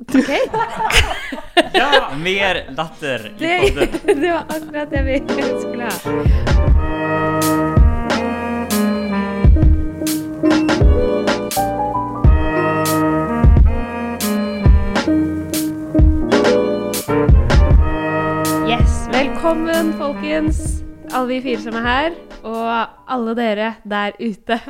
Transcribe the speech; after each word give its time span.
Ok? 0.00 0.30
Ja, 1.72 2.10
mer 2.16 2.74
latter 2.76 3.32
i 3.38 3.70
podden. 3.70 3.88
det 4.20 4.32
var 4.32 4.44
akkurat 4.48 4.90
det 4.90 5.02
vi 5.02 5.22
skulle 5.60 5.84
ha. 5.84 5.90
Yes, 18.68 19.08
velkommen 19.12 19.92
folkens, 19.98 20.82
alle 21.10 21.26
vi 21.26 21.40
fire 21.42 21.60
som 21.64 21.74
er 21.74 21.88
her, 21.88 22.14
og 22.46 22.70
alle 23.10 23.34
dere 23.34 23.72
der 23.82 24.14
ute. 24.20 24.60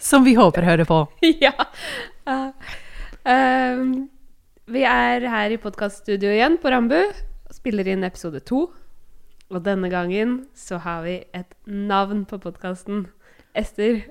Som 0.00 0.24
vi 0.24 0.34
håper 0.40 0.62
hører 0.62 0.88
på. 0.88 1.04
ja. 1.44 1.52
Uh, 2.24 2.48
um, 3.28 4.08
vi 4.70 4.84
er 4.86 5.24
her 5.26 5.50
i 5.50 5.58
podkaststudio 5.58 6.30
igjen 6.30 6.54
på 6.62 6.70
Rambu 6.70 6.98
og 7.02 7.54
spiller 7.54 7.88
inn 7.90 8.06
episode 8.06 8.38
to. 8.46 8.68
Og 9.52 9.64
denne 9.66 9.90
gangen 9.92 10.44
så 10.56 10.78
har 10.80 11.02
vi 11.04 11.18
et 11.34 11.50
navn 11.66 12.22
på 12.28 12.38
podkasten. 12.40 13.08
Ester. 13.58 14.04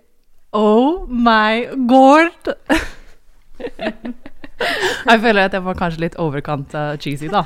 Oh 0.54 1.08
my 1.08 1.72
god! 1.90 2.52
jeg 5.08 5.22
føler 5.24 5.46
at 5.46 5.56
jeg 5.56 5.66
var 5.66 5.80
kanskje 5.80 6.04
litt 6.04 6.20
overkant 6.22 6.76
uh, 6.76 6.94
cheesy, 7.02 7.32
da. 7.32 7.46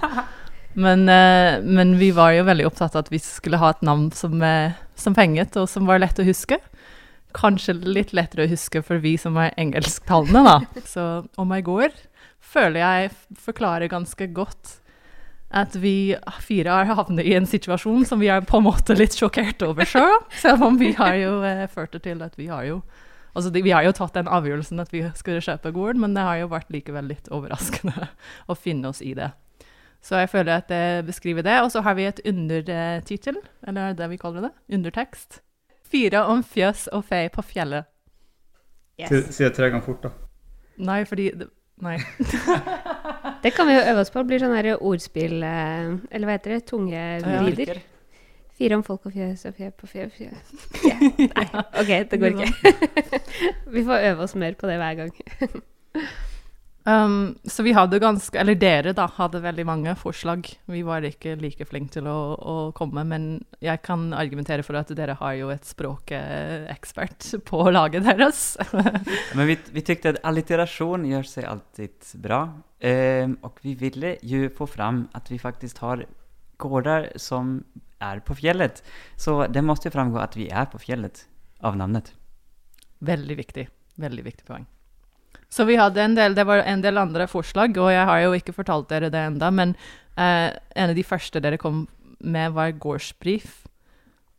Men, 0.73 1.05
uh, 1.07 1.61
men 1.61 1.93
vi 2.01 2.09
var 2.11 2.33
jo 2.35 2.47
veldig 2.49 2.65
opptatt 2.67 2.97
av 2.97 3.05
at 3.05 3.13
vi 3.13 3.21
skulle 3.23 3.61
ha 3.61 3.69
et 3.71 3.85
navn 3.85 4.09
som, 4.17 4.41
uh, 4.41 4.73
som 4.99 5.15
fenget, 5.15 5.55
og 5.61 5.69
som 5.71 5.87
var 5.87 6.01
lett 6.01 6.19
å 6.19 6.25
huske. 6.27 6.57
Kanskje 7.37 7.77
litt 7.85 8.11
lettere 8.17 8.43
å 8.43 8.51
huske 8.51 8.81
for 8.83 8.99
vi 9.03 9.13
som 9.21 9.37
er 9.39 9.53
engelsktalende, 9.61 10.43
da. 10.43 10.83
Så 10.89 11.07
Oh 11.37 11.47
my 11.47 11.61
god 11.63 11.95
føler 12.55 12.81
jeg 12.81 13.13
forklarer 13.43 13.91
ganske 13.91 14.27
godt 14.33 14.79
at 15.55 15.75
vi 15.79 16.15
fire 16.43 16.73
har 16.73 16.89
havnet 16.97 17.27
i 17.27 17.35
en 17.37 17.47
situasjon 17.47 18.05
som 18.07 18.19
vi 18.19 18.27
er 18.33 18.43
på 18.47 18.59
en 18.59 18.65
måte 18.65 18.95
litt 18.97 19.15
sjokkert 19.15 19.61
over 19.63 19.87
sjøl. 19.87 20.17
Selv 20.43 20.65
om 20.67 20.79
vi 20.81 20.91
har 20.97 21.15
jo 21.21 21.37
eh, 21.47 21.67
ført 21.71 21.95
det 21.95 22.03
til 22.07 22.23
at 22.25 22.39
vi 22.39 22.51
har 22.51 22.67
jo 22.71 22.81
Altså, 23.35 23.49
de, 23.51 23.59
vi 23.65 23.73
har 23.75 23.83
jo 23.83 23.91
tatt 23.91 24.15
den 24.15 24.29
avgjørelsen 24.31 24.79
at 24.79 24.93
vi 24.93 25.01
skulle 25.19 25.41
kjøpe 25.43 25.73
Gord, 25.75 25.97
men 25.99 26.13
det 26.15 26.23
har 26.23 26.37
jo 26.39 26.45
vært 26.53 26.69
likevel 26.71 27.09
litt 27.11 27.25
overraskende 27.35 28.07
å 28.51 28.55
finne 28.55 28.93
oss 28.93 29.01
i 29.03 29.11
det. 29.11 29.33
Så 29.99 30.21
jeg 30.21 30.29
føler 30.31 30.61
at 30.61 30.69
det 30.71 31.03
beskriver 31.03 31.43
det. 31.43 31.57
Og 31.65 31.67
så 31.73 31.81
har 31.83 31.97
vi 31.97 32.05
et 32.07 32.21
undertittel, 32.23 33.41
eller 33.67 33.89
er 33.89 33.97
det 33.99 34.07
vi 34.13 34.19
kaller 34.21 34.47
det? 34.47 34.53
Undertekst. 34.77 35.41
Fire 35.83 36.23
om 36.31 36.45
fjøs 36.47 36.87
og 36.95 37.03
fe 37.09 37.25
på 37.33 37.43
fjellet. 37.43 37.91
Yes. 39.01 39.11
Si, 39.11 39.21
si 39.35 39.43
det 39.43 39.51
tre 39.57 39.67
ganger 39.67 39.83
fort, 39.83 40.07
da. 40.07 40.13
Nei, 40.87 41.01
fordi 41.09 41.27
det, 41.35 41.49
Nei. 41.83 41.97
Det 43.43 43.51
kan 43.53 43.67
vi 43.67 43.75
jo 43.75 43.81
øve 43.81 43.99
oss 44.01 44.09
på. 44.13 44.21
Det 44.23 44.29
blir 44.29 44.41
sånn 44.41 44.55
ordspill 44.79 45.43
eh, 45.43 45.89
Eller 46.09 46.29
hva 46.29 46.37
heter 46.37 46.55
det? 46.55 46.61
Tunge 46.71 47.01
Vrider 47.25 47.81
Fire 48.55 48.77
om 48.77 48.83
folk 48.87 49.09
og 49.09 49.11
fjøs 49.11 49.41
og 49.49 49.57
fjø 49.57 49.67
på 49.75 49.87
fjø 49.91 50.05
fje. 50.15 50.29
Yeah. 50.87 51.01
Nei, 51.35 51.47
OK, 51.75 51.89
det 52.07 52.19
går 52.21 52.37
ikke. 52.45 53.19
vi 53.73 53.83
får 53.83 54.07
øve 54.13 54.23
oss 54.23 54.35
mer 54.39 54.55
på 54.55 54.69
det 54.71 54.77
hver 54.79 55.01
gang. 55.01 55.11
Um, 56.85 57.33
så 57.43 57.63
vi 57.65 57.71
hadde 57.73 57.97
ganske 57.97 58.37
Eller 58.37 58.53
dere, 58.61 58.91
da, 58.93 59.07
hadde 59.17 59.39
veldig 59.41 59.63
mange 59.65 59.95
forslag. 59.97 60.45
Vi 60.69 60.83
var 60.85 61.05
ikke 61.07 61.33
like 61.41 61.65
flinke 61.65 61.95
til 61.95 62.05
å, 62.05 62.17
å 62.37 62.55
komme, 62.77 63.01
men 63.09 63.25
jeg 63.63 63.81
kan 63.85 64.11
argumentere 64.13 64.61
for 64.65 64.77
at 64.77 64.91
dere 64.93 65.15
har 65.17 65.33
jo 65.39 65.49
et 65.53 65.65
språkekspert 65.65 67.31
på 67.49 67.63
laget 67.73 68.05
deres. 68.05 68.43
Men 69.37 69.49
vi, 69.49 69.57
vi 69.73 69.83
tykte 69.85 70.13
at 70.13 70.21
alliterasjon 70.29 71.07
gjør 71.09 71.25
seg 71.29 71.47
alltid 71.49 72.11
bra. 72.21 72.43
Ehm, 72.85 73.39
og 73.41 73.57
vi 73.65 73.73
ville 73.79 74.15
jo 74.21 74.45
få 74.53 74.69
fram 74.69 75.07
at 75.17 75.33
vi 75.33 75.41
faktisk 75.41 75.81
har 75.81 76.05
gårder 76.61 77.09
som 77.17 77.57
er 78.03 78.21
på 78.21 78.37
fjellet. 78.37 78.83
Så 79.17 79.41
det 79.49 79.65
måtte 79.65 79.89
jo 79.89 79.95
framgå 79.97 80.21
at 80.21 80.37
vi 80.37 80.51
er 80.53 80.69
på 80.69 80.81
fjellet 80.85 81.25
av 81.65 81.81
navnet. 81.81 82.13
Veldig 83.05 83.41
viktig. 83.41 83.67
Veldig 84.05 84.29
viktig 84.29 84.45
poeng. 84.45 84.69
Så 85.49 85.65
vi 85.67 85.77
hadde 85.79 86.01
en 86.03 86.15
del, 86.17 86.35
det 86.35 86.45
var 86.47 86.63
en 86.65 86.81
del 86.83 86.97
andre 86.99 87.27
forslag, 87.31 87.77
og 87.77 87.91
jeg 87.93 88.07
har 88.09 88.23
jo 88.25 88.33
ikke 88.35 88.55
fortalt 88.55 88.89
dere 88.91 89.11
det 89.13 89.21
enda, 89.31 89.51
men 89.53 89.75
eh, 90.17 90.49
en 90.75 90.91
av 90.91 90.95
de 90.97 91.05
første 91.05 91.41
dere 91.43 91.59
kom 91.61 91.85
med, 92.19 92.55
var 92.55 92.75
gårdsbrief. 92.81 93.61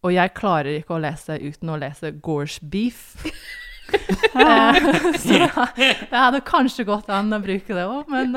Og 0.04 0.12
jeg 0.14 0.34
klarer 0.36 0.80
ikke 0.80 0.96
å 0.96 1.02
lese 1.02 1.38
uten 1.40 1.72
å 1.72 1.78
lese 1.80 2.14
gårdsbeef. 2.22 3.06
Eh, 3.86 4.74
så 5.14 5.36
det 5.78 6.10
hadde 6.10 6.40
kanskje 6.42 6.82
gått 6.88 7.06
an 7.14 7.30
å 7.30 7.38
bruke 7.38 7.70
det 7.70 7.84
òg, 7.86 8.08
men 8.10 8.34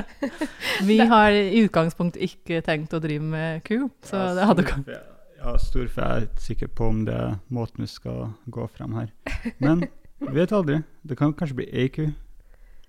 vi 0.88 1.00
har 1.10 1.34
i 1.34 1.64
utgangspunktet 1.64 2.22
ikke 2.22 2.60
tenkt 2.62 2.94
å 2.94 3.00
drive 3.02 3.26
med 3.32 3.64
ku, 3.66 3.88
så 4.06 4.28
det 4.38 4.46
hadde 4.46 4.68
gått. 4.68 4.92
Ja, 5.40 5.56
storfe 5.58 6.04
er 6.06 6.20
jeg 6.20 6.28
ikke 6.28 6.44
sikker 6.44 6.70
på 6.78 6.88
om 6.92 7.02
det 7.08 7.18
er 7.18 7.34
måten 7.50 7.82
vi 7.82 7.90
skal 7.90 8.30
gå 8.46 8.68
frem 8.76 8.94
her. 9.00 9.10
Men 9.58 9.88
vet 10.20 10.52
aldri. 10.52 10.80
Det 11.02 11.16
kan 11.18 11.32
kanskje 11.34 11.60
bli 11.62 11.68
AQ. 11.84 12.00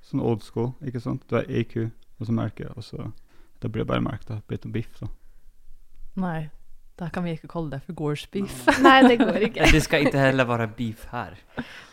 Sånn 0.06 0.24
old 0.25 0.42
school, 0.44 0.72
ikke 0.86 1.02
sant? 1.03 1.24
Du 1.30 1.36
har 1.38 1.46
AQ, 1.47 1.75
og 2.19 2.28
så 2.28 2.34
merker 2.36 2.72
og 2.75 2.84
så 2.86 3.12
Da 3.62 3.69
blir 3.69 3.84
det 3.84 3.92
bare 3.92 4.02
merket. 4.02 4.42
Blitt 4.50 4.64
noe 4.66 4.74
biff, 4.74 4.96
da. 4.97 5.08
Nei, 6.22 6.50
da 6.97 7.08
kan 7.14 7.24
vi 7.24 7.36
ikke 7.38 7.50
kalle 7.52 7.70
det 7.75 7.84
for 7.86 7.94
gårdsbeef. 8.00 8.64
Nei, 8.81 8.97
det 9.06 9.20
går 9.22 9.46
ikke. 9.47 9.68
Det 9.75 9.84
skal 9.86 10.08
ikke 10.08 10.18
heller 10.20 10.50
være 10.50 10.68
beef 10.78 11.06
her. 11.14 11.38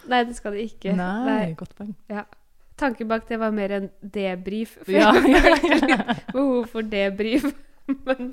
Nei, 0.09 0.22
det 0.25 0.37
skal 0.38 0.56
det 0.56 0.65
ikke. 0.71 0.94
Nei, 0.97 1.53
godt 1.59 1.77
poeng. 1.77 1.93
Tanken 2.78 3.09
bak 3.10 3.28
det 3.28 3.38
var 3.41 3.53
mer 3.53 3.75
en 3.77 3.88
debrief. 4.00 4.78
For 4.81 4.94
Ja, 4.97 5.12
jeg 5.12 5.43
har 5.44 5.56
litt 5.59 6.27
behov 6.32 6.69
for 6.72 6.87
debrief. 6.88 7.50
Men 8.06 8.32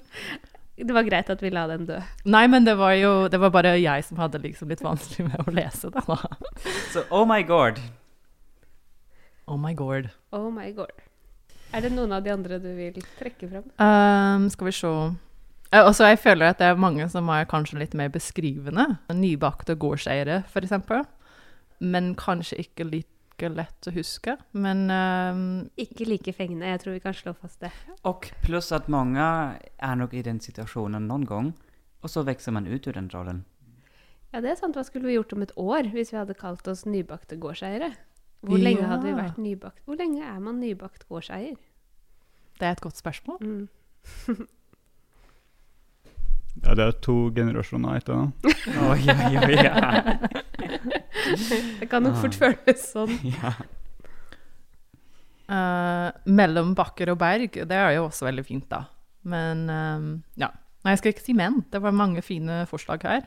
det 0.77 0.95
var 0.95 1.07
greit 1.07 1.29
at 1.31 1.43
vi 1.43 1.51
la 1.53 1.65
den 1.71 1.85
dø. 1.87 1.99
Nei, 2.27 2.45
men 2.51 2.65
det 2.67 2.75
var 2.79 2.95
jo 2.99 3.13
det 3.31 3.39
var 3.39 3.53
bare 3.55 3.75
jeg 3.79 4.07
som 4.07 4.19
hadde 4.19 4.41
liksom 4.43 4.71
litt 4.71 4.83
vanskelig 4.83 5.29
med 5.29 5.45
å 5.45 5.53
lese 5.55 5.91
det. 5.93 6.03
da. 6.07 6.17
Så 6.93 7.05
oh 7.09 7.25
my 7.29 7.41
god. 7.47 7.79
Oh 9.47 9.59
my 9.61 9.75
god. 9.77 10.09
Oh 10.35 10.49
my 10.51 10.71
god. 10.75 11.05
Er 11.75 11.83
det 11.85 11.93
noen 11.93 12.13
av 12.15 12.23
de 12.25 12.31
andre 12.33 12.59
du 12.63 12.71
vil 12.75 12.97
trekke 13.19 13.47
frem? 13.51 13.69
Um, 13.79 14.49
skal 14.51 14.69
vi 14.69 14.75
se 14.75 14.91
Eh, 15.75 15.83
også 15.83 16.05
Jeg 16.05 16.19
føler 16.19 16.49
at 16.49 16.59
det 16.59 16.67
er 16.67 16.79
mange 16.79 17.07
som 17.09 17.27
er 17.29 17.47
kanskje 17.49 17.79
litt 17.81 17.93
mer 17.93 18.07
beskrivende. 18.13 18.97
Nybakte 19.11 19.75
gårdseiere, 19.75 20.43
f.eks. 20.47 20.73
Men 21.79 22.13
kanskje 22.15 22.61
ikke 22.63 22.87
like 23.35 23.49
lett 23.55 23.87
å 23.87 23.91
huske. 23.93 24.37
Men 24.53 24.89
um, 24.89 25.69
Ikke 25.77 26.05
like 26.07 26.31
fengende. 26.33 26.65
Jeg 26.71 26.79
tror 26.83 26.93
vi 26.93 26.99
kan 27.03 27.13
slå 27.13 27.33
fast 27.35 27.59
det. 27.61 27.71
Og 28.05 28.29
pluss 28.43 28.71
at 28.71 28.87
mange 28.87 29.19
er 29.79 29.95
nok 29.95 30.13
i 30.13 30.21
den 30.23 30.39
situasjonen 30.39 31.07
noen 31.07 31.25
gang, 31.27 31.53
og 32.03 32.09
så 32.09 32.23
vokser 32.23 32.51
man 32.55 32.67
ut 32.67 32.87
ur 32.87 32.93
den 32.95 33.09
rollen. 33.13 33.43
Ja, 34.33 34.41
det 34.41 34.51
er 34.51 34.55
sant. 34.59 34.75
Hva 34.75 34.83
skulle 34.83 35.07
vi 35.07 35.15
gjort 35.15 35.33
om 35.33 35.41
et 35.43 35.51
år 35.55 35.91
hvis 35.93 36.11
vi 36.13 36.17
hadde 36.19 36.33
kalt 36.35 36.67
oss 36.67 36.85
nybakte 36.85 37.37
gårdseiere? 37.39 37.91
Hvor 38.45 38.57
lenge 38.59 38.81
Ja. 38.81 38.87
hadde 38.93 39.07
vi 39.07 39.13
vært 39.15 39.37
nybakt? 39.39 39.81
Hvor 39.85 39.95
lenge 39.97 40.23
er 40.23 40.39
man 40.39 40.59
nybakt 40.59 41.07
gårdseier? 41.09 41.55
det 42.59 42.63
er 42.63 42.71
et 42.71 42.79
godt 42.81 42.95
spørsmål. 42.95 43.37
Mm. 43.43 44.47
Ja, 46.63 46.73
det 46.73 46.83
er 46.85 46.91
to 47.03 47.31
generasjoner 47.35 47.97
etter 47.99 48.15
nå. 48.15 48.31
oi, 48.91 49.01
oi, 49.11 49.37
oj. 49.43 49.55
Ja. 49.59 50.05
Det 51.79 51.87
kan 51.89 52.03
nok 52.03 52.17
Ah. 52.17 52.21
fort 52.25 52.37
føles 52.39 52.85
sånn. 52.91 53.15
ja. 53.37 53.53
Uh, 55.45 56.09
mellom 56.25 56.73
bakker 56.77 57.11
og 57.13 57.19
berg, 57.21 57.59
det 57.69 57.77
er 57.77 57.95
jo 57.99 58.07
også 58.07 58.25
veldig 58.25 58.45
fint, 58.47 58.65
da. 58.71 58.85
Men 59.29 59.65
ehm, 59.69 60.07
ja. 60.41 60.51
Nei, 60.85 60.93
jeg 60.93 61.01
skal 61.01 61.13
ikke 61.15 61.25
si 61.25 61.33
men. 61.37 61.63
Det 61.73 61.79
var 61.81 61.95
mange 61.97 62.21
fine 62.21 62.59
forslag 62.69 63.01
her. 63.05 63.23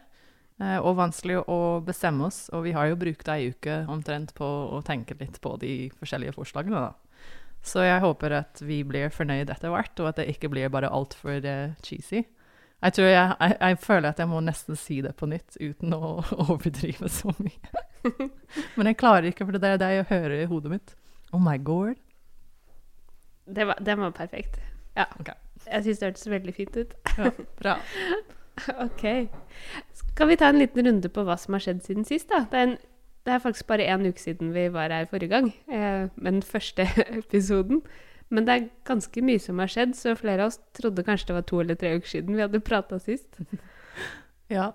Uh, 0.63 0.79
og 0.79 0.97
vanskelig 0.99 1.41
å 1.51 1.59
bestemme 1.87 2.27
oss. 2.29 2.45
Og 2.55 2.65
vi 2.67 2.75
har 2.75 2.87
jo 2.91 2.99
brukt 2.99 3.27
ei 3.31 3.49
uke 3.51 3.81
omtrent 3.91 4.31
på 4.39 4.47
å 4.47 4.79
tenke 4.87 5.17
litt 5.19 5.41
på 5.43 5.57
de 5.63 5.91
forskjellige 5.99 6.37
forslagene, 6.39 6.89
da. 6.89 7.25
Så 7.67 7.83
jeg 7.83 8.03
håper 8.03 8.37
at 8.39 8.63
vi 8.63 8.85
blir 8.87 9.11
fornøyd 9.11 9.51
etter 9.51 9.73
hvert, 9.75 9.95
og 9.99 10.13
at 10.13 10.21
det 10.21 10.29
ikke 10.31 10.51
blir 10.55 10.71
bare 10.71 10.91
altfor 10.95 11.43
uh, 11.43 11.75
cheesy. 11.83 12.25
Jeg 12.79 12.95
tror 12.95 13.09
jeg, 13.11 13.35
jeg, 13.41 13.57
jeg 13.61 13.79
føler 13.83 14.09
at 14.09 14.21
jeg 14.23 14.31
må 14.31 14.41
nesten 14.47 14.79
si 14.79 15.01
det 15.03 15.17
på 15.19 15.27
nytt 15.27 15.57
uten 15.59 15.95
å 15.97 16.13
overdrive 16.47 17.11
så 17.11 17.33
mye. 17.39 17.85
Men 18.79 18.93
jeg 18.93 19.01
klarer 19.01 19.31
ikke, 19.33 19.47
for 19.49 19.59
det 19.59 19.73
er 19.73 19.81
det 19.83 19.91
jeg 19.97 20.11
hører 20.13 20.45
i 20.45 20.49
hodet 20.51 20.75
mitt. 20.77 20.95
Oh 21.35 21.43
my 21.43 21.59
god. 21.59 21.99
Det 23.49 23.67
var, 23.67 23.81
den 23.83 24.01
var 24.01 24.15
perfekt. 24.15 24.61
Ja. 24.97 25.09
Okay. 25.21 25.35
Jeg 25.67 25.85
syns 25.85 25.99
det 26.01 26.07
hørtes 26.11 26.31
veldig 26.31 26.55
fint 26.55 26.77
ut. 26.77 26.99
Ja, 27.19 27.31
bra. 27.63 27.79
Ok. 28.83 29.05
Skal 29.95 30.27
vi 30.33 30.37
ta 30.37 30.49
en 30.51 30.59
liten 30.59 30.83
runde 30.83 31.09
på 31.15 31.23
hva 31.23 31.37
som 31.39 31.55
har 31.55 31.63
skjedd 31.63 31.85
siden 31.87 32.07
sist, 32.09 32.27
da? 32.33 32.41
Det 32.51 32.59
er, 32.59 32.73
en, 32.73 33.13
det 33.23 33.35
er 33.37 33.43
faktisk 33.45 33.69
bare 33.71 33.87
én 33.87 34.03
uke 34.09 34.19
siden 34.19 34.51
vi 34.51 34.65
var 34.75 34.91
her 34.91 35.07
forrige 35.07 35.31
gang, 35.31 35.53
eh, 35.71 36.09
med 36.17 36.33
den 36.33 36.43
første 36.43 36.89
episoden. 37.21 37.85
Men 38.35 38.45
det 38.45 38.55
er 38.55 38.67
ganske 38.89 39.23
mye 39.25 39.41
som 39.41 39.61
har 39.63 39.71
skjedd, 39.73 39.95
så 39.97 40.17
flere 40.19 40.45
av 40.45 40.53
oss 40.53 40.61
trodde 40.77 41.05
kanskje 41.07 41.31
det 41.31 41.39
var 41.39 41.47
to 41.49 41.61
eller 41.63 41.79
tre 41.81 41.95
uker 41.97 42.13
siden 42.13 42.37
vi 42.37 42.45
hadde 42.45 42.65
prata 42.65 43.01
sist. 43.03 43.41
Ja. 44.49 44.71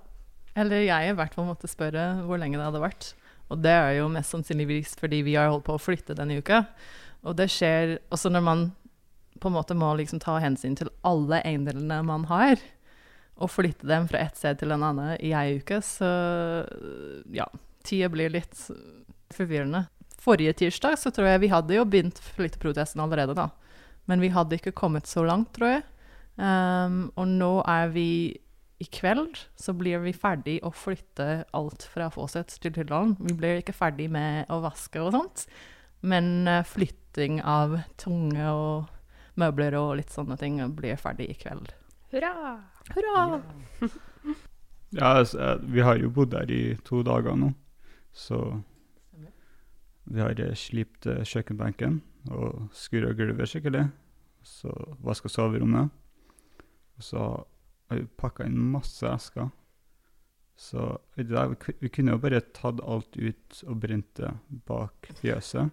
Eller 0.54 0.84
jeg 0.84 1.10
i 1.10 1.14
hvert 1.18 1.34
fall 1.34 1.48
måtte 1.48 1.66
spørre 1.66 2.04
hvor 2.28 2.38
lenge 2.38 2.60
det 2.60 2.66
hadde 2.68 2.82
vært. 2.84 3.08
Og 3.50 3.58
det 3.66 3.72
er 3.74 3.96
jo 3.98 4.12
mest 4.14 4.36
sannsynligvis 4.36 4.92
fordi 5.00 5.24
vi 5.26 5.34
har 5.34 5.50
holdt 5.50 5.66
på 5.66 5.74
å 5.74 5.82
flytte 5.82 6.14
denne 6.14 6.38
uka. 6.38 6.60
Og 7.26 7.34
det 7.40 7.48
skjer 7.50 7.96
også 8.14 8.30
når 8.30 8.44
man 8.46 8.62
på 9.42 9.50
en 9.50 9.56
måte 9.58 9.74
må 9.74 9.90
liksom 9.98 10.22
ta 10.24 10.38
hensyn 10.44 10.78
til 10.78 10.92
alle 11.08 11.42
eiendelene 11.42 12.00
man 12.06 12.28
har, 12.30 12.62
og 13.42 13.50
flytte 13.50 13.90
dem 13.90 14.06
fra 14.08 14.22
ett 14.22 14.38
sted 14.38 14.60
til 14.62 14.72
en 14.76 14.86
annen 14.86 15.16
i 15.18 15.34
ei 15.36 15.58
uke, 15.58 15.82
så 15.84 16.10
ja, 17.34 17.48
tida 17.84 18.12
blir 18.14 18.32
litt 18.34 18.54
forvirrende. 19.34 19.88
Forrige 20.24 20.54
tirsdag 20.64 20.96
så 21.02 21.12
tror 21.12 21.28
jeg 21.28 21.44
vi 21.44 21.52
hadde 21.52 21.76
jo 21.76 21.84
begynt 21.88 22.22
flytteprotesten 22.36 23.02
allerede, 23.04 23.36
da. 23.36 23.50
Men 24.08 24.24
vi 24.24 24.32
hadde 24.32 24.60
ikke 24.60 24.76
kommet 24.76 25.08
så 25.08 25.24
langt, 25.28 25.52
tror 25.56 25.78
jeg. 25.78 25.84
Um, 26.36 27.12
og 27.20 27.28
nå 27.30 27.52
er 27.70 27.92
vi 27.94 28.08
i 28.82 28.88
kveld 28.92 29.38
så 29.60 29.76
blir 29.78 30.02
vi 30.04 30.16
ferdig 30.18 30.58
å 30.66 30.72
flytte 30.74 31.44
alt 31.56 31.86
fra 31.88 32.10
Fawcett 32.12 32.56
til 32.64 32.74
Hylland. 32.76 33.20
Vi 33.22 33.36
blir 33.38 33.62
ikke 33.62 33.76
ferdig 33.76 34.10
med 34.12 34.50
å 34.52 34.60
vaske 34.64 35.02
og 35.04 35.14
sånt, 35.16 35.46
men 36.04 36.50
uh, 36.50 36.64
flytting 36.68 37.40
av 37.46 37.78
tunge 38.02 38.50
og 38.50 39.40
møbler 39.40 39.78
og 39.80 39.96
litt 40.02 40.14
sånne 40.14 40.38
ting 40.42 40.60
blir 40.78 41.00
ferdig 41.00 41.30
i 41.32 41.38
kveld. 41.38 41.72
Hurra! 42.14 42.34
Hurra! 42.94 43.40
Ja, 44.94 45.14
altså, 45.20 45.40
eh, 45.42 45.64
vi 45.74 45.82
har 45.82 45.98
jo 45.98 46.12
bodd 46.14 46.34
der 46.36 46.52
i 46.54 46.76
to 46.86 47.02
dager 47.06 47.38
nå, 47.40 47.54
så 48.14 48.44
vi 50.04 50.22
har 50.22 50.40
eh, 50.40 50.56
slipt 50.58 51.08
eh, 51.08 51.24
kjøkkenbenken 51.28 52.02
og 52.32 52.70
skurra 52.76 53.14
gulvet 53.18 53.52
skikkelig. 53.52 53.88
Så 54.44 54.72
vaska 55.04 55.32
soverommet. 55.32 55.92
Og 56.98 57.04
så 57.04 57.20
har 57.90 58.00
vi 58.00 58.08
pakka 58.20 58.48
inn 58.48 58.60
masse 58.74 59.08
esker. 59.08 59.50
Så 60.60 60.98
der, 61.16 61.56
vi 61.80 61.90
kunne 61.90 62.14
jo 62.14 62.22
bare 62.22 62.44
tatt 62.54 62.82
alt 62.86 63.18
ut 63.18 63.64
og 63.66 63.80
brent 63.82 64.12
det 64.20 64.30
bak 64.68 65.10
fjøset. 65.22 65.72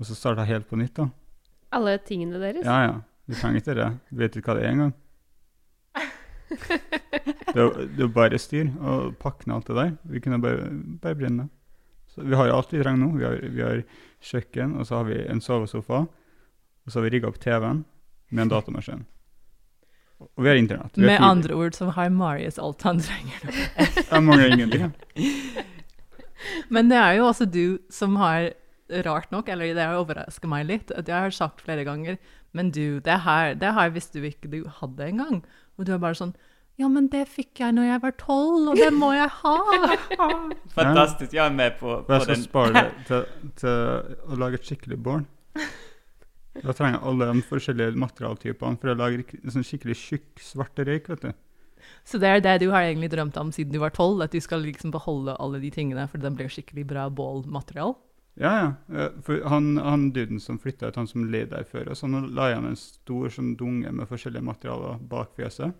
Og 0.00 0.08
så 0.08 0.16
starta 0.16 0.46
helt 0.48 0.68
på 0.70 0.78
nytt, 0.80 0.96
da. 0.96 1.10
Alle 1.76 1.98
tingene 2.02 2.40
deres? 2.40 2.64
Ja, 2.64 2.78
ja. 2.86 2.94
Vi 3.28 3.36
trenger 3.38 3.60
ikke 3.60 3.76
det. 3.78 3.90
Vet 4.22 4.34
du 4.34 4.40
hva 4.42 4.56
det 4.58 4.64
er 4.64 4.74
engang? 4.74 4.96
Det 7.50 7.62
er 7.62 7.98
jo 7.98 8.08
bare 8.10 8.38
styr 8.42 8.72
å 8.82 8.94
pakke 9.18 9.46
ned 9.46 9.56
alt 9.56 9.68
det 9.70 9.76
der. 9.76 9.92
Vi 10.10 10.22
kunne 10.22 10.38
bare, 10.42 10.66
bare 11.02 11.18
brenne 11.18 11.44
det. 11.44 11.59
Så 12.14 12.26
vi 12.26 12.36
har 12.36 12.50
jo 12.50 12.56
alt 12.58 12.72
vi 12.74 12.82
trenger 12.82 13.04
nå. 13.04 13.12
Vi 13.18 13.24
har, 13.26 13.38
vi 13.54 13.62
har 13.62 13.82
kjøkken, 14.30 14.76
og 14.78 14.86
så 14.88 15.00
har 15.00 15.08
vi 15.08 15.20
en 15.30 15.40
sovesofa. 15.44 16.04
Og 16.84 16.92
så 16.92 16.98
har 16.98 17.06
vi 17.06 17.14
rigga 17.16 17.30
opp 17.30 17.40
TV-en 17.42 17.84
med 18.30 18.46
en 18.46 18.52
datamaskin. 18.52 19.04
Og 20.20 20.44
vi 20.44 20.50
har 20.50 20.58
internett. 20.60 20.96
Vi 20.98 21.06
har 21.06 21.12
Med 21.14 21.24
andre 21.24 21.56
ord 21.56 21.76
så 21.76 21.88
har 21.96 22.10
Marius 22.12 22.58
alt 22.60 22.82
han 22.84 23.00
trenger. 23.00 23.46
Jeg 23.78 24.22
mangler 24.26 24.52
ingenting. 24.52 24.90
jeg. 24.90 25.66
Men 26.68 26.90
det 26.90 26.98
er 26.98 27.16
jo 27.18 27.28
også 27.30 27.46
du 27.48 27.78
som 27.92 28.18
har, 28.20 28.52
rart 29.06 29.30
nok, 29.30 29.48
eller 29.48 29.70
det 29.70 29.84
har 29.86 30.00
overraska 30.00 30.48
meg 30.50 30.64
litt, 30.66 30.88
at 30.90 31.06
jeg 31.06 31.14
har 31.14 31.30
sagt 31.30 31.60
flere 31.62 31.84
ganger 31.86 32.16
Men 32.50 32.72
du, 32.74 32.98
det 32.98 33.20
her, 33.22 33.54
det 33.54 33.70
her 33.76 33.92
visste 33.94 34.18
du 34.18 34.24
ikke 34.26 34.50
du 34.50 34.64
hadde 34.80 35.06
engang. 35.06 35.44
Og 35.78 35.86
du 35.86 35.92
er 35.94 36.00
bare 36.02 36.18
sånn 36.18 36.32
Ja, 36.80 36.88
men 36.88 37.10
det 37.12 37.26
fikk 37.28 37.60
jeg 37.60 37.74
når 37.76 37.90
jeg 37.90 38.00
var 38.06 38.14
tolv, 38.16 38.70
og 38.72 38.78
det 38.78 38.88
må 38.96 39.10
jeg 39.12 39.28
ha! 39.42 39.56
Fantastisk. 40.78 41.34
Jeg 41.36 41.42
er 41.44 41.52
med 41.52 41.76
på, 41.76 41.98
på 42.06 42.16
jeg 42.16 42.24
skal 42.24 42.38
den. 42.38 42.46
spare 42.46 42.72
det 42.78 42.86
til, 43.10 43.52
til 43.60 44.32
å 44.32 44.38
lage 44.40 44.60
et 44.60 44.70
skikkelig 44.70 44.98
bål. 45.04 45.26
Da 46.60 46.72
trenger 46.74 46.96
jeg 46.96 47.04
alle 47.10 47.28
de 47.28 47.44
forskjellige 47.46 48.00
materialtypene 48.00 48.80
for 48.80 48.92
å 48.92 48.96
lage 48.96 49.22
en 49.38 49.54
sånn 49.54 49.66
skikkelig 49.66 49.96
tjukk, 50.00 50.30
svart 50.42 50.80
røyk. 50.80 51.10
vet 51.12 51.28
du. 51.28 51.34
Så 52.04 52.20
det 52.22 52.30
er 52.30 52.40
det 52.44 52.56
du 52.64 52.70
har 52.72 52.86
egentlig 52.86 53.10
drømt 53.12 53.36
om 53.40 53.52
siden 53.52 53.76
du 53.76 53.80
var 53.82 53.92
tolv, 53.96 54.22
at 54.24 54.32
du 54.32 54.40
skal 54.40 54.64
liksom 54.64 54.92
beholde 54.94 55.36
alle 55.36 55.60
de 55.60 55.70
tingene, 55.74 56.08
for 56.08 56.22
den 56.22 56.36
blir 56.38 56.48
skikkelig 56.52 56.86
bra 56.88 57.10
bålmaterial. 57.12 57.94
Ja, 58.40 58.72
ja. 58.88 59.06
For 59.26 59.44
han, 59.52 59.74
han 59.84 60.10
duden 60.16 60.40
som 60.40 60.58
flytta 60.60 60.88
ut, 60.88 60.96
han 60.96 61.08
som 61.10 61.28
leide 61.28 61.52
der 61.58 61.68
før, 61.68 61.92
og 61.92 61.98
så 61.98 62.08
han 62.08 62.32
la 62.36 62.50
igjen 62.50 62.72
en 62.72 62.80
stor 62.80 63.28
sånn 63.36 63.54
dunge 63.60 63.92
med 63.92 64.08
forskjellige 64.08 64.48
materialer 64.48 65.00
bak 65.12 65.36
fjøset. 65.36 65.76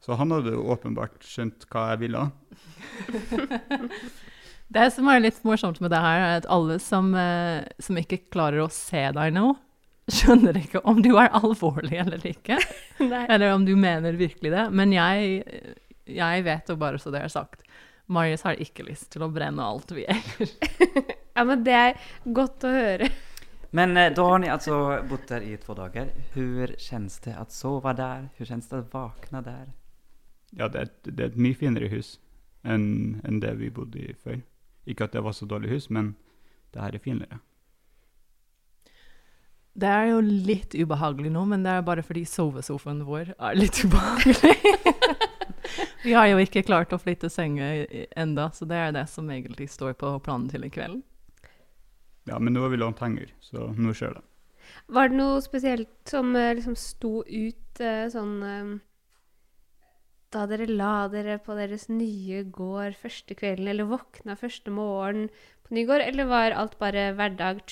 Så 0.00 0.16
han 0.16 0.32
hadde 0.32 0.54
jo 0.54 0.64
åpenbart 0.72 1.24
skjønt 1.26 1.66
hva 1.70 1.90
jeg 1.92 2.04
ville. 2.06 2.26
Det 4.70 4.86
som 4.94 5.08
er 5.10 5.18
litt 5.18 5.40
morsomt 5.42 5.80
med 5.82 5.90
det 5.90 5.98
her, 5.98 6.20
er 6.22 6.36
at 6.38 6.46
alle 6.46 6.76
som, 6.78 7.08
eh, 7.18 7.66
som 7.82 7.96
ikke 7.98 8.20
klarer 8.30 8.62
å 8.62 8.68
se 8.70 9.02
deg 9.16 9.32
nå, 9.34 9.48
skjønner 10.10 10.60
ikke 10.60 10.82
om 10.86 11.00
du 11.02 11.10
er 11.18 11.32
alvorlig 11.34 11.98
eller 12.04 12.22
ikke. 12.26 12.58
Eller 13.32 13.50
om 13.50 13.64
du 13.66 13.72
mener 13.78 14.14
virkelig 14.18 14.52
det. 14.54 14.68
Men 14.74 14.94
jeg, 14.94 15.42
jeg 16.06 16.44
vet 16.46 16.70
jo 16.70 16.76
bare 16.78 17.00
så 17.02 17.10
det 17.10 17.24
er 17.24 17.32
sagt. 17.32 17.66
Marius 18.10 18.46
har 18.46 18.58
ikke 18.62 18.86
lyst 18.86 19.10
til 19.14 19.26
å 19.26 19.30
brenne 19.30 19.64
alt 19.64 19.90
vi 19.96 20.06
eier. 20.06 20.54
Ja, 21.30 21.44
men 21.46 21.62
det 21.64 21.72
er 21.72 22.08
godt 22.26 22.64
å 22.66 22.70
høre. 22.74 23.06
Men 23.70 23.94
da 23.94 24.24
har 24.26 24.40
ni 24.42 24.48
altså 24.50 24.74
bott 25.08 25.28
der 25.30 25.44
i 25.46 25.54
to 25.62 25.76
dager. 25.78 26.10
Hvordan 26.34 26.74
kjennes 26.82 27.20
det 27.24 27.36
å 27.38 27.44
sove 27.54 27.94
der? 27.96 28.26
Hvordan 28.34 28.50
kjennes 28.50 28.68
det 28.68 28.80
å 28.82 28.88
vakna 28.92 29.40
där? 29.46 29.68
Ja, 30.58 30.68
det 30.68 30.80
er, 30.80 30.88
et, 30.88 31.10
det 31.16 31.24
er 31.24 31.30
et 31.30 31.38
mye 31.40 31.56
finere 31.56 31.90
hus 31.92 32.16
enn 32.66 33.20
en 33.24 33.38
det 33.40 33.54
vi 33.60 33.70
bodde 33.72 34.00
i 34.02 34.14
før. 34.18 34.40
Ikke 34.90 35.06
at 35.06 35.14
det 35.14 35.22
var 35.24 35.36
så 35.36 35.46
dårlig 35.48 35.70
hus, 35.70 35.88
men 35.90 36.14
det 36.74 36.82
her 36.82 36.96
er 36.96 37.02
finere. 37.02 37.40
Det 39.80 39.88
er 39.88 40.08
jo 40.10 40.18
litt 40.20 40.74
ubehagelig 40.74 41.30
nå, 41.32 41.44
men 41.48 41.62
det 41.64 41.72
er 41.72 41.86
bare 41.86 42.02
fordi 42.04 42.24
sovesofaen 42.28 43.04
vår 43.06 43.32
er 43.36 43.58
litt 43.58 43.78
ubehagelig. 43.84 44.56
vi 46.04 46.16
har 46.16 46.26
jo 46.32 46.40
ikke 46.42 46.64
klart 46.66 46.92
å 46.92 46.98
flytte 47.00 47.30
senga 47.32 47.70
enda, 48.18 48.50
så 48.52 48.66
det 48.68 48.80
er 48.80 48.96
det 48.98 49.06
som 49.12 49.30
egentlig 49.30 49.70
står 49.70 49.94
på 50.00 50.16
planen 50.26 50.50
til 50.50 50.66
i 50.66 50.72
kveld. 50.74 51.00
Ja, 52.28 52.38
men 52.38 52.52
nå 52.52 52.66
har 52.66 52.74
vi 52.74 52.82
lånt 52.82 53.00
henger, 53.00 53.30
så 53.40 53.70
nå 53.78 53.94
skjer 53.96 54.18
det. 54.18 54.24
Var 54.90 55.10
det 55.10 55.18
noe 55.18 55.40
spesielt 55.42 56.10
som 56.10 56.34
eh, 56.36 56.52
liksom 56.58 56.76
sto 56.78 57.20
ut 57.24 57.82
eh, 57.82 58.06
sånn 58.12 58.34
eh, 58.46 58.70
Da 60.30 60.44
dere 60.46 60.68
la 60.70 61.08
dere 61.10 61.40
på 61.42 61.56
deres 61.58 61.88
nye 61.90 62.44
gård 62.54 62.94
første 63.00 63.34
kvelden, 63.34 63.66
eller 63.72 63.88
våkna 63.90 64.36
første 64.38 64.70
morgen 64.70 65.24
på 65.66 65.74
ny 65.74 65.82
gård, 65.88 66.04
eller 66.04 66.28
var 66.30 66.54
alt 66.54 66.76
bare 66.78 67.08
hverdag? 67.18 67.64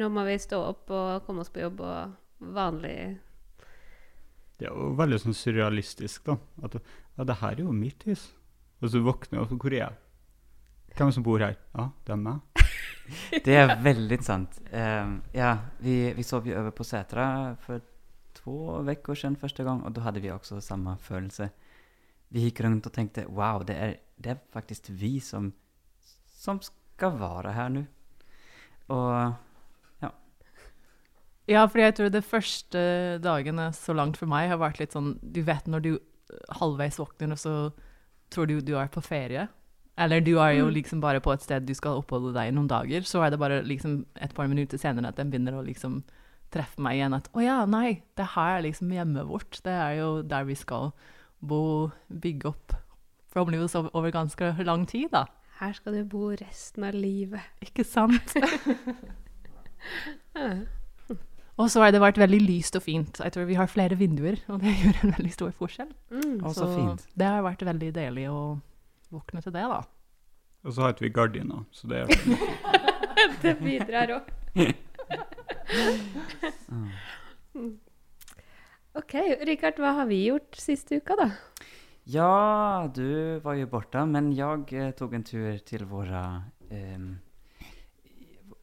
Nå 0.00 0.08
må 0.10 0.24
vi 0.26 0.34
stå 0.42 0.58
opp 0.72 0.90
og 0.90 1.28
komme 1.28 1.44
oss 1.44 1.52
på 1.52 1.62
jobb 1.62 1.84
og 1.86 2.16
vanlig 2.56 3.20
Det 4.58 4.66
er 4.66 4.72
jo 4.74 4.88
veldig 4.98 5.20
sånn 5.22 5.36
surrealistisk, 5.36 6.26
da. 6.26 6.38
At 6.66 6.80
ja, 6.80 7.28
det 7.28 7.38
her 7.38 7.54
er 7.54 7.62
jo 7.68 7.76
mitt 7.76 8.02
hus. 8.08 8.32
Og 8.82 8.90
så 8.90 9.02
våkner 9.04 9.38
jeg, 9.38 9.46
og 9.46 9.62
hvor 9.62 9.70
er 9.70 9.84
jeg? 9.84 9.98
Hvem 10.98 11.14
som 11.14 11.26
bor 11.26 11.44
her? 11.44 11.54
Ja, 11.76 11.90
det 12.02 12.16
er 12.16 12.22
meg. 12.24 12.40
Det 13.46 13.54
er 13.58 13.76
veldig 13.82 14.18
sant. 14.24 14.58
Ehm, 14.70 15.20
ja, 15.34 15.56
vi, 15.82 16.12
vi 16.16 16.24
sov 16.26 16.46
jo 16.46 16.54
over 16.58 16.74
på 16.74 16.86
setra 16.86 17.24
for 17.62 17.82
to 18.36 18.54
uker 18.86 19.18
siden 19.18 19.36
første 19.36 19.66
gang, 19.66 19.82
og 19.84 19.94
da 19.94 20.04
hadde 20.06 20.22
vi 20.22 20.30
også 20.30 20.60
samme 20.64 20.96
födelse. 21.02 21.50
Vi 22.32 22.46
gikk 22.46 22.62
rundt 22.64 22.88
og 22.88 22.94
tenkte 22.96 23.26
wow, 23.28 23.62
det 23.66 23.76
er, 23.76 23.96
det 24.16 24.34
er 24.34 24.42
faktisk 24.54 24.88
vi 24.96 25.18
som, 25.20 25.50
som 26.40 26.60
skal 26.64 27.18
være 27.20 27.56
her 27.56 27.72
nå. 27.72 27.86
Og 28.92 29.40
Ja, 31.50 31.64
for 31.66 31.82
jeg 31.82 31.96
tror 31.98 32.10
det 32.12 32.24
første 32.24 32.82
dagene 33.22 33.72
så 33.74 33.94
langt 33.96 34.16
for 34.16 34.30
meg 34.30 34.48
har 34.48 34.60
vært 34.62 34.78
litt 34.78 34.94
sånn 34.94 35.16
Du 35.22 35.42
vet 35.42 35.66
når 35.66 35.84
du 35.84 35.92
halvveis 36.60 37.00
våkner, 37.00 37.34
og 37.34 37.40
så 37.40 37.54
tror 38.32 38.48
du 38.48 38.60
du 38.64 38.76
er 38.78 38.88
på 38.88 39.02
ferie. 39.04 39.48
Eller 40.00 40.22
du 40.24 40.38
er 40.40 40.54
jo 40.56 40.70
liksom 40.72 41.02
bare 41.02 41.20
på 41.20 41.34
et 41.34 41.42
sted 41.44 41.66
du 41.68 41.74
skal 41.76 42.00
oppholde 42.00 42.32
deg 42.32 42.48
i 42.48 42.54
noen 42.56 42.70
dager. 42.70 43.04
Så 43.04 43.20
er 43.20 43.32
det 43.32 43.40
bare 43.42 43.60
liksom 43.66 44.04
et 44.16 44.32
par 44.34 44.48
minutter 44.48 44.80
senere 44.80 45.12
at 45.12 45.18
den 45.20 45.32
begynner 45.32 45.58
å 45.58 45.64
liksom 45.66 46.00
treffe 46.52 46.80
meg 46.80 46.96
igjen. 46.96 47.16
At 47.18 47.28
å 47.36 47.44
ja, 47.44 47.58
nei, 47.68 48.00
det 48.16 48.30
her 48.32 48.56
er 48.56 48.64
liksom 48.64 48.94
hjemmet 48.94 49.28
vårt. 49.28 49.60
Det 49.66 49.74
er 49.74 49.98
jo 50.00 50.08
der 50.24 50.48
vi 50.48 50.56
skal 50.56 50.94
bo, 51.42 51.90
bygge 52.08 52.48
opp. 52.52 52.74
Forhåpentligvis 53.32 53.74
over, 53.80 54.10
ganske 54.14 54.52
lang 54.64 54.86
tid, 54.88 55.08
da. 55.12 55.24
Her 55.60 55.72
skal 55.76 55.94
du 55.96 56.04
bo 56.08 56.30
resten 56.36 56.84
av 56.86 56.94
livet. 56.96 57.40
Ikke 57.64 57.84
sant? 57.86 58.34
Og 61.60 61.68
så 61.70 61.82
har 61.84 61.92
det 61.92 62.00
vært 62.02 62.18
veldig 62.20 62.40
lyst 62.42 62.76
og 62.78 62.84
fint. 62.84 63.20
Jeg 63.20 63.34
tror 63.34 63.44
vi 63.46 63.56
har 63.58 63.68
flere 63.70 63.96
vinduer, 64.00 64.38
og 64.48 64.62
det 64.62 64.72
gjør 64.82 65.00
en 65.02 65.14
veldig 65.18 65.32
stor 65.34 65.50
forskjell. 65.58 65.90
Mm. 66.10 66.38
Å, 66.40 66.52
så 66.56 66.68
fint. 66.72 67.04
det 67.18 67.28
har 67.28 67.44
vært 67.44 67.64
veldig 67.68 67.90
deilig 67.98 68.28
å 68.32 68.40
våkne 69.12 69.42
til 69.44 69.54
det, 69.54 69.66
da. 69.68 69.82
Og 70.62 70.74
så 70.74 70.84
har 70.84 70.94
ikke 70.94 71.06
vi 71.08 71.12
gardiner, 71.14 71.64
så 71.74 71.90
det 71.90 72.04
er 72.04 72.06
Det 73.42 73.54
bidrar 73.58 74.16
òg. 74.16 74.24
OK, 78.92 79.14
Rikard, 79.48 79.78
hva 79.80 79.94
har 79.96 80.08
vi 80.10 80.18
gjort 80.26 80.56
siste 80.60 80.98
uka, 81.00 81.14
da? 81.16 81.30
ja, 82.04 82.90
du 82.92 83.38
var 83.40 83.54
jo 83.56 83.68
borta 83.70 84.02
men 84.04 84.32
jeg 84.36 84.66
eh, 84.76 84.90
tog 84.92 85.14
en 85.14 85.24
tur 85.24 85.56
til 85.64 85.86
våre 85.88 86.20
eh, 86.68 87.06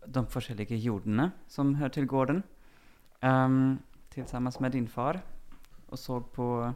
de 0.06 0.24
forskjellige 0.30 0.78
jordene 0.84 1.32
som 1.48 1.74
hører 1.80 1.96
til 1.96 2.06
gården. 2.06 2.44
ehm, 3.22 3.80
tillsammans 4.12 4.60
med 4.60 4.72
din 4.72 4.88
far 4.88 5.22
Og 5.90 5.98
så 5.98 6.20
på, 6.20 6.74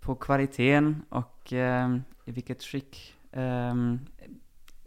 på 0.00 0.14
kvaliteten 0.14 1.04
og 1.10 1.52
eh, 1.52 1.98
i 2.26 2.30
hvilket 2.30 2.62
skikk 2.62 3.14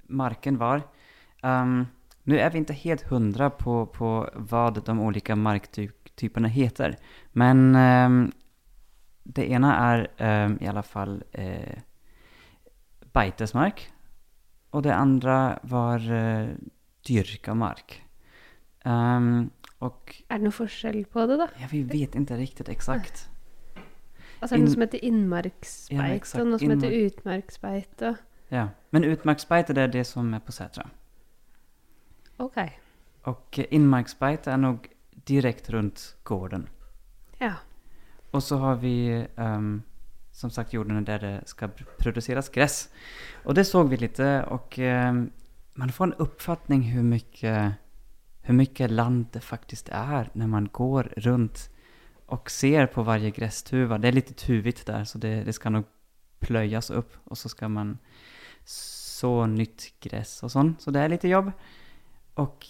marken 0.08 0.60
var. 0.60 0.82
Um, 1.44 1.88
Nå 2.26 2.36
er 2.36 2.50
vi 2.50 2.60
ikke 2.60 2.74
helt 2.74 3.04
hundre 3.10 3.50
på, 3.50 3.86
på 3.94 4.10
hva 4.50 4.70
de 4.70 4.92
olika 4.92 5.36
marktyperna 6.22 6.48
heter. 6.48 6.98
Men 7.34 7.76
eh, 7.76 8.30
det 9.24 9.52
ena 9.52 9.76
är 9.78 10.08
eh, 10.18 10.64
i 10.64 10.68
alla 10.68 10.84
fall 10.84 11.24
eh, 11.32 11.80
beitesmark. 13.14 13.92
Och 14.72 14.82
det 14.82 14.96
andra 14.96 15.60
var 15.64 16.00
eh, 16.12 16.48
dyrka 17.08 17.54
mark. 17.54 18.04
Ehm, 18.86 19.50
och 19.80 20.24
Er 20.30 20.38
det 20.38 20.44
noe 20.44 20.52
forskjell 20.52 21.06
på 21.06 21.26
det, 21.28 21.38
da? 21.38 21.48
ja, 21.60 21.68
vi 21.72 21.84
vet 21.84 22.16
inte 22.16 22.38
riktigt 22.38 22.70
exakt. 22.70 23.30
Altså 24.42 24.56
er 24.56 24.60
det 24.60 24.66
noe 24.66 24.74
som 24.74 24.82
heter 24.82 25.04
inmarksbete 25.04 26.38
Ja, 26.38 26.42
och 26.42 26.48
något 26.48 26.60
som 26.62 26.70
heter 26.70 26.92
utmarksbete? 26.92 28.16
Ja. 28.50 28.68
Men 28.92 29.04
utmarksbete 29.04 29.74
det 29.74 29.82
är 29.82 29.88
det 29.88 30.06
som 30.06 30.34
är 30.34 30.40
på 30.40 30.52
Sätra. 30.52 30.90
Ok. 32.38 32.58
Och 33.24 33.60
eh, 33.60 33.66
inmarksbete 33.70 34.52
är 34.52 34.58
nog 34.58 34.88
direkt 35.28 35.70
rundt 35.70 36.16
gården. 36.24 36.68
Ja. 37.40 37.54
Og 38.32 38.44
så 38.44 38.58
har 38.58 38.76
vi 38.76 39.28
um, 39.38 39.84
som 40.32 40.50
sagt 40.50 40.74
jorden 40.74 41.06
der 41.06 41.18
det 41.18 41.42
skal 41.46 41.70
produseres 42.00 42.50
gress. 42.50 42.90
Og 43.44 43.50
Och 43.50 43.56
det 43.56 43.66
såg 43.66 43.90
vi 43.90 43.98
lite 43.98 44.44
och 44.44 44.80
um, 44.80 45.32
man 45.74 45.92
får 45.92 46.04
en 46.04 46.14
uppfattning 46.14 46.82
hur 46.82 47.04
mycket, 47.04 47.74
hur 48.42 48.54
mycket 48.54 48.92
land 48.92 49.26
det 49.32 49.42
faktiskt 49.42 49.90
är 49.90 50.30
när 50.34 50.48
man 50.48 50.70
går 50.72 51.14
runt 51.18 51.70
och 52.26 52.52
ser 52.52 52.88
på 52.88 53.04
varje 53.04 53.32
grästuva. 53.32 53.98
Det 53.98 54.08
är 54.08 54.12
lite 54.12 54.34
tuvigt 54.34 54.86
där 54.86 55.04
så 55.04 55.18
det, 55.18 55.44
det 55.44 55.54
ska 55.54 55.70
nog 55.70 55.84
plöjas 56.40 56.90
upp 56.90 57.14
och 57.24 57.38
så 57.38 57.50
ska 57.50 57.70
man 57.70 57.98
så 58.66 59.46
nytt 59.46 60.00
gräs 60.00 60.44
och 60.44 60.52
sånt. 60.52 60.82
Så 60.82 60.92
det 60.92 61.00
är 61.00 61.10
lite 61.10 61.28
jobb. 61.28 61.52
Och 62.34 62.66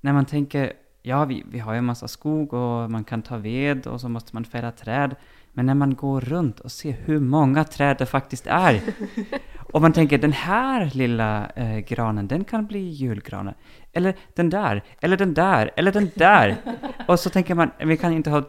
när 0.00 0.12
man 0.12 0.26
tänker, 0.26 0.72
ja 1.08 1.24
vi, 1.24 1.42
vi 1.48 1.62
har 1.64 1.74
jo 1.74 1.82
en 1.82 1.90
massa 1.90 2.08
skog 2.08 2.52
og 2.54 2.92
man 2.92 3.04
kan 3.08 3.24
ta 3.24 3.40
ved 3.40 3.86
og 3.88 4.00
så 4.00 4.08
måste 4.08 4.36
man 4.36 4.44
fälla 4.44 4.72
träd. 4.72 5.16
Men 5.52 5.66
når 5.66 5.74
man 5.74 5.94
går 5.94 6.20
rundt 6.20 6.60
og 6.60 6.70
ser 6.70 6.98
hvor 7.06 7.20
mange 7.20 7.64
trær 7.64 7.96
det 7.98 8.06
faktisk 8.08 8.46
er 8.46 8.78
Og 9.74 9.82
man 9.82 9.92
tenker 9.92 10.16
den 10.18 10.32
her 10.32 10.86
lille 10.96 11.24
eh, 11.56 11.80
granen, 11.84 12.28
den 12.28 12.44
kan 12.48 12.64
bli 12.66 12.80
julgranen. 12.96 13.54
Eller 13.92 14.14
den 14.34 14.48
der. 14.50 14.80
eller 15.02 15.16
den 15.16 15.34
der. 15.34 15.70
eller 15.76 15.92
den 15.92 16.10
der. 16.14 16.56
Og 17.08 17.18
så 17.18 17.30
tenker 17.30 17.54
man, 17.54 17.70
vi 17.84 17.96
kan 17.96 18.16
ikke 18.16 18.30
ha 18.30 18.42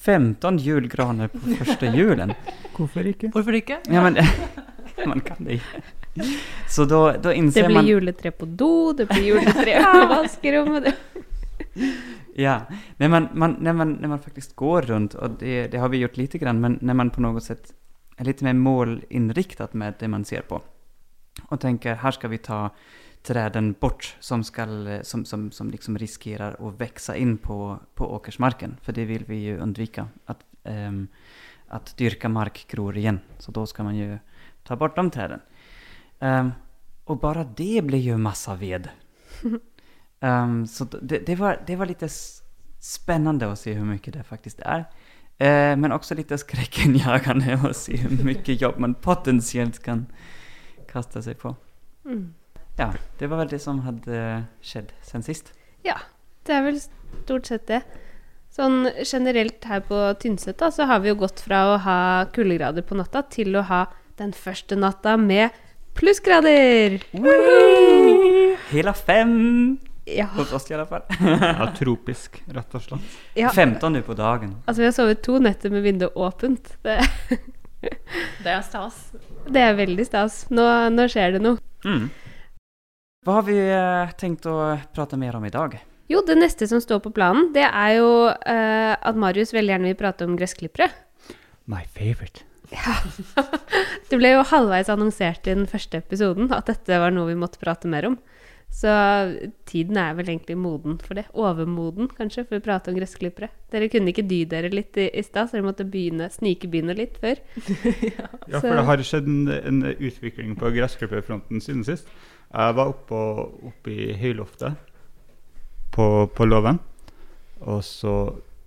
15 0.00 0.58
julegraner 0.58 1.28
på 1.28 1.58
første 1.58 1.92
julen. 1.92 2.32
Hvorfor 2.76 3.00
ikke? 3.00 3.28
Hvorfor 3.34 3.52
ikke? 3.52 3.78
Ja, 3.90 4.02
men 4.02 4.16
man 5.10 5.20
kan 5.20 5.44
det 5.44 5.60
ikke. 5.60 5.82
Så 6.68 6.86
da 6.88 7.12
innser 7.32 7.34
man 7.34 7.52
Det 7.52 7.66
blir 7.66 7.74
man... 7.74 7.86
juletre 7.86 8.30
på 8.30 8.46
do, 8.46 8.92
det 8.96 9.08
blir 9.10 9.28
juletre 9.34 9.80
på 9.82 10.06
vaskerommet. 10.14 10.94
Ja, 12.38 12.62
när 12.96 13.08
man, 13.08 13.28
man, 13.32 13.56
när, 13.60 13.72
man, 13.72 13.92
när 13.92 14.08
man 14.08 14.18
faktiskt 14.18 14.56
går 14.56 14.82
runt, 14.82 15.14
och 15.14 15.30
det, 15.30 15.68
det 15.68 15.78
har 15.78 15.88
vi 15.88 15.96
gjort 15.96 16.16
lite 16.16 16.38
grann, 16.38 16.60
men 16.60 16.78
när 16.80 16.94
man 16.94 17.10
på 17.10 17.20
något 17.20 17.44
sätt 17.44 17.72
är 18.16 18.24
lite 18.24 18.44
mer 18.44 18.52
målinriktat 18.52 19.74
med 19.74 19.94
det 19.98 20.08
man 20.08 20.24
ser 20.24 20.40
på. 20.40 20.62
Och 21.48 21.60
tänker, 21.60 21.94
här 21.94 22.10
ska 22.10 22.28
vi 22.28 22.38
ta 22.38 22.70
träden 23.22 23.74
bort 23.80 24.16
som, 24.20 24.44
ska, 24.44 24.66
som, 25.02 25.24
som, 25.24 25.50
som 25.50 25.70
liksom 25.70 25.98
riskerar 25.98 26.68
att 26.68 26.80
växa 26.80 27.16
in 27.16 27.38
på, 27.38 27.78
på 27.94 28.14
åkersmarken. 28.14 28.76
För 28.82 28.92
det 28.92 29.04
vill 29.04 29.24
vi 29.24 29.36
ju 29.36 29.58
undvika, 29.58 30.08
att, 30.24 30.44
ehm, 30.64 31.08
att 31.68 31.96
dyrka 31.96 32.28
mark 32.28 32.66
gror 32.68 32.96
igen. 32.96 33.20
Så 33.38 33.52
då 33.52 33.66
ska 33.66 33.82
man 33.82 33.96
ju 33.96 34.18
ta 34.62 34.76
bort 34.76 34.96
de 34.96 35.10
träden. 35.10 35.40
Ehm, 36.18 36.52
och 37.04 37.18
bara 37.18 37.44
det 37.44 37.84
blir 37.84 37.98
ju 37.98 38.16
massa 38.16 38.54
ved. 38.54 38.88
Ehm, 40.26 40.66
så 40.66 40.84
det, 40.84 41.18
det, 41.18 41.34
var, 41.34 41.62
det 41.66 41.76
var 41.76 41.86
lite 41.86 42.08
spännande 42.80 43.52
att 43.52 43.58
se 43.58 43.72
hur 43.72 43.84
mycket 43.84 44.14
det 44.14 44.22
faktiskt 44.22 44.60
är. 44.60 44.84
Uh, 45.42 45.76
men 45.76 45.92
också 45.92 46.14
lite 46.14 46.38
skräckenjagande 46.38 47.60
att 47.64 47.76
se 47.76 47.96
hur 47.96 48.24
mycket 48.24 48.60
jobb 48.60 48.78
man 48.78 48.94
potentiellt 48.94 49.82
kan 49.82 50.06
kasta 50.92 51.22
sig 51.22 51.34
på. 51.34 51.56
Mm. 52.04 52.34
Ja, 52.78 52.92
det 53.18 53.26
var 53.26 53.36
väl 53.36 53.48
det 53.48 53.58
som 53.58 53.78
hade 53.78 54.44
skjedd 54.62 54.92
sen 55.02 55.22
sist. 55.22 55.52
Ja, 55.82 55.96
det 56.46 56.52
er 56.52 56.62
vel 56.62 56.80
stort 57.24 57.46
sett 57.46 57.66
det. 57.68 57.80
Sånn 58.52 58.88
generelt 59.04 59.64
her 59.68 59.82
på 59.84 59.98
Tynset 60.20 60.58
da, 60.58 60.70
så 60.72 60.86
har 60.88 61.02
vi 61.04 61.10
jo 61.12 61.18
gått 61.20 61.40
fra 61.44 61.62
å 61.72 61.76
ha 61.84 61.98
kuldegrader 62.32 62.84
på 62.86 62.96
natta 62.96 63.22
til 63.28 63.56
å 63.56 63.64
ha 63.68 63.82
den 64.16 64.32
første 64.32 64.78
natta 64.80 65.16
med 65.20 65.52
plussgrader. 65.96 66.96
Hela 68.72 68.96
fem! 68.96 69.76
Ja, 70.06 70.28
Hos 70.36 70.52
oss 70.54 70.68
i 70.70 70.74
alla 70.76 70.86
fall. 70.86 71.02
Ja, 71.18 71.66
tropisk, 71.74 72.38
rett 72.54 72.74
og 72.78 72.82
slett. 72.84 73.16
ja. 73.34 73.50
15 73.50 73.92
nu 73.92 74.02
på 74.06 74.14
dagen. 74.14 74.52
Altså, 74.66 74.84
vi 74.84 74.86
har 74.86 74.94
sovet 74.94 75.22
to 75.26 75.40
netter 75.42 75.72
med 75.74 75.82
vinduet 75.82 76.14
åpent. 76.14 76.76
Det, 76.86 77.00
Det 78.42 78.52
er 78.52 78.62
stas. 78.66 79.00
det 79.50 79.60
er 79.62 79.74
veldig 79.78 80.06
stas. 80.06 80.44
Nå, 80.54 80.62
nå 80.94 81.08
skjer 81.10 81.34
det 81.36 81.42
noe. 81.42 81.58
Mm. 81.84 82.06
Hva 83.26 83.40
har 83.40 83.44
vi 83.48 83.56
eh, 83.58 84.14
tenkt 84.18 84.46
å 84.46 84.54
prate 84.94 85.18
mer 85.18 85.34
om 85.38 85.44
i 85.46 85.50
dag? 85.50 85.74
Jo, 86.06 86.20
det 86.26 86.36
neste 86.38 86.68
som 86.70 86.78
står 86.82 87.00
på 87.02 87.10
planen, 87.14 87.48
det 87.54 87.66
er 87.66 87.96
jo 87.98 88.10
eh, 88.30 88.94
at 88.94 89.18
Marius 89.18 89.50
veldig 89.54 89.74
gjerne 89.74 89.90
vil 89.90 89.98
prate 89.98 90.26
om 90.28 90.36
gressklippere. 90.38 90.86
My 91.66 91.82
favorite. 91.90 92.46
Det 94.10 94.18
ble 94.18 94.32
jo 94.36 94.44
halvveis 94.46 94.88
annonsert 94.90 95.46
i 95.50 95.54
den 95.54 95.66
første 95.70 95.98
episoden 95.98 96.50
at 96.54 96.66
dette 96.70 96.98
var 97.02 97.10
noe 97.14 97.28
vi 97.30 97.38
måtte 97.38 97.58
prate 97.62 97.90
mer 97.90 98.06
om. 98.12 98.16
Så 98.72 98.92
tiden 99.64 99.96
er 99.96 100.16
vel 100.18 100.28
egentlig 100.28 100.56
moden 100.60 100.98
for 101.00 101.16
det. 101.16 101.24
Overmoden, 101.32 102.10
kanskje, 102.12 102.44
for 102.44 102.58
å 102.58 102.64
prate 102.64 102.92
om 102.92 102.98
gressklippere. 102.98 103.48
Dere 103.72 103.88
kunne 103.92 104.12
ikke 104.12 104.26
dy 104.28 104.42
dere 104.50 104.68
litt 104.68 104.98
i, 105.00 105.06
i 105.16 105.22
stad, 105.24 105.48
så 105.48 105.56
dere 105.56 105.64
måtte 105.64 105.86
begynne, 105.88 106.28
snikebegynne 106.34 106.96
litt 106.98 107.16
før. 107.22 107.40
Ja, 108.46 108.60
for 108.60 108.70
det 108.76 108.84
har 108.86 109.00
skjedd 109.02 109.30
en, 109.30 109.48
en 109.56 109.80
utvikling 109.96 110.52
på 110.60 110.70
gressklipperfronten 110.76 111.62
siden 111.64 111.86
sist. 111.88 112.10
Jeg 112.52 112.76
var 112.76 112.92
oppe, 112.92 113.22
oppe 113.72 113.90
i 113.90 114.12
høyloftet 114.20 114.76
på, 115.96 116.06
på 116.36 116.46
låven, 116.46 116.78
og 117.64 117.80
så 117.84 118.14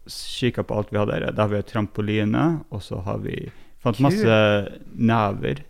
kikka 0.10 0.66
på 0.66 0.80
alt 0.80 0.92
vi 0.92 1.00
hadde 1.00 1.16
der. 1.16 1.32
Der 1.32 1.46
har 1.46 1.54
vi 1.54 1.62
trampoline, 1.70 2.46
og 2.74 2.84
så 2.84 3.00
har 3.06 3.22
vi 3.24 3.38
fant 3.84 4.00
Kul. 4.00 4.10
masse 4.10 4.42
never. 4.98 5.64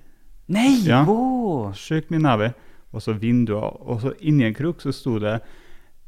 Nei! 0.50 0.72
Ja. 0.88 1.04
Åh! 1.04 1.76
Sjukt 1.78 2.10
mye 2.14 2.24
never. 2.24 2.56
Og 2.96 3.04
så 3.06 3.14
vinduer. 3.14 3.76
Og 3.86 4.02
så 4.04 4.14
inni 4.20 4.48
en 4.48 4.58
krok 4.58 4.82
så 4.82 4.94
sto 4.96 5.18
det 5.22 5.38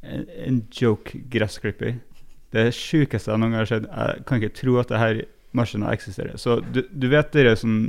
en, 0.01 0.25
en 0.25 0.61
joke 0.73 1.19
gressklipper. 1.31 1.99
Det 2.51 2.71
sjukeste 2.75 3.31
jeg 3.31 3.39
noen 3.39 3.53
gang 3.53 3.61
har 3.61 3.69
sett. 3.69 3.87
Jeg 3.87 4.25
kan 4.27 4.41
ikke 4.41 4.57
tro 4.57 4.79
at 4.81 4.91
det 4.91 5.01
her 5.01 5.21
maskina 5.57 5.91
eksisterer. 5.93 6.37
Så 6.41 6.59
du, 6.73 6.83
du 6.91 7.07
vet 7.11 7.31
dere 7.35 7.55
sånn, 7.59 7.79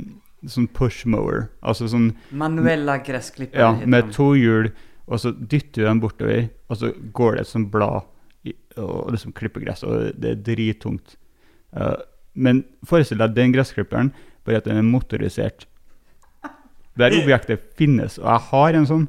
sånn 0.47 0.69
push 0.75 1.07
mower? 1.09 1.47
Altså 1.65 1.89
sånn 1.91 2.11
Manuella 2.35 2.99
gressklipper. 3.03 3.59
ja, 3.59 3.73
med 3.87 4.13
to 4.15 4.33
hjul, 4.37 4.71
og 5.07 5.19
så 5.19 5.33
dytter 5.33 5.83
du 5.83 5.87
den 5.87 6.01
bortover, 6.03 6.47
og 6.71 6.79
så 6.79 6.93
går 7.15 7.37
det 7.37 7.45
et 7.45 7.51
sånt 7.51 7.71
blad 7.73 8.07
i, 8.47 8.55
og 8.79 9.11
liksom 9.15 9.35
klipper 9.35 9.63
gress, 9.63 9.83
og 9.87 10.13
det 10.19 10.31
er 10.31 10.41
drittungt. 10.47 11.17
Uh, 11.75 11.97
men 12.33 12.63
forestill 12.87 13.21
deg 13.21 13.35
den 13.35 13.53
gressklipperen, 13.55 14.13
bare 14.43 14.59
at 14.59 14.67
den 14.67 14.79
er 14.79 14.87
motorisert. 14.87 15.67
Det 16.93 17.07
her 17.07 17.23
objektet 17.23 17.61
finnes, 17.77 18.19
og 18.21 18.27
jeg 18.29 18.47
har 18.51 18.77
en 18.77 18.89
sånn. 18.89 19.05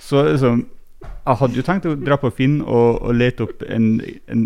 Så 0.00 0.22
liksom 0.30 0.66
Jeg 1.00 1.36
hadde 1.40 1.56
jo 1.56 1.64
tenkt 1.64 1.86
å 1.88 1.96
dra 1.96 2.16
på 2.20 2.30
Finn 2.32 2.60
og, 2.60 3.00
og 3.00 3.14
lete 3.16 3.44
opp 3.46 3.62
en, 3.64 4.00
en, 4.28 4.42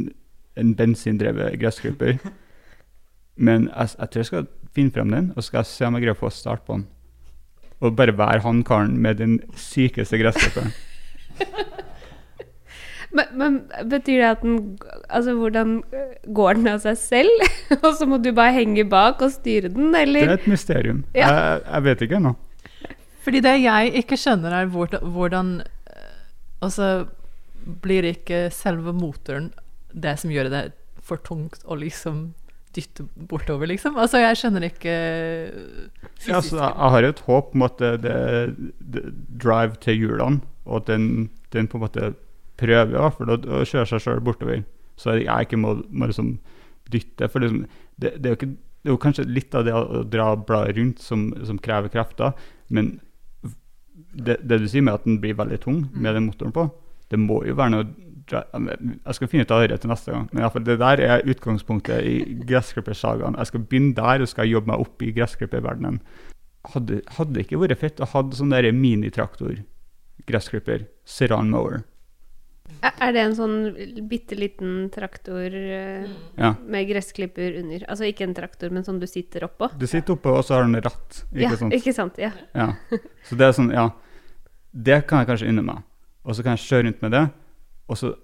en 0.59 0.75
bensindrevet 0.79 1.57
gressklipper. 1.59 2.19
Men 3.35 3.69
jeg, 3.69 3.95
jeg 3.99 4.11
tror 4.11 4.23
jeg 4.23 4.29
skal 4.29 4.47
finne 4.75 4.95
frem 4.95 5.15
den, 5.15 5.31
og 5.35 5.47
skal 5.47 5.67
se 5.67 5.87
om 5.87 5.97
jeg 5.97 6.05
greier 6.05 6.19
å 6.19 6.21
få 6.21 6.31
start 6.35 6.63
på 6.67 6.79
den. 6.79 6.85
Og 7.83 7.97
bare 7.99 8.15
være 8.19 8.45
han 8.47 8.63
karen 8.67 8.95
med 9.03 9.19
den 9.23 9.39
sykeste 9.59 10.19
gressklipperen. 10.23 10.75
Men, 13.15 13.31
men 13.39 13.59
betyr 13.91 14.19
det 14.19 14.31
at 14.33 14.43
den 14.43 14.57
Altså, 15.07 15.35
hvordan 15.39 15.77
går 16.35 16.59
den 16.59 16.71
av 16.73 16.81
seg 16.83 16.99
selv? 16.99 17.45
og 17.85 17.91
så 17.99 18.09
må 18.11 18.19
du 18.23 18.33
bare 18.35 18.57
henge 18.57 18.87
bak 18.91 19.23
og 19.23 19.33
styre 19.35 19.71
den, 19.73 19.93
eller? 19.95 20.27
Det 20.27 20.33
er 20.33 20.43
et 20.43 20.51
mysterium. 20.51 21.05
Ja. 21.15 21.29
Jeg, 21.29 21.65
jeg 21.69 21.87
vet 21.89 22.07
ikke 22.07 22.21
ennå. 22.21 22.35
Fordi 23.25 23.41
det 23.45 23.55
jeg 23.63 23.93
ikke 24.03 24.19
skjønner, 24.21 24.57
er 24.61 24.73
hvordan, 24.73 25.61
eh, 25.63 26.17
Altså, 26.65 27.07
blir 27.85 28.05
ikke 28.09 28.49
selve 28.53 28.93
motoren 28.93 29.53
det 29.95 30.17
som 30.21 30.33
gjør 30.33 30.51
det 30.53 30.65
for 31.05 31.21
tungt 31.23 31.63
å 31.69 31.77
liksom 31.79 32.33
dytte 32.75 33.07
bortover, 33.31 33.69
liksom? 33.71 33.99
Altså, 34.01 34.19
jeg 34.23 34.41
skjønner 34.41 34.67
ikke. 34.67 34.95
Ja, 36.27 36.41
altså, 36.41 36.57
jeg, 36.59 36.73
jeg 36.73 36.95
har 36.97 37.09
et 37.09 37.23
håp 37.29 37.55
om 37.55 37.67
at 37.69 37.79
det, 37.79 37.93
det, 38.03 38.73
det 38.97 39.05
drive 39.45 39.79
til 39.85 40.01
hjulene, 40.01 40.43
og 40.67 40.83
at 40.83 40.91
den, 40.91 41.29
den 41.55 41.71
på 41.71 41.79
en 41.79 41.85
måte 41.85 42.13
prøver 42.65 42.97
i 42.97 42.99
hvert 42.99 43.19
fall 43.21 43.37
å, 43.37 43.39
å 43.61 43.63
kjøre 43.69 43.87
seg 43.93 44.03
sjøl 44.03 44.25
bortover. 44.25 44.65
Så 45.01 45.19
jeg 45.21 45.47
ikke 45.47 45.61
må, 45.61 45.77
må 45.91 46.09
liksom 46.11 46.37
dytte. 46.93 47.29
For 47.33 47.45
liksom, 47.45 47.65
det, 47.97 48.17
det, 48.19 48.29
er 48.29 48.35
jo 48.35 48.39
ikke, 48.41 48.53
det 48.55 48.91
er 48.91 48.95
jo 48.95 49.03
kanskje 49.03 49.27
litt 49.29 49.57
av 49.57 49.67
det 49.67 49.75
å, 49.77 50.05
dra 50.09 50.33
bladet 50.39 50.79
rundt 50.79 51.03
som, 51.03 51.29
som 51.47 51.61
krever 51.63 51.93
krefter, 51.93 52.35
men 52.75 52.97
det, 54.15 54.39
det 54.47 54.61
du 54.63 54.67
sier 54.71 54.85
med 54.85 54.95
at 54.95 55.07
den 55.07 55.21
blir 55.23 55.37
veldig 55.39 55.61
tung 55.63 55.85
med 55.93 56.17
den 56.17 56.29
motoren 56.29 56.55
på, 56.55 56.69
det 57.11 57.21
må 57.21 57.43
jo 57.47 57.57
være 57.59 57.75
noe 57.75 57.93
Jeg 58.25 59.17
skal 59.19 59.29
finne 59.29 59.45
ut 59.45 59.51
av 59.53 59.67
det 59.69 59.77
til 59.83 59.91
neste 59.91 60.13
gang. 60.15 60.23
Men 60.33 60.47
i 60.47 60.49
fall, 60.49 60.63
det 60.65 60.79
der 60.81 61.01
er 61.05 61.27
utgangspunktet 61.29 62.07
i 62.09 62.15
gressklippersagaen. 62.49 63.37
Jeg 63.37 63.51
skal 63.51 63.65
begynne 63.69 63.93
der 63.99 64.25
og 64.25 64.31
skal 64.31 64.49
jobbe 64.49 64.71
meg 64.71 64.81
opp 64.81 65.05
i 65.05 65.11
gressklipperverdenen. 65.13 65.99
Hadde, 66.73 67.03
hadde 67.19 67.37
det 67.37 67.45
ikke 67.45 67.61
vært 67.61 67.83
fett 67.83 68.01
å 68.01 68.09
ha 68.09 68.23
sånn 68.33 68.57
minitraktor, 68.81 69.59
gressklipper, 70.25 70.87
seran 71.05 71.53
mower? 71.53 71.83
Er 72.85 73.13
det 73.13 73.21
en 73.23 73.35
sånn 73.37 73.57
bitte 74.09 74.37
liten 74.39 74.89
traktor 74.93 75.53
uh, 75.53 76.05
Ja. 76.41 76.55
med 76.61 76.89
gressklipper 76.89 77.59
under? 77.61 77.85
Altså 77.89 78.09
ikke 78.09 78.27
en 78.27 78.35
traktor, 78.37 78.73
men 78.73 78.85
sånn 78.87 79.01
du 79.01 79.07
sitter 79.09 79.47
oppå? 79.49 79.69
Du 79.81 79.87
sitter 79.89 80.17
oppå, 80.17 80.33
og 80.39 80.45
så 80.45 80.57
har 80.57 80.65
du 80.65 80.73
en 80.73 80.85
ratt. 80.85 81.21
Ikke 81.33 81.51
ja, 81.51 81.59
sant? 81.61 81.77
ikke 81.77 81.95
sant? 81.97 82.21
Ja. 82.21 82.33
Ja. 82.57 82.71
Så 83.29 83.37
det 83.41 83.49
er 83.49 83.57
sånn, 83.57 83.73
ja. 83.75 83.89
Det 84.73 85.03
kan 85.09 85.23
jeg 85.23 85.31
kanskje 85.33 85.51
unne 85.53 85.65
meg. 85.67 85.85
Og 86.25 86.37
så 86.37 86.45
kan 86.45 86.57
jeg 86.57 86.65
kjøre 86.65 86.87
rundt 86.89 87.05
med 87.05 87.15
det. 87.15 87.25
Og 87.89 88.01
så 88.01 88.15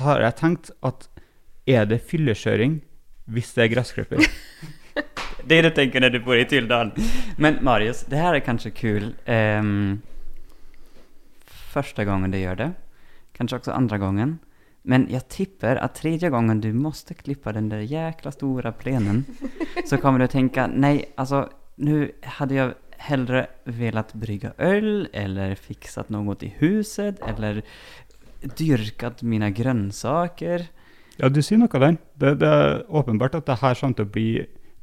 har 0.00 0.20
jeg 0.26 0.38
tenkt 0.38 0.70
at 0.86 1.08
er 1.70 1.88
det 1.88 2.02
fyllekjøring 2.08 2.80
hvis 3.30 3.54
det 3.56 3.66
er 3.66 3.74
gressklipper? 3.76 4.24
Det 5.40 5.56
er 5.56 5.64
det 5.64 5.70
du 5.72 5.76
tenker 5.78 6.02
når 6.04 6.12
du 6.12 6.18
bor 6.20 6.36
i 6.36 6.44
Tyldalen. 6.44 6.90
Men 7.40 7.56
Marius, 7.64 8.02
det 8.12 8.18
her 8.20 8.36
er 8.36 8.42
kanskje 8.44 8.70
kul. 8.76 9.06
Um, 9.24 10.02
første 11.72 12.04
gangen 12.04 12.30
du 12.30 12.36
gjør 12.38 12.58
det. 12.58 12.68
Kanske 13.40 13.56
också 13.56 13.70
andra 13.72 13.98
gången. 13.98 14.38
Men 14.82 15.06
jag 15.10 15.28
tippar 15.28 15.76
att 15.76 15.94
tredje 15.94 16.30
gången 16.30 16.60
du 16.60 16.72
måste 16.72 17.14
klippa 17.14 17.52
den 17.52 17.68
där 17.68 17.78
jäkla 17.78 18.32
stora 18.32 18.72
plenen 18.72 19.24
så 19.86 19.96
kommer 19.96 20.18
du 20.18 20.26
tänka, 20.26 20.66
nej, 20.66 21.12
alltså 21.14 21.48
nu 21.76 22.12
hade 22.22 22.54
jag 22.54 22.72
hellre 22.90 23.46
velat 23.64 24.14
brygga 24.14 24.52
öl 24.58 25.08
eller 25.12 25.54
fixat 25.54 26.08
något 26.08 26.42
i 26.42 26.54
huset 26.58 27.20
eller 27.28 27.62
dyrkat 28.56 29.22
mina 29.22 29.50
grönsaker. 29.50 30.66
Ja, 31.16 31.28
du 31.28 31.40
sier 31.42 31.58
noe 31.58 31.68
der. 31.80 31.96
Det, 32.14 32.34
det 32.44 32.48
er 32.48 32.84
åpenbart 32.88 33.34
at 33.40 33.46
det 33.48 33.56
her 33.62 33.74
kommer 33.80 33.96
til 33.96 34.04
å 34.04 34.12
bli 34.12 34.30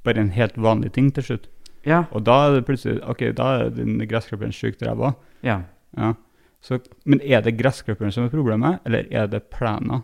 bare 0.04 0.22
en 0.26 0.34
helt 0.34 0.58
vanlig 0.58 0.96
ting 0.98 1.12
til 1.14 1.24
slutt. 1.30 1.50
Ja, 1.86 2.04
Og 2.12 2.26
da 2.26 2.48
er 2.48 2.56
det 2.58 2.66
plutselig 2.66 3.04
Ok, 3.06 3.22
da 3.38 3.54
er 3.60 3.70
den 3.70 4.00
gressklipperen 4.10 4.52
sjukt 4.54 4.82
ræva. 4.82 5.14
ja. 5.44 5.62
Ja. 5.98 6.16
Så, 6.64 6.80
men 7.06 7.22
er 7.22 7.44
det 7.46 7.58
gressklipperen 7.60 8.12
som 8.12 8.26
er 8.26 8.34
problemet, 8.34 8.80
eller 8.86 9.08
er 9.14 9.28
det 9.32 9.44
plena? 9.54 10.02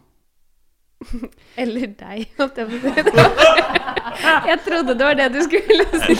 Eller 1.59 1.89
deg, 1.99 2.29
holdt 2.37 2.59
jeg 2.61 2.69
på 2.69 2.77
å 2.77 2.93
si. 2.93 3.23
Jeg 4.23 4.59
trodde 4.63 4.93
det 4.95 5.05
var 5.07 5.15
det 5.17 5.25
du 5.33 5.39
skulle 5.43 5.85
si. 6.05 6.15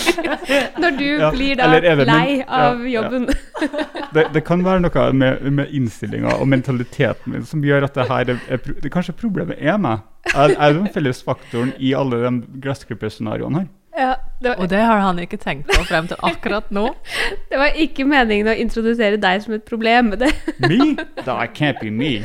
Når 0.82 0.96
du 0.98 1.06
Ja, 1.06 1.30
blir 1.32 1.60
da 1.60 1.68
lei 1.70 2.42
av 2.42 2.82
ja, 2.82 2.88
ja. 2.90 2.90
jobben. 2.96 3.30
Det, 4.14 4.28
det 4.34 4.44
kan 4.46 4.62
være 4.66 4.84
noe 4.84 5.04
med, 5.18 5.46
med 5.58 5.72
innstillinga 5.74 6.36
og 6.38 6.46
mentaliteten 6.50 7.34
min 7.34 7.46
som 7.50 7.64
gjør 7.66 7.88
at 7.88 7.96
det 7.98 8.04
her 8.10 8.34
er, 8.34 8.42
er 8.58 8.90
Kanskje 8.94 9.16
problemet 9.18 9.58
er 9.62 9.80
meg. 9.82 10.04
Er, 10.34 10.54
er 10.54 10.76
den 10.76 10.90
felles 10.94 11.24
faktoren 11.26 11.72
i 11.82 11.94
alle 11.98 12.20
de 12.26 12.60
gressklipperscenarioene 12.66 13.64
her? 13.64 13.72
Ja, 13.98 14.16
det, 14.42 14.50
var, 14.50 14.56
Og 14.58 14.70
det 14.70 14.80
har 14.82 15.00
han 15.04 15.20
ikke 15.22 15.38
tenkt 15.38 15.70
på 15.70 15.84
frem 15.86 16.08
til 16.10 16.18
akkurat 16.26 16.72
nå. 16.74 16.88
det 17.52 17.60
var 17.62 17.78
ikke 17.78 18.08
meningen 18.10 18.50
å 18.50 18.56
introdusere 18.58 19.20
deg 19.22 19.44
som 19.44 19.54
et 19.54 19.66
problem. 19.68 20.14
med 20.14 20.26
Det, 20.26 20.32
Me? 20.70 20.96
That 21.22 21.54
can't 21.54 21.80
be 21.82 21.92
me. 21.94 22.24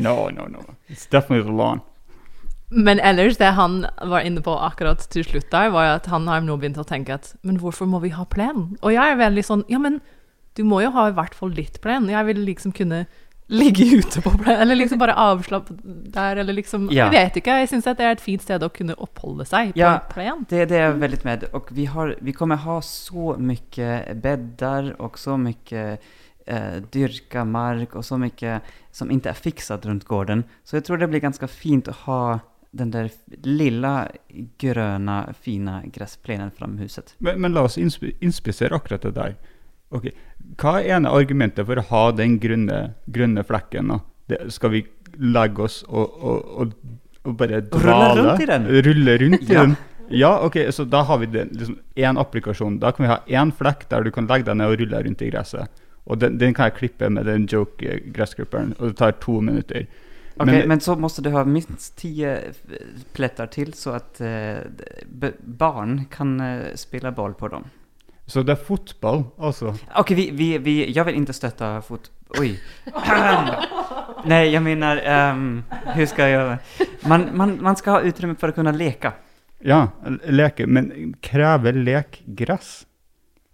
No, 0.00 0.30
no, 0.32 0.48
no. 0.48 0.64
It's 0.88 1.06
definitely 1.06 1.44
the 1.44 1.56
lawn. 1.56 1.82
Men 2.70 3.00
ellers, 3.00 3.36
det 3.40 3.54
han 3.56 3.86
var 4.04 4.24
inne 4.28 4.42
på 4.44 4.52
akkurat 4.52 5.00
til 5.12 5.24
slutt 5.24 5.48
der, 5.52 5.70
var 5.72 5.94
at 5.94 6.08
han 6.12 6.28
har 6.28 6.42
nå 6.44 6.56
begynt 6.60 6.80
å 6.80 6.84
tenke 6.84 7.14
at 7.16 7.30
Men 7.42 7.56
hvorfor 7.60 7.88
må 7.88 8.00
vi 8.04 8.12
ha 8.12 8.26
plen? 8.28 8.76
Og 8.82 8.92
jeg 8.92 9.12
er 9.12 9.16
veldig 9.16 9.44
sånn 9.44 9.64
Ja, 9.72 9.80
men 9.80 10.02
du 10.56 10.64
må 10.68 10.82
jo 10.82 10.90
ha 10.92 11.06
i 11.08 11.14
hvert 11.16 11.36
fall 11.38 11.52
litt 11.54 11.78
plen. 11.84 12.10
Jeg 12.10 12.26
vil 12.28 12.40
liksom 12.44 12.72
kunne 12.74 13.04
ligge 13.48 13.84
ute 13.98 14.20
på 14.20 14.30
plenen, 14.38 14.60
eller 14.60 14.76
liksom 14.76 14.98
bare 15.00 15.14
avslappe 15.16 15.74
der, 16.12 16.36
eller 16.42 16.52
liksom 16.52 16.88
Ja. 16.92 17.06
Jeg 17.08 17.12
vet 17.32 17.36
ikke. 17.42 17.58
Jeg 17.62 17.68
syns 17.70 17.84
det 17.88 18.00
er 18.04 18.10
et 18.12 18.20
fint 18.20 18.42
sted 18.44 18.62
å 18.62 18.68
kunne 18.68 18.94
oppholde 19.00 19.46
seg 19.48 19.72
på 19.72 19.78
Ja. 19.80 19.94
en 19.94 20.12
plen. 20.12 20.44
Det, 20.48 20.66
det 20.68 20.76
er 20.78 20.92
veldig 20.92 21.24
med. 21.24 21.44
Og 21.54 21.70
vi, 21.72 21.86
har, 21.86 22.14
vi 22.20 22.32
kommer 22.32 22.56
ha 22.56 22.80
så 22.84 23.36
mye 23.40 24.14
bedder 24.20 24.94
og 25.00 25.16
så 25.18 25.38
mye 25.40 25.98
eh, 26.46 26.76
dyrka 26.92 27.44
mark 27.44 27.96
og 27.96 28.04
så 28.04 28.18
mye 28.20 28.60
som 28.92 29.08
ikke 29.10 29.30
er 29.32 29.40
fikset 29.40 29.86
rundt 29.88 30.04
gården. 30.04 30.44
Så 30.64 30.76
jeg 30.76 30.84
tror 30.84 30.98
det 31.00 31.08
blir 31.08 31.20
ganske 31.24 31.48
fint 31.48 31.88
å 31.88 31.96
ha 32.04 32.22
den 32.70 32.90
der 32.92 33.08
lilla 33.44 34.08
gröna 34.60 35.32
fina 35.40 35.82
gräsplenen 35.88 36.50
fram 36.50 36.76
huset. 36.78 37.14
Men, 37.18 37.40
men 37.40 37.52
la 37.56 37.62
oss 37.64 37.78
inspisere 37.78 38.76
akkurat 38.76 39.02
det 39.02 39.14
der. 39.16 39.36
Ok, 39.90 40.10
Hva 40.58 40.78
er 40.80 40.96
ene 40.96 41.10
argumentet 41.14 41.66
for 41.66 41.78
å 41.78 41.84
ha 41.90 42.04
den 42.12 42.38
grønne, 42.42 42.94
grønne 43.14 43.44
flekken? 43.46 43.92
Det, 44.28 44.40
skal 44.52 44.70
vi 44.70 44.86
legge 45.18 45.62
oss 45.64 45.82
og, 45.88 46.16
og, 46.22 46.48
og, 46.62 46.72
og 47.24 47.36
bare 47.38 47.62
Rulle 47.72 48.08
rundt 48.18 48.42
i 48.42 48.46
den? 48.50 48.66
Rulle 48.88 49.18
rundt 49.22 49.42
i 49.50 49.52
Ja. 49.54 49.62
den? 49.66 49.76
Ja, 50.10 50.30
ok, 50.40 50.56
så 50.72 50.84
da 50.88 51.02
har 51.04 51.18
vi 51.20 51.26
det, 51.26 51.42
liksom 51.52 51.78
én 51.96 52.16
applikasjon. 52.18 52.78
Da 52.80 52.90
kan 52.96 53.04
vi 53.04 53.10
ha 53.12 53.18
én 53.28 53.50
flekk 53.52 53.88
der 53.90 54.02
du 54.06 54.10
kan 54.10 54.26
legge 54.26 54.46
deg 54.46 54.56
ned 54.56 54.70
og 54.72 54.78
rulle 54.80 55.02
rundt 55.04 55.20
i 55.22 55.28
gresset. 55.30 55.68
Og 56.08 56.18
den, 56.22 56.38
den 56.40 56.54
kan 56.56 56.70
jeg 56.70 56.78
klippe 56.78 57.10
med 57.12 57.26
den 57.28 57.44
joke-gressklipperen, 57.46 58.70
og 58.78 58.88
det 58.88 58.96
tar 58.96 59.12
to 59.20 59.40
minutter. 59.44 59.84
Ok, 60.38 60.46
Men- 60.46 60.68
men, 60.68 60.80
så 60.80 60.94
måste 60.96 61.20
du 61.22 61.28
ha 61.30 61.44
minst 61.44 61.96
tio 61.96 62.38
pletter 62.38 63.04
plättar 63.12 63.46
till 63.46 63.72
så 63.74 63.90
att 63.90 64.20
eh, 64.20 64.58
barn 65.44 66.04
kan 66.10 66.40
eh, 66.40 66.74
spela 66.74 67.10
boll 67.12 67.34
på 67.34 67.48
dem. 67.48 67.64
Så 68.28 68.42
det 68.44 68.52
er 68.52 68.60
fotball, 68.60 69.22
altså. 69.40 69.72
Okej, 69.96 70.16
vi, 70.16 70.30
vi, 70.36 70.48
vi, 70.58 70.74
jag 70.92 71.04
vill 71.08 71.14
inte 71.16 71.32
stötta 71.32 71.82
fot... 71.82 72.10
Oj. 72.38 72.60
Nej, 74.24 74.50
jag 74.52 74.62
menar, 74.62 74.96
ehm, 75.04 75.62
hur 75.94 76.06
ska 76.06 76.28
jag? 76.28 76.58
Man, 77.08 77.28
man, 77.32 77.58
man 77.62 77.76
ska 77.76 77.90
ha 77.90 78.00
utrymme 78.00 78.34
för 78.34 78.48
att 78.48 78.54
kunna 78.54 78.72
leka. 78.72 79.12
Ja, 79.64 79.88
leke, 80.24 80.66
men 80.66 81.14
krever 81.20 81.72
lek 81.72 82.22
gress? 82.26 82.86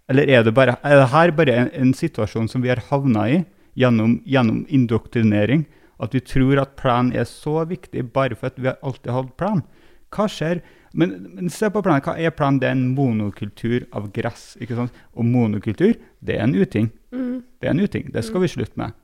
Eller 0.07 0.29
er 0.29 0.43
det 0.43 0.51
bare 0.51 0.75
Er 0.83 0.99
det 0.99 1.07
her 1.09 1.31
bare 1.31 1.55
en, 1.55 1.69
en 1.73 1.93
situasjon 1.93 2.47
som 2.47 2.61
vi 2.61 2.69
har 2.69 2.83
havna 2.89 3.29
i 3.29 3.43
gjennom, 3.73 4.19
gjennom 4.25 4.65
indoktrinering? 4.69 5.65
At 5.97 6.13
vi 6.13 6.19
tror 6.19 6.59
at 6.59 6.75
plan 6.75 7.13
er 7.15 7.23
så 7.23 7.63
viktig 7.65 8.11
bare 8.13 8.35
for 8.35 8.51
at 8.51 8.59
vi 8.59 8.67
har 8.67 8.77
alltid 8.83 9.11
hatt 9.11 9.37
plan? 9.37 9.63
Hva 10.11 10.27
skjer? 10.29 10.61
Men, 10.95 11.15
men 11.35 11.51
se 11.51 11.67
på 11.69 11.81
planen. 11.83 12.03
Hva 12.05 12.15
er 12.15 12.33
planen? 12.35 12.59
Det 12.61 12.69
er 12.69 12.75
en 12.77 12.87
monokultur 12.95 13.83
av 13.95 14.07
gress. 14.15 14.53
ikke 14.61 14.77
sant? 14.77 15.01
Og 15.13 15.27
monokultur, 15.27 15.93
det 16.23 16.37
er 16.37 16.45
en 16.45 16.55
uting. 16.55 16.91
mm, 17.11 17.43
Det 17.61 17.67
er 17.67 17.75
en 17.75 17.83
uting. 17.83 18.13
Det 18.13 18.23
skal 18.23 18.41
vi 18.41 18.51
slutte 18.51 18.79
med. 18.79 18.95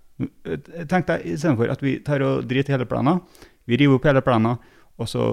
Tenk 0.89 1.07
deg 1.07 1.25
istedenfor 1.25 1.71
at 1.73 1.81
vi 1.83 1.97
tar 2.05 2.23
og 2.25 2.45
driter 2.49 2.73
i 2.73 2.77
hele 2.77 2.85
planen, 2.85 3.23
vi 3.65 3.79
river 3.81 3.97
opp 3.97 4.05
hele 4.05 4.21
planen, 4.21 4.59
og 4.97 5.09
så 5.09 5.31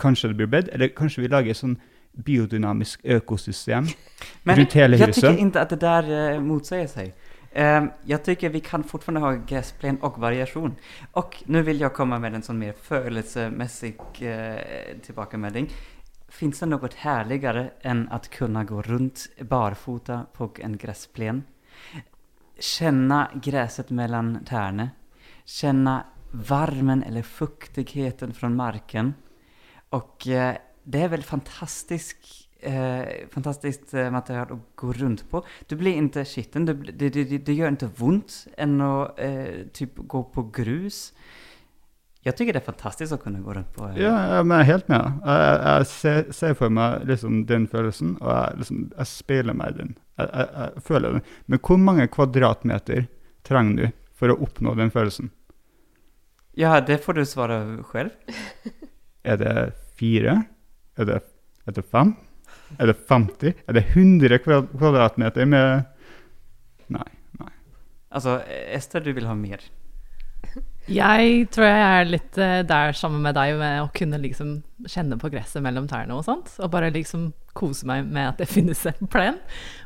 kanskje 0.00 0.30
det 0.30 0.38
blir 0.38 0.48
bedt, 0.52 0.70
eller 0.72 0.88
kanskje 0.96 1.24
vi 1.24 1.28
lager 1.32 1.52
et 1.52 1.60
sånn 1.60 1.76
biodynamisk 2.24 3.02
økosystem 3.04 3.88
Men 4.44 4.56
rundt 4.62 4.72
hele 4.72 4.96
huset. 4.96 5.06
Jeg 5.06 5.14
tycker 5.14 5.46
ikke 5.46 5.60
at 5.60 5.70
det 5.74 5.80
der 5.80 6.08
uh, 6.08 6.42
motsier 6.44 6.86
sig. 6.88 7.12
Ehm, 7.58 7.90
jag 8.04 8.24
tycker 8.24 8.48
vi 8.48 8.60
kan 8.60 8.84
fortfarande 8.84 9.20
ha 9.20 9.32
gräsplen 9.32 10.00
och 10.00 10.18
variation. 10.18 10.74
Och 11.12 11.42
nu 11.46 11.62
vill 11.62 11.80
jag 11.80 11.94
komma 11.94 12.18
med 12.18 12.34
en 12.34 12.42
sån 12.42 12.58
mer 12.58 12.72
födelsemässig 12.72 14.00
eh, 14.20 14.56
tillbakamelding. 15.02 15.70
Finns 16.28 16.60
det 16.60 16.66
något 16.66 16.94
härligare 16.94 17.70
än 17.80 18.08
att 18.08 18.30
kunna 18.30 18.64
gå 18.64 18.82
runt 18.82 19.28
barfota 19.40 20.26
på 20.32 20.50
en 20.58 20.76
gräsplen? 20.76 21.44
Känna 22.58 23.30
gräset 23.34 23.90
mellan 23.90 24.44
tärne. 24.44 24.90
Känna 25.44 26.04
varmen 26.32 27.02
eller 27.02 27.22
fuktigheten 27.22 28.34
från 28.34 28.56
marken. 28.56 29.14
Och 29.88 30.28
eh, 30.28 30.56
det 30.82 31.02
är 31.02 31.08
väl 31.08 31.22
fantastisk, 31.22 32.45
eh, 32.60 33.28
fantastiskt 33.30 33.94
eh, 33.94 34.10
material 34.10 34.52
att 34.52 34.76
gå 34.76 34.92
runt 34.92 35.30
på. 35.30 35.44
Du 35.66 35.76
blir 35.76 35.92
inte 35.94 36.24
skitten, 36.24 36.66
det, 36.66 36.74
det, 36.74 37.08
det, 37.10 37.38
det 37.38 37.52
gör 37.54 37.68
inte 37.68 37.90
ont 37.98 38.46
än 38.56 38.80
att 38.80 39.20
eh, 39.20 39.44
typ 39.72 39.90
gå 39.96 40.24
på 40.24 40.42
grus. 40.42 41.12
Jag 42.20 42.36
tycker 42.36 42.52
det 42.52 42.58
är 42.58 42.64
fantastiskt 42.64 43.12
att 43.12 43.22
kunna 43.22 43.40
gå 43.40 43.52
runt 43.54 43.74
på... 43.74 43.88
eh, 43.88 44.02
Ja, 44.02 44.14
jeg 44.42 44.50
er 44.58 44.62
helt 44.66 44.88
med. 44.88 45.12
Jeg, 45.24 45.42
jeg, 45.42 45.60
jeg 45.66 45.86
ser, 45.86 46.32
ser 46.32 46.54
for 46.58 46.68
meg 46.74 47.04
liksom 47.06 47.44
den 47.46 47.68
følelsen, 47.70 48.16
og 48.20 48.32
jeg, 48.32 48.58
liksom, 48.62 48.80
jeg 48.98 49.06
speiler 49.06 49.54
meg 49.54 49.74
i 49.74 49.78
den. 49.78 49.94
Jeg, 50.18 50.30
jeg, 50.32 50.48
jeg 50.56 50.82
føler 50.88 51.12
den. 51.12 51.22
Men 51.46 51.62
hvor 51.62 51.76
mange 51.78 52.08
kvadratmeter 52.08 53.06
trenger 53.46 53.76
du 53.76 53.86
for 54.16 54.32
å 54.32 54.38
oppnå 54.42 54.74
den 54.74 54.90
følelsen? 54.90 55.30
ja, 56.56 56.80
det 56.80 56.98
får 57.04 57.12
du 57.12 57.26
svara 57.26 57.82
själv. 57.82 58.10
Er 59.24 59.36
det 59.36 59.72
fire? 59.98 60.42
Er 60.96 61.04
det, 61.04 61.20
er 61.66 61.72
det 61.72 61.84
fem? 61.90 62.14
Er 62.78 62.90
det 62.90 62.96
50? 63.08 63.54
Er 63.66 63.76
det 63.76 63.84
100 63.94 64.38
kvadratmeter 64.44 65.46
med 65.46 65.84
Nei. 66.92 67.06
nei. 67.40 67.52
Altså, 68.14 68.40
Ester, 68.46 69.02
du 69.02 69.12
vil 69.16 69.26
ha 69.26 69.34
mer. 69.34 69.62
Jeg 70.86 71.48
tror 71.54 71.66
jeg 71.66 71.86
er 71.86 72.08
litt 72.08 72.38
eh, 72.38 72.60
der 72.66 72.94
sammen 72.94 73.24
med 73.24 73.34
deg 73.34 73.56
med 73.58 73.80
å 73.82 73.90
kunne 73.94 74.20
liksom 74.22 74.60
kjenne 74.86 75.18
på 75.18 75.30
gresset 75.32 75.64
mellom 75.64 75.88
tærne 75.90 76.14
og 76.14 76.26
sånt. 76.26 76.52
Og 76.62 76.70
bare 76.70 76.92
liksom 76.94 77.32
kose 77.56 77.88
meg 77.88 78.06
med 78.06 78.28
at 78.30 78.42
det 78.42 78.48
finnes 78.54 78.84
en 78.86 79.10
plen. 79.10 79.40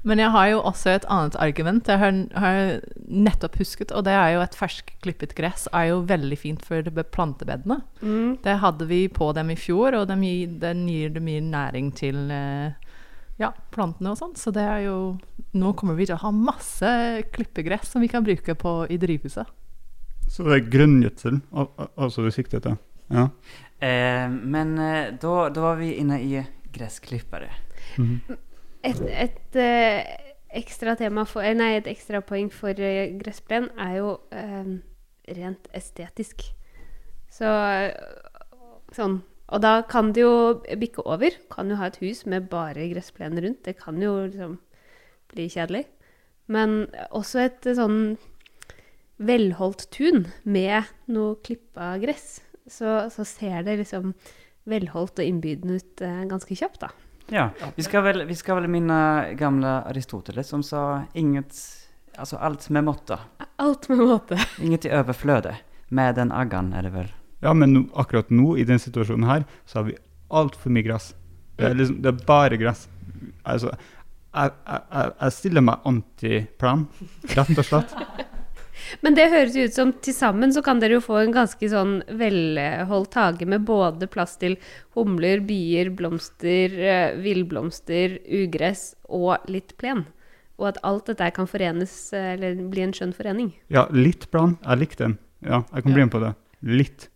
Men 0.04 0.20
jeg 0.20 0.32
har 0.34 0.50
jo 0.52 0.60
også 0.68 0.92
et 0.92 1.08
annet 1.12 1.38
argument 1.40 1.88
jeg 1.88 2.02
har, 2.02 2.20
har 2.42 2.60
nettopp 3.06 3.56
husket, 3.62 3.94
og 3.96 4.04
det 4.08 4.16
er 4.16 4.34
jo 4.34 4.44
at 4.44 4.58
ferskklippet 4.58 5.34
gress 5.38 5.68
er 5.72 5.90
jo 5.92 6.02
veldig 6.10 6.38
fint 6.40 6.66
for 6.66 6.84
plantebedene. 7.14 7.80
Mm. 8.02 8.36
Det 8.44 8.60
hadde 8.64 8.90
vi 8.90 9.06
på 9.08 9.32
dem 9.36 9.54
i 9.54 9.58
fjor, 9.58 9.96
og 10.02 10.08
den 10.10 10.26
gir, 10.26 10.52
den 10.60 10.84
gir 10.90 11.14
det 11.16 11.24
mye 11.24 11.44
næring 11.46 11.94
til 11.96 12.26
eh, 12.34 12.76
ja, 13.40 13.54
plantene 13.72 14.12
og 14.12 14.20
sånn. 14.20 14.36
Så 14.36 14.52
det 14.54 14.66
er 14.66 14.86
jo 14.90 15.00
Nå 15.50 15.72
kommer 15.74 15.96
vi 15.98 16.04
til 16.06 16.14
å 16.14 16.22
ha 16.22 16.30
masse 16.30 16.86
klippegress 17.34 17.88
som 17.90 18.04
vi 18.04 18.10
kan 18.12 18.22
bruke 18.22 18.54
på, 18.54 18.74
i 18.86 19.00
drivhuset. 19.02 19.48
Så 20.30 20.46
det 20.46 20.56
er 20.56 20.70
grunngjødsel 20.70 21.40
al 21.50 21.66
al 21.74 21.90
altså 22.06 22.22
du 22.22 22.30
sikter 22.30 22.62
til? 22.62 22.76
Ja. 23.10 23.28
Eh, 23.82 24.30
men 24.30 24.76
da, 24.76 25.10
då, 25.10 25.48
då 25.48 25.60
var 25.60 25.80
vi 25.80 25.94
inne 25.98 26.20
i 26.22 26.44
gressklippere. 26.72 27.50
Mm 27.98 28.20
-hmm. 28.28 28.36
Et, 28.82 29.00
et 29.00 29.56
eh, 29.56 30.04
ekstra 30.50 30.96
tema 30.96 31.24
for, 31.24 31.42
eh, 31.42 31.54
nei, 31.56 31.76
et 31.76 31.86
ekstra 31.86 32.20
poeng 32.20 32.50
for 32.52 32.80
eh, 32.80 33.12
gressplen 33.20 33.68
er 33.78 33.96
jo 33.98 34.14
eh, 34.32 34.70
rent 35.36 35.68
estetisk. 35.76 36.42
Så 37.30 37.50
sånn 38.92 39.20
Og 39.50 39.58
da 39.62 39.82
kan 39.82 40.12
det 40.14 40.22
jo 40.22 40.62
bikke 40.78 41.02
over. 41.10 41.34
Kan 41.50 41.70
jo 41.72 41.76
ha 41.80 41.88
et 41.90 41.96
hus 41.98 42.22
med 42.26 42.46
bare 42.52 42.86
gressplen 42.92 43.34
rundt. 43.34 43.64
Det 43.64 43.80
kan 43.80 43.96
jo 44.02 44.12
liksom 44.28 44.60
bli 45.32 45.48
kjedelig. 45.50 45.84
Men 46.46 46.86
også 47.10 47.40
et 47.48 47.66
eh, 47.66 47.74
sånn 47.74 48.16
velholdt 49.20 49.86
tun 49.92 50.24
med 50.48 50.88
noe 51.12 51.36
klippa 51.44 51.92
gress. 52.02 52.38
Så, 52.70 53.10
så 53.12 53.24
ser 53.26 53.62
det 53.66 53.76
liksom 53.82 54.14
velholdt 54.70 55.18
og 55.20 55.26
innbydende 55.26 55.78
ut 55.80 56.02
eh, 56.06 56.22
ganske 56.30 56.56
kjapt, 56.56 56.80
da. 56.84 56.90
Ja, 57.30 57.48
vi 57.76 57.84
skal, 57.86 58.02
vel, 58.02 58.24
vi 58.26 58.34
skal 58.34 58.58
vel 58.58 58.66
minne 58.72 58.96
gamle 59.38 59.76
Aristoteles 59.90 60.48
som 60.50 60.64
sa 60.66 61.02
inget, 61.14 61.54
Altså 62.18 62.36
alt 62.42 62.66
med 62.74 62.84
måte. 62.84 63.16
Alt 63.62 63.86
med 63.88 64.00
måte. 64.02 64.36
Inget 64.66 64.84
i 64.84 64.90
overfløde 64.92 65.52
Med 65.94 66.16
den 66.18 66.32
aggan 66.34 66.72
er 66.76 66.82
det 66.82 66.90
vel. 66.92 67.06
ja, 67.40 67.52
men 67.54 67.72
no, 67.72 67.82
akkurat 67.96 68.28
nå, 68.34 68.56
i 68.58 68.64
den 68.68 68.78
situasjonen 68.82 69.24
her, 69.30 69.44
så 69.64 69.78
har 69.78 69.86
vi 69.86 69.94
altfor 70.28 70.74
mye 70.74 70.84
gress. 70.84 71.12
Det 71.56 71.70
er, 71.70 71.74
liksom, 71.78 72.00
det 72.02 72.10
er 72.12 72.18
bare 72.26 72.58
gress. 72.60 72.82
Altså, 73.46 73.70
jeg, 74.34 74.50
jeg, 74.66 74.82
jeg- 74.92 75.14
jeg 75.22 75.32
stiller 75.38 75.64
meg 75.64 75.86
antiplan, 75.88 76.84
rett 77.36 77.58
og 77.58 77.64
slett. 77.70 77.94
Men 79.00 79.16
det 79.16 79.28
høres 79.32 79.56
jo 79.56 79.64
ut 79.68 79.76
som 79.76 79.92
til 80.04 80.14
sammen 80.16 80.52
så 80.54 80.62
kan 80.66 80.80
dere 80.82 80.98
jo 80.98 81.04
få 81.04 81.20
en 81.22 81.34
ganske 81.34 81.70
sånn 81.72 82.00
velholdt 82.20 83.18
hage 83.18 83.48
med 83.48 83.66
både 83.68 84.08
plass 84.10 84.36
til 84.40 84.56
humler, 84.98 85.42
bier, 85.46 85.92
blomster, 85.96 86.74
eh, 86.74 87.16
villblomster, 87.20 88.18
ugress 88.26 88.94
og 89.08 89.50
litt 89.50 89.76
plen. 89.80 90.06
Og 90.60 90.68
at 90.74 90.80
alt 90.84 91.08
dette 91.08 91.30
kan 91.36 91.48
forenes, 91.48 92.12
eh, 92.12 92.34
eller 92.34 92.60
bli 92.70 92.84
en 92.84 92.94
skjønn 92.96 93.16
forening. 93.16 93.54
Ja, 93.72 93.86
litt 93.90 94.30
plan. 94.30 94.58
Jeg 94.66 94.82
likte 94.84 95.06
den. 95.06 95.18
Ja, 95.40 95.64
jeg 95.72 95.82
kan 95.82 95.92
bli 95.94 96.04
med 96.04 96.12
på 96.12 96.20
det. 96.20 96.34
Litt. 96.60 97.08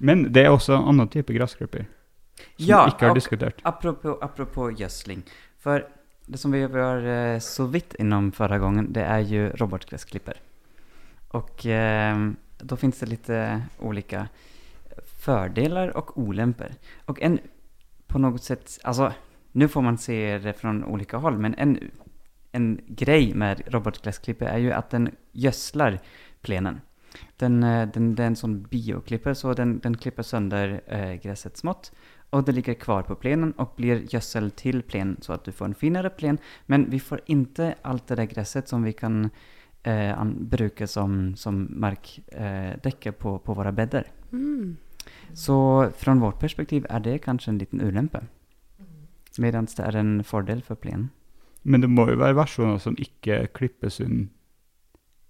Men 0.00 0.32
det 0.32 0.46
er 0.46 0.54
også 0.54 0.78
en 0.78 0.86
annen 0.94 1.10
type 1.12 1.34
gressklipper 1.36 1.84
som 1.84 2.68
Ja, 2.70 2.84
vi 2.86 2.94
ikke 2.94 3.10
har 3.10 3.14
diskutert. 3.14 3.60
Apropos, 3.68 4.16
apropos 4.22 4.72
gödsling. 4.80 5.22
För 5.58 5.86
det 6.30 6.38
som 6.38 6.50
vi 6.50 6.66
var 6.66 7.06
eh, 7.06 7.38
så 7.38 7.66
vidt 7.66 7.94
innom 7.94 8.32
förra 8.32 8.58
gången, 8.58 8.92
det 8.92 9.02
är 9.02 9.18
ju 9.18 9.48
robotgräsklipper. 9.48 10.40
Och 11.28 11.66
eh, 11.66 12.30
då 12.58 12.76
finns 12.76 12.98
det 12.98 13.06
lite 13.06 13.62
olika 13.78 14.28
fördelar 15.18 15.96
och 15.96 16.18
olämpor. 16.18 16.68
Och 17.04 17.22
en, 17.22 17.38
på 18.06 18.18
något 18.18 18.42
sätt, 18.42 18.78
alltså 18.84 19.12
nu 19.52 19.68
får 19.68 19.82
man 19.82 19.98
se 19.98 20.38
det 20.38 20.52
från 20.52 20.84
olika 20.84 21.16
håll, 21.16 21.38
men 21.38 21.54
en, 21.54 21.90
en 22.52 22.80
grej 22.86 23.34
med 23.34 23.62
robotgräsklipper 23.66 24.46
är 24.46 24.58
ju 24.58 24.72
att 24.72 24.90
den 24.90 25.10
gödslar 25.32 25.98
plenen. 26.40 26.80
Den, 27.36 27.62
eh, 27.62 27.88
den, 27.88 28.14
det 28.14 28.22
är 28.22 28.26
en 28.26 28.36
sån 28.36 28.62
bioklipper, 28.62 29.34
så 29.34 29.52
den, 29.52 29.78
den 29.78 29.96
klipper 29.96 30.22
sönder 30.22 30.80
eh, 30.86 31.12
gräset 31.12 31.56
smått 31.56 31.92
och 32.30 32.44
det 32.44 32.52
ligger 32.52 32.74
kvar 32.74 33.02
på 33.02 33.14
plenen 33.14 33.54
og 33.58 33.74
blir 33.76 34.04
gjødsel 34.08 34.50
til 34.56 34.82
plenen, 34.82 35.18
så 35.22 35.34
at 35.34 35.44
du 35.44 35.52
får 35.52 35.70
en 35.70 35.74
finere 35.74 36.10
plen. 36.10 36.38
Men 36.66 36.86
vi 36.90 37.00
får 37.02 37.24
ikke 37.26 37.74
alt 37.84 38.06
det 38.08 38.18
der 38.20 38.30
gresset 38.30 38.68
som 38.68 38.84
vi 38.86 38.92
kan 38.92 39.30
eh, 39.82 40.12
an, 40.14 40.36
bruka 40.50 40.86
som, 40.86 41.34
som 41.36 41.66
markdekke 41.70 43.10
eh, 43.10 43.18
på, 43.18 43.38
på 43.38 43.54
våre 43.54 43.72
beder. 43.72 44.06
Mm. 44.32 44.76
Så 45.34 45.90
fra 45.96 46.14
vårt 46.14 46.38
perspektiv 46.38 46.86
er 46.90 47.00
det 47.00 47.22
kanskje 47.24 47.50
en 47.50 47.58
liten 47.58 47.80
ulempe. 47.80 48.22
Medan 49.38 49.66
det 49.66 49.84
er 49.84 49.96
en 49.96 50.20
fordel 50.24 50.62
for 50.62 50.74
plenen. 50.74 51.10
Men 51.62 51.80
det 51.80 51.90
må 51.90 52.06
jo 52.08 52.18
være 52.18 52.38
versjoner 52.38 52.78
som 52.78 52.96
ikke 52.98 53.46
klipper 53.54 53.92
sund 53.92 54.30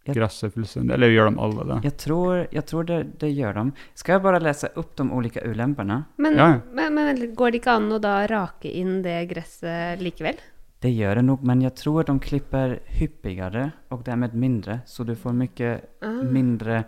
Ja. 0.04 0.14
gresset 0.16 0.54
fullstendig. 0.54 0.94
Eller 0.94 1.08
gjør 1.12 1.24
de 1.28 1.38
alle 1.38 1.64
det? 1.68 1.80
Jag 1.84 1.96
tror, 1.96 2.46
jag 2.50 2.66
tror 2.66 2.84
det, 2.84 3.02
det 3.20 3.30
gör 3.30 3.52
de. 3.54 3.72
Ska 3.94 4.12
jag 4.12 4.22
bara 4.22 4.38
läsa 4.38 4.66
upp 4.66 4.96
de 4.96 5.12
olika 5.12 5.40
ulemperna? 5.44 6.04
Men, 6.16 6.36
Ja, 6.36 6.60
men, 6.72 6.94
men 6.94 7.34
går 7.34 7.50
det 7.50 7.60
ikke 7.60 7.72
an 7.76 7.92
å 7.92 7.98
da 8.00 8.26
rake 8.26 8.70
inn 8.72 9.02
det 9.02 9.26
gresset 9.28 10.00
likevel? 10.00 10.40
Det 10.80 10.88
gjør 10.96 11.14
det 11.20 11.22
nok, 11.28 11.42
men 11.44 11.60
jeg 11.60 11.74
tror 11.76 12.04
de 12.08 12.14
klipper 12.24 12.78
hyppigere 12.96 13.66
og 13.92 14.04
dermed 14.06 14.32
mindre. 14.34 14.80
Så 14.86 15.04
du 15.04 15.14
får 15.14 15.32
mye 15.36 15.80
Ah. 16.00 16.22
mindre... 16.24 16.84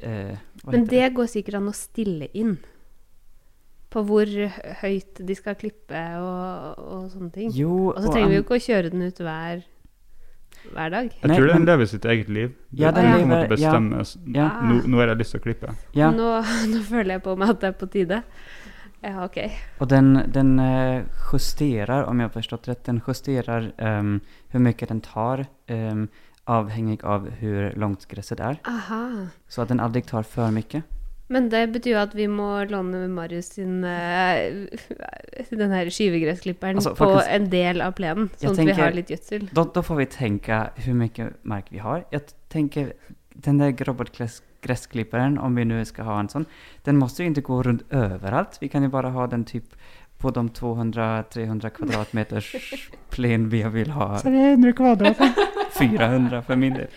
Eh, 0.00 0.36
Men 0.64 0.86
det? 0.86 0.90
det 0.90 1.10
går 1.14 1.26
sikkert 1.28 1.54
an 1.60 1.68
å 1.68 1.74
stille 1.76 2.26
inn. 2.32 2.56
På 3.90 4.02
hvor 4.06 4.24
høyt 4.80 5.20
de 5.26 5.34
skal 5.34 5.54
klippe 5.58 6.00
og, 6.22 6.78
og 6.78 7.04
sånne 7.12 7.32
ting. 7.34 7.50
Jo, 7.52 7.90
Og 7.90 7.96
så 8.00 8.06
trenger 8.08 8.12
trenger 8.14 8.28
vi 8.32 8.36
jo 8.38 8.42
ikke 8.46 8.58
å 8.58 8.64
kjøre 8.66 8.90
den 8.94 9.02
ut 9.02 9.18
hver, 9.26 9.62
hver 10.72 10.90
dag. 10.90 11.10
Jeg 11.12 11.28
Nei, 11.30 11.36
tror 11.36 11.46
den 11.46 11.56
men- 11.56 11.66
lever 11.66 11.86
sitt 11.86 12.04
eget 12.04 12.28
liv. 12.28 12.54
Ja, 12.72 12.90
den 12.90 13.04
den 13.04 13.28
lever- 13.28 13.46
til 13.46 13.50
å 13.50 13.56
bestemme 13.56 14.34
Ja. 14.36 14.46
Ah. 14.46 14.62
nå, 14.68 14.80
nå 14.86 14.96
har 14.98 15.06
jeg 15.08 15.18
lyst 15.18 15.30
til 15.32 15.40
å 15.40 15.44
klippe. 15.44 15.74
Ja, 15.94 16.10
Nå, 16.10 16.30
nå 16.72 16.82
føler 16.82 17.14
jeg 17.16 17.22
på 17.22 17.36
meg 17.38 17.48
at 17.50 17.60
det 17.60 17.68
er 17.68 17.78
på 17.78 17.90
tide. 17.90 18.22
Ja, 19.02 19.24
ok. 19.24 19.38
Og 19.80 19.88
den, 19.88 20.12
den 20.30 20.58
justerer, 21.32 22.06
om 22.08 22.18
jeg 22.20 22.28
har 22.28 22.34
forstått 22.42 22.68
rett, 22.68 22.84
den 22.84 23.00
justerer 23.06 23.70
um, 23.80 24.20
hvor 24.52 24.60
mye 24.60 24.86
den 24.88 25.00
tar 25.00 25.46
Um, 25.70 26.08
avhengig 26.50 27.04
av 27.06 27.28
hvor 27.38 27.76
langt 27.78 28.08
gresset 28.10 28.40
er. 28.42 28.56
Aha. 28.66 29.28
Så 29.48 29.62
at 29.62 29.68
den 29.68 29.78
aldri 29.78 30.00
tar 30.02 30.24
for 30.26 30.50
mycket. 30.50 30.82
Men 31.30 31.46
det 31.52 31.62
betyr 31.76 31.92
jo 31.94 32.00
at 32.00 32.14
vi 32.18 32.26
må 32.30 32.48
låne 32.70 33.04
Marius 33.12 33.52
sin 33.54 33.84
eh, 33.86 34.66
den 35.62 35.70
her 35.74 35.90
skyvegressklipperen 35.94 36.80
Altså, 36.80 36.96
på 36.98 37.12
en 37.22 37.46
del 37.52 37.84
av 37.84 37.94
plenen, 37.98 38.32
sånn 38.34 38.58
sånn 38.58 38.66
at 38.66 38.72
vi 38.72 38.82
har 38.82 38.96
litt 38.96 39.12
gjødsel. 39.14 39.46
Da, 39.54 39.64
da, 39.76 39.84
får 39.86 40.00
vi 40.02 40.08
tenke 40.10 40.60
hvor 40.80 40.98
mye 40.98 41.30
mark 41.54 41.70
vi 41.70 41.82
har. 41.84 42.02
Jeg 42.10 42.34
tenker 42.50 42.92
den 43.40 43.62
der 43.62 43.72
robotgressklipperen, 43.86 45.38
om 45.38 45.54
vi 45.56 45.68
nå 45.70 45.78
skal 45.88 46.08
ha 46.10 46.18
en 46.20 46.32
sånn, 46.32 46.48
den 46.84 46.98
må 46.98 47.08
jo 47.14 47.30
ikke 47.30 47.46
gå 47.46 47.62
rundt 47.68 47.86
overalt. 47.94 48.58
Vi 48.60 48.68
kan 48.72 48.84
jo 48.84 48.90
bare 48.92 49.14
ha 49.14 49.28
den 49.30 49.46
typ 49.48 49.70
på 50.20 50.30
de 50.36 50.42
200-300 50.58 51.70
kvadratmeters 51.78 52.50
plen 53.14 53.48
vi 53.54 53.62
vil 53.72 53.94
ha. 53.96 54.18
300 54.20 54.74
kvadrat. 54.76 55.22
400 55.78 56.42
for 56.46 56.60
min 56.60 56.76
del. 56.76 56.90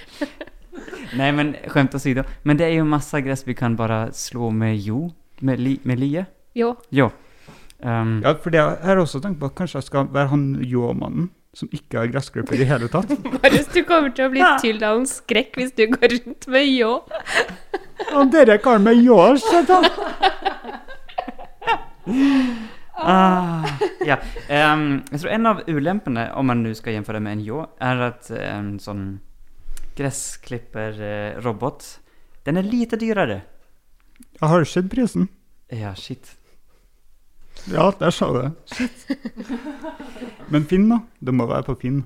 Nej 1.17 1.31
men 1.31 1.55
skämt 1.67 1.95
åsido. 1.95 2.23
Men 2.43 2.57
det 2.57 2.65
är 2.65 2.69
ju 2.69 2.83
massa 2.83 3.21
gräs 3.21 3.47
vi 3.47 3.53
kan 3.53 3.75
bara 3.75 4.11
slå 4.11 4.49
med 4.49 4.77
jo, 4.77 5.11
med, 5.39 5.59
li, 5.59 5.79
med 5.83 5.99
lie. 5.99 6.25
Jo. 6.53 6.75
Jo. 6.89 7.11
Um, 7.79 8.21
Ja, 8.23 8.33
for 8.33 8.49
det 8.49 8.57
jeg 8.57 8.77
har 8.83 8.97
også 8.97 9.19
tenkt 9.19 9.39
på 9.39 9.45
at 9.45 9.55
kanskje 9.55 9.77
jeg 9.77 9.83
skal 9.83 10.07
være 10.13 10.27
han 10.31 10.43
ljåmannen 10.61 11.29
som 11.53 11.69
ikke 11.71 11.99
har 11.99 12.09
gressklipper 12.09 12.55
i 12.55 12.63
det 12.63 12.67
hele 12.69 12.87
tatt. 12.89 13.11
Marius, 13.23 13.67
du 13.75 13.83
kommer 13.85 14.09
til 14.15 14.25
å 14.25 14.31
bli 14.33 14.41
tyld 14.61 14.83
av 14.85 15.01
en 15.01 15.09
skrekk 15.09 15.59
hvis 15.59 15.75
du 15.77 15.85
går 15.91 16.15
rundt 16.15 16.47
med 16.49 16.65
ljå. 16.65 16.93
Han 18.09 18.31
dere 18.33 18.57
karen 18.61 18.83
med 18.83 18.97
Ljå, 18.97 19.17
skjønner 19.41 19.85
du? 19.85 19.89
Ah, 23.03 23.67
ja. 24.05 24.17
Um, 24.49 25.03
jeg 25.11 25.21
tror 25.21 25.31
en 25.33 25.49
av 25.49 25.61
ulempene, 25.67 26.25
om 26.37 26.49
man 26.49 26.63
nu 26.65 26.71
gjenføre 26.73 27.19
det 27.19 27.23
med 27.25 27.37
en 27.37 27.45
jo, 27.45 27.61
er 27.81 28.03
at 28.09 28.29
um, 28.31 28.73
en 28.77 29.05
sån 29.93 30.03
gräsklipper-robot, 30.03 31.99
den 32.43 32.57
är 32.57 32.63
lite 32.63 32.95
dyrare. 32.95 33.41
Jeg 34.39 34.47
har 34.49 34.63
sett 34.63 34.91
prisen. 34.91 35.27
Ja, 35.67 35.95
shit. 35.95 36.37
Ja, 37.65 37.93
der 37.99 38.11
sa 38.11 38.33
du 38.33 38.41
det. 38.41 38.51
Shit. 38.65 39.07
Men 40.49 40.65
Finn, 40.65 40.89
da? 40.89 40.99
Det 41.19 41.31
må 41.31 41.45
være 41.45 41.63
på 41.63 41.75
Finn. 41.75 42.03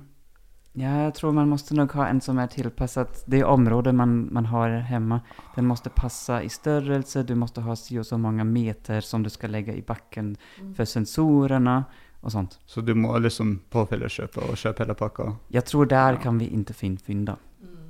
Ja, 0.78 1.04
jeg 1.04 1.14
tror 1.14 1.32
man 1.32 1.48
måste 1.48 1.74
nog 1.74 1.92
ha 1.92 2.06
en 2.06 2.20
som 2.20 2.38
är 2.38 2.46
tilpasset. 2.46 3.24
det 3.26 3.44
område 3.44 3.92
man, 3.92 4.28
man 4.32 4.46
har 4.46 4.70
hemma. 4.70 5.20
Den 5.56 5.66
måste 5.66 5.90
passa 5.90 6.42
i 6.42 6.48
størrelse, 6.48 7.22
du 7.22 7.34
måste 7.34 7.60
ha 7.60 7.76
si 7.76 7.98
och 7.98 8.06
så 8.06 8.18
många 8.18 8.44
meter 8.44 9.00
som 9.00 9.22
du 9.22 9.30
ska 9.30 9.46
lägga 9.46 9.72
i 9.72 9.82
backen 9.82 10.36
för 10.76 10.84
sensorerna 10.84 11.84
och 12.20 12.32
sånt. 12.32 12.58
Så 12.66 12.80
du 12.80 12.94
må 12.94 13.18
liksom 13.18 13.58
påfylle 13.70 14.08
kjøpet 14.08 14.42
og 14.50 14.56
kjøpe 14.56 14.84
hele 14.84 14.94
pakka. 14.94 15.32
Jeg 15.48 15.64
tror 15.64 15.86
der 15.86 16.16
kan 16.22 16.38
vi 16.38 16.44
ikke 16.44 16.74
finne 16.74 16.74
Finn, 16.74 16.98
fynda. 16.98 17.36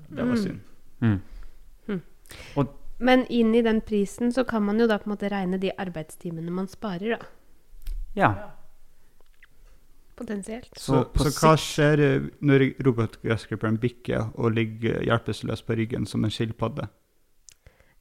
Det 0.09 0.25
var 0.25 0.35
Mm. 0.35 0.43
synd. 0.43 0.61
Og, 2.57 2.69
Men 2.99 3.27
inn 3.31 3.55
i 3.55 3.63
den 3.63 3.81
prisen 3.81 4.33
så 4.33 4.45
kan 4.45 4.63
man 4.63 4.79
jo 4.81 4.87
da 4.87 4.99
på 4.99 5.07
en 5.07 5.13
måte 5.17 5.29
regne 5.31 5.59
de 5.61 5.71
arbeidstimene 5.79 6.51
man 6.51 6.67
sparer, 6.69 7.17
da. 7.19 7.27
Ja, 8.17 8.33
Potensielt. 10.19 10.73
Så, 10.75 11.05
så 11.15 11.31
så 11.31 11.47
hva 11.47 11.53
skjer 11.57 12.01
eh, 12.03 12.25
når 12.43 12.65
robotgressklipperen 12.83 13.77
bikker 13.79 14.33
og 14.35 14.51
ligger 14.57 14.99
hjelpeløs 15.07 15.63
på 15.63 15.77
ryggen 15.79 16.07
som 16.11 16.25
en 16.27 16.31
skilpadde? 16.35 16.89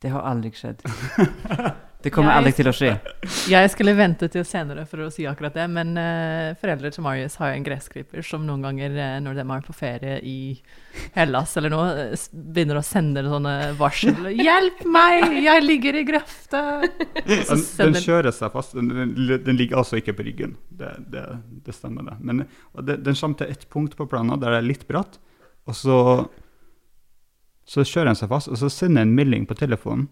Det 0.01 0.09
har 0.09 0.25
aldri 0.25 0.49
skjedd. 0.57 0.81
Det 2.07 2.13
kommer 2.15 2.31
Jeg- 2.31 2.39
aldrig 2.39 2.55
til 2.55 2.67
å 2.69 2.71
skje. 2.71 2.89
Jeg 3.57 3.69
skulle 3.73 3.93
vente 3.97 4.29
til 4.31 4.45
senere 4.47 4.85
for 4.87 5.03
å 5.03 5.09
si 5.11 5.25
akkurat 5.27 5.55
det, 5.57 5.65
men 5.67 5.89
uh, 5.99 6.55
foreldre 6.61 6.91
til 6.95 7.03
Marius 7.03 7.35
har 7.41 7.51
jo 7.51 7.57
en 7.57 7.65
gressklipper 7.65 8.23
som 8.23 8.45
noen 8.47 8.63
ganger 8.63 8.93
uh, 8.95 9.17
når 9.25 9.41
de 9.41 9.43
er 9.43 9.65
på 9.65 9.75
ferie 9.75 10.13
i 10.23 10.37
Hellas 11.17 11.57
eller 11.59 11.73
noe, 11.73 11.89
eh, 12.05 12.23
begynner 12.31 12.79
å 12.79 12.83
sende 12.85 13.25
sånne 13.27 13.55
varsel 13.77 14.29
'Hjelp 14.39 14.85
meg! 14.87 15.35
Jeg 15.43 15.65
ligger 15.65 15.99
i 15.99 16.03
grøfta!' 16.07 16.63
Den, 17.27 17.65
den 17.91 17.99
kjører 18.01 18.31
seg 18.31 18.53
fast. 18.55 18.77
Den, 18.77 18.87
den, 18.93 19.11
den 19.43 19.59
ligger 19.59 19.81
altså 19.81 19.99
ikke 19.99 20.15
på 20.15 20.25
ryggen. 20.29 20.55
Det, 20.71 20.93
det, 21.11 21.25
det 21.65 21.75
stemmer, 21.75 22.07
det. 22.07 22.15
Men 22.23 22.45
og 22.71 22.85
det, 22.87 23.01
den 23.03 23.17
kommer 23.19 23.41
til 23.41 23.51
et 23.51 23.67
punkt 23.73 23.97
på 23.99 24.07
planen 24.07 24.39
der 24.39 24.55
det 24.55 24.61
er 24.61 24.69
litt 24.69 24.87
bratt, 24.87 25.19
og 25.67 25.75
så, 25.75 25.97
så 27.67 27.83
kjører 27.83 28.13
den 28.13 28.21
seg 28.21 28.31
fast, 28.31 28.47
og 28.47 28.61
så 28.63 28.71
sender 28.71 29.03
den 29.03 29.11
en 29.11 29.19
melding 29.19 29.49
på 29.49 29.59
telefonen 29.59 30.07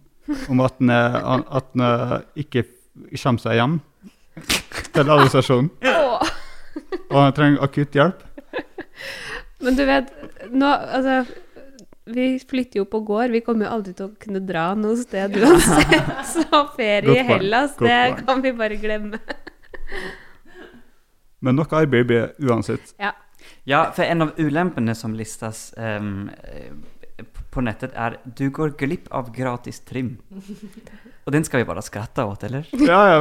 om 0.49 0.61
at 0.65 0.77
den, 0.79 0.89
er- 0.89 1.45
at 1.59 1.71
den 1.73 1.83
eh, 1.85 2.15
ikke 2.45 2.65
kommer 3.21 3.43
seg 3.43 3.59
hjem 3.59 3.79
til 4.95 5.03
administrasjonen. 5.05 5.69
Og 7.11 7.17
han 7.21 7.33
trenger 7.37 7.63
akutt 7.63 7.95
hjelp. 7.95 8.23
Men 9.63 9.77
du 9.77 9.83
vet, 9.87 10.09
nå 10.51 10.67
Altså, 10.67 11.21
vi 12.05 12.25
flytter 12.39 12.81
jo 12.81 12.85
på 12.89 12.99
gård. 13.07 13.31
Vi 13.33 13.39
kommer 13.45 13.65
jo 13.65 13.71
aldri 13.77 13.93
til 13.97 14.09
å 14.09 14.15
kunne 14.21 14.41
dra 14.45 14.67
noe 14.77 14.97
sted 14.99 15.37
uansett. 15.39 15.95
Så 16.35 16.61
ferie 16.75 17.15
i 17.21 17.25
Hellas, 17.25 17.73
det 17.81 18.01
kan 18.25 18.43
vi 18.45 18.51
bare 18.57 18.77
glemme. 18.81 19.17
Men 21.45 21.55
nok 21.59 21.73
arbeid 21.77 22.07
blir 22.09 22.31
uansett. 22.45 22.93
Ja, 23.65 23.81
for 23.95 24.03
en 24.05 24.21
av 24.25 24.35
ulempene 24.41 24.93
som 24.97 25.13
listes 25.17 25.67
ehm, 25.77 26.29
eh, 26.43 26.71
på 27.55 27.63
nettet 27.63 27.95
er 27.95 28.17
du 28.37 28.49
går 28.53 28.75
glipp 28.79 29.07
av 29.15 29.31
gratis 29.35 29.79
trim. 29.87 30.17
Og 31.25 31.33
den 31.33 31.45
skal 31.47 31.63
vi 31.63 31.67
bare 31.69 31.83
skratte 31.85 32.25
åt, 32.27 32.43
eller? 32.47 32.67
Ja, 32.75 32.99
ja, 33.15 33.19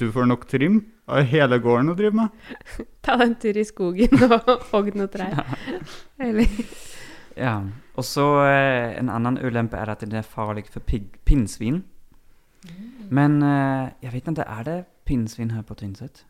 du 0.00 0.06
får 0.12 0.26
nok 0.26 0.46
trim 0.50 0.80
av 1.06 1.22
hele 1.30 1.60
gården 1.62 1.92
å 1.92 1.96
drive 1.98 2.16
med? 2.16 2.86
Ta 3.06 3.18
en 3.22 3.36
tur 3.38 3.56
i 3.56 3.64
skogen 3.68 4.16
og 4.26 4.48
hogg 4.72 4.94
noen 4.96 5.12
trær. 5.12 5.44
Eller 6.18 6.48
Ja, 7.36 7.58
Og 7.96 8.04
så 8.04 8.24
eh, 8.48 8.96
en 8.98 9.10
annen 9.12 9.36
ulempe 9.38 9.76
er 9.76 9.92
at 9.92 10.00
den 10.00 10.16
er 10.16 10.24
farlig 10.26 10.66
for 10.72 10.80
pinnsvin. 10.88 11.82
Men 13.12 13.42
eh, 13.44 13.92
jeg 14.02 14.12
vet 14.14 14.30
ikke, 14.32 14.46
er 14.48 14.64
det 14.66 14.78
pinnsvin 15.06 15.52
her 15.54 15.62
på 15.68 15.76
Tynset? 15.78 16.24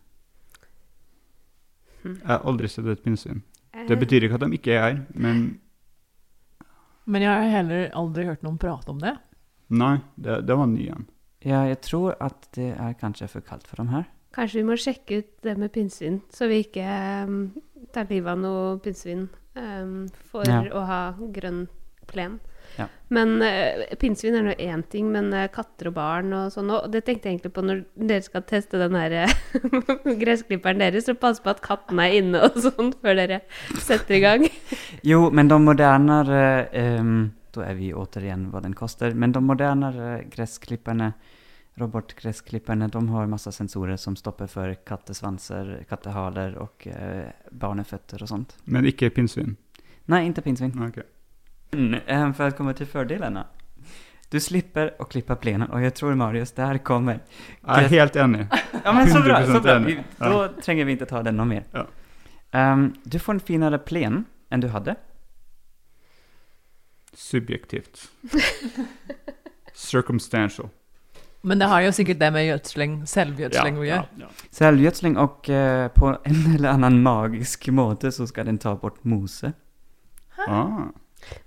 Jeg 2.04 2.26
har 2.26 2.44
aldri 2.46 2.68
sett 2.70 2.86
et 2.90 3.02
pinnsvin. 3.02 3.40
Det 3.86 3.96
betyr 3.98 4.26
ikke 4.26 4.38
at 4.38 4.44
de 4.44 4.56
ikke 4.58 4.74
er 4.74 4.82
her, 4.82 4.98
men 5.14 5.46
Men 7.06 7.22
jeg 7.22 7.30
har 7.30 7.52
heller 7.52 7.90
aldri 7.94 8.24
hørt 8.26 8.42
noen 8.42 8.58
prate 8.58 8.90
om 8.90 8.98
det. 9.02 9.14
nei, 9.70 9.96
det, 10.16 10.40
det 10.46 10.56
var 10.58 10.66
ny 10.70 10.80
igjen. 10.86 11.06
Ja, 11.46 11.64
jeg 11.68 11.80
tror 11.86 12.16
at 12.20 12.48
det 12.56 12.72
er 12.74 12.94
kanskje 12.98 13.28
for 13.30 13.40
kaldt 13.46 13.66
for 13.70 13.76
dem 13.82 13.88
her. 13.94 14.04
Kanskje 14.34 14.60
vi 14.60 14.66
må 14.68 14.76
sjekke 14.76 15.18
ut 15.22 15.28
det 15.46 15.54
med 15.58 15.72
pinnsvin, 15.72 16.20
så 16.34 16.48
vi 16.50 16.60
ikke 16.64 16.84
um, 17.28 17.36
tar 17.94 18.08
livet 18.10 18.32
av 18.34 18.38
noe 18.42 18.78
pinnsvin 18.84 19.28
um, 19.56 20.08
for 20.30 20.44
Ja. 20.48 20.60
å 20.74 20.82
ha 20.88 21.00
grønn 21.32 21.68
plen. 22.10 22.40
Ja. 22.76 22.88
Men 23.08 23.36
uh, 23.42 23.84
pinnsvin 24.00 24.34
er 24.38 24.44
nå 24.46 24.54
én 24.60 24.82
ting, 24.90 25.08
men 25.14 25.30
uh, 25.34 25.46
katter 25.52 25.90
og 25.90 25.96
barn 25.96 26.34
og 26.36 26.50
sånn 26.54 26.72
Og 26.74 26.88
det 26.92 27.04
tenkte 27.06 27.28
jeg 27.28 27.36
egentlig 27.36 27.52
på 27.54 27.64
når 27.64 27.84
dere 27.94 28.24
skal 28.26 28.44
teste 28.48 28.80
den 28.82 28.98
her 28.98 29.14
uh, 29.26 30.12
gressklipperen 30.22 30.82
deres, 30.82 31.06
så 31.06 31.16
pass 31.18 31.40
på 31.42 31.52
at 31.54 31.62
katten 31.64 32.02
er 32.02 32.18
inne 32.18 32.42
og 32.48 32.58
sånn 32.66 32.92
før 33.00 33.18
dere 33.22 33.40
setter 33.78 34.18
i 34.18 34.22
gang. 34.24 34.46
Jo, 35.06 35.28
men 35.34 35.48
de 35.50 35.56
modernere 35.62 36.42
um, 36.98 37.16
Da 37.54 37.66
er 37.68 37.76
vi 37.78 37.92
återigen 37.94 38.50
hva 38.52 38.60
den 38.64 38.74
koster. 38.76 39.14
men 39.14 39.32
de 39.32 39.42
modernere 39.44 40.22
gressklipperne 40.32 41.12
Robotgressklipperne 41.76 42.88
de 42.88 43.08
har 43.08 43.26
masse 43.28 43.52
sensorer 43.52 43.98
som 44.00 44.14
stopper 44.16 44.48
for 44.48 44.72
kattesvanser, 44.88 45.74
kattehaler 45.88 46.56
og 46.62 46.86
eh, 46.88 47.28
barneføtter 47.52 48.24
og 48.24 48.30
sånt. 48.30 48.54
Men 48.64 48.88
ikke 48.88 49.10
pinnsvin. 49.12 49.58
Nei, 50.08 50.22
ikke 50.30 50.46
pinnsvin. 50.46 50.72
Ok. 50.86 51.02
Mm, 51.72 52.00
ehm, 52.06 52.34
för 52.34 52.48
att 52.48 52.56
komma 52.56 52.72
till 52.72 52.86
fördelarna. 52.86 53.46
Du 54.28 54.40
slipper 54.40 54.94
att 54.98 55.08
klippa 55.08 55.36
plenen 55.36 55.70
och 55.70 55.82
jag 55.82 55.94
tror 55.94 56.14
Marius, 56.14 56.52
där 56.52 56.78
kommer. 56.78 57.20
Jeg 57.66 57.84
er 57.84 57.88
helt 57.88 58.16
enig. 58.16 58.46
Ja 58.84 58.92
men 58.92 59.10
så 59.10 59.22
bra, 59.22 59.46
så 59.46 59.60
bra. 59.60 59.74
Da 59.74 59.78
Vi, 59.78 59.98
då 60.18 60.48
tränger 60.62 60.84
vi 60.84 60.92
inte 60.92 61.06
ta 61.06 61.22
den 61.22 61.36
någon 61.36 61.48
mer. 61.48 61.64
Ja. 61.72 61.86
Um, 62.72 62.94
du 63.02 63.18
får 63.18 63.34
en 63.34 63.40
finare 63.40 63.78
plen 63.78 64.24
än 64.50 64.60
du 64.60 64.68
hade. 64.68 64.94
Subjektivt. 67.12 68.10
Circumstantial. 69.74 70.68
Men 71.40 71.58
det 71.58 71.64
har 71.64 71.80
jo 71.80 71.92
sikkert 71.92 72.18
det 72.18 72.30
med 72.34 72.46
gjødsling, 72.48 73.06
selvgjødsling 73.06 73.76
å 73.78 73.84
ja, 73.84 73.94
gjøre. 73.94 74.06
ja. 74.18 74.26
ja. 74.26 74.46
Selvgjødsling, 74.50 75.18
og 75.22 75.46
uh, 75.46 75.86
på 75.94 76.10
en 76.24 76.40
eller 76.54 76.72
annen 76.72 76.98
magisk 77.02 77.68
måte 77.70 78.10
så 78.12 78.26
skal 78.26 78.48
den 78.50 78.58
ta 78.58 78.74
bort 78.74 79.04
mose. 79.04 79.52
Ah. 80.48 80.88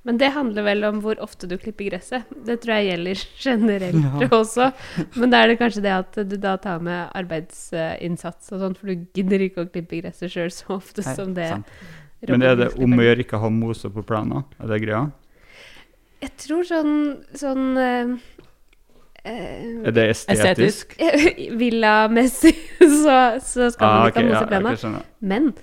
Men 0.07 0.17
det 0.19 0.31
handler 0.35 0.65
vel 0.65 0.83
om 0.87 0.99
hvor 1.03 1.19
ofte 1.23 1.47
du 1.49 1.55
klipper 1.61 1.89
gresset. 1.91 2.27
Det 2.45 2.59
tror 2.63 2.79
jeg 2.79 2.89
gjelder 2.91 3.23
generelt 3.45 4.21
Ja. 4.23 4.29
også. 4.39 4.71
Men 5.15 5.31
da 5.33 5.43
er 5.43 5.53
det 5.53 5.59
kanskje 5.61 5.85
det 5.85 5.95
at 5.95 6.19
du 6.29 6.35
da 6.37 6.57
tar 6.61 6.83
med 6.83 7.09
arbeidsinnsats 7.17 8.51
og 8.53 8.63
sånn, 8.65 8.75
for 8.77 8.91
du 8.91 9.07
gidder 9.15 9.45
ikke 9.47 9.65
å 9.65 9.71
klippe 9.71 10.01
gresset 10.01 10.33
sjøl 10.33 10.51
så 10.53 10.75
ofte 10.79 11.05
Nei, 11.05 11.15
som 11.15 11.33
det 11.37 11.49
sant. 11.53 11.73
Men 12.27 12.43
er 12.43 12.57
det 12.59 12.73
om 12.75 12.99
å 12.99 13.05
gjøre 13.05 13.23
ikke 13.23 13.39
ha 13.39 13.49
mose 13.53 13.87
på 13.93 14.03
plenen? 14.03 14.43
Er 14.59 14.73
det 14.73 14.81
greia? 14.83 15.05
Jeg 16.19 16.33
tror 16.43 16.65
sånn, 16.67 16.95
sånn 17.39 17.77
uh, 17.79 18.17
eh, 19.23 19.87
Er 19.87 19.95
det 19.95 20.05
estetisk? 20.11 20.97
Estetisk. 20.97 20.97
Villamessig 21.61 22.57
så, 23.03 23.15
så 23.39 23.69
skal 23.71 23.87
man 23.87 24.01
Ah, 24.01 24.09
ikke 24.11 24.25
okay, 24.25 24.27
ha 24.27 24.33
mose 24.33 24.35
ja, 24.35 24.43
i 24.43 24.51
plena. 24.51 24.75
ok. 24.75 25.15
Men 25.31 25.53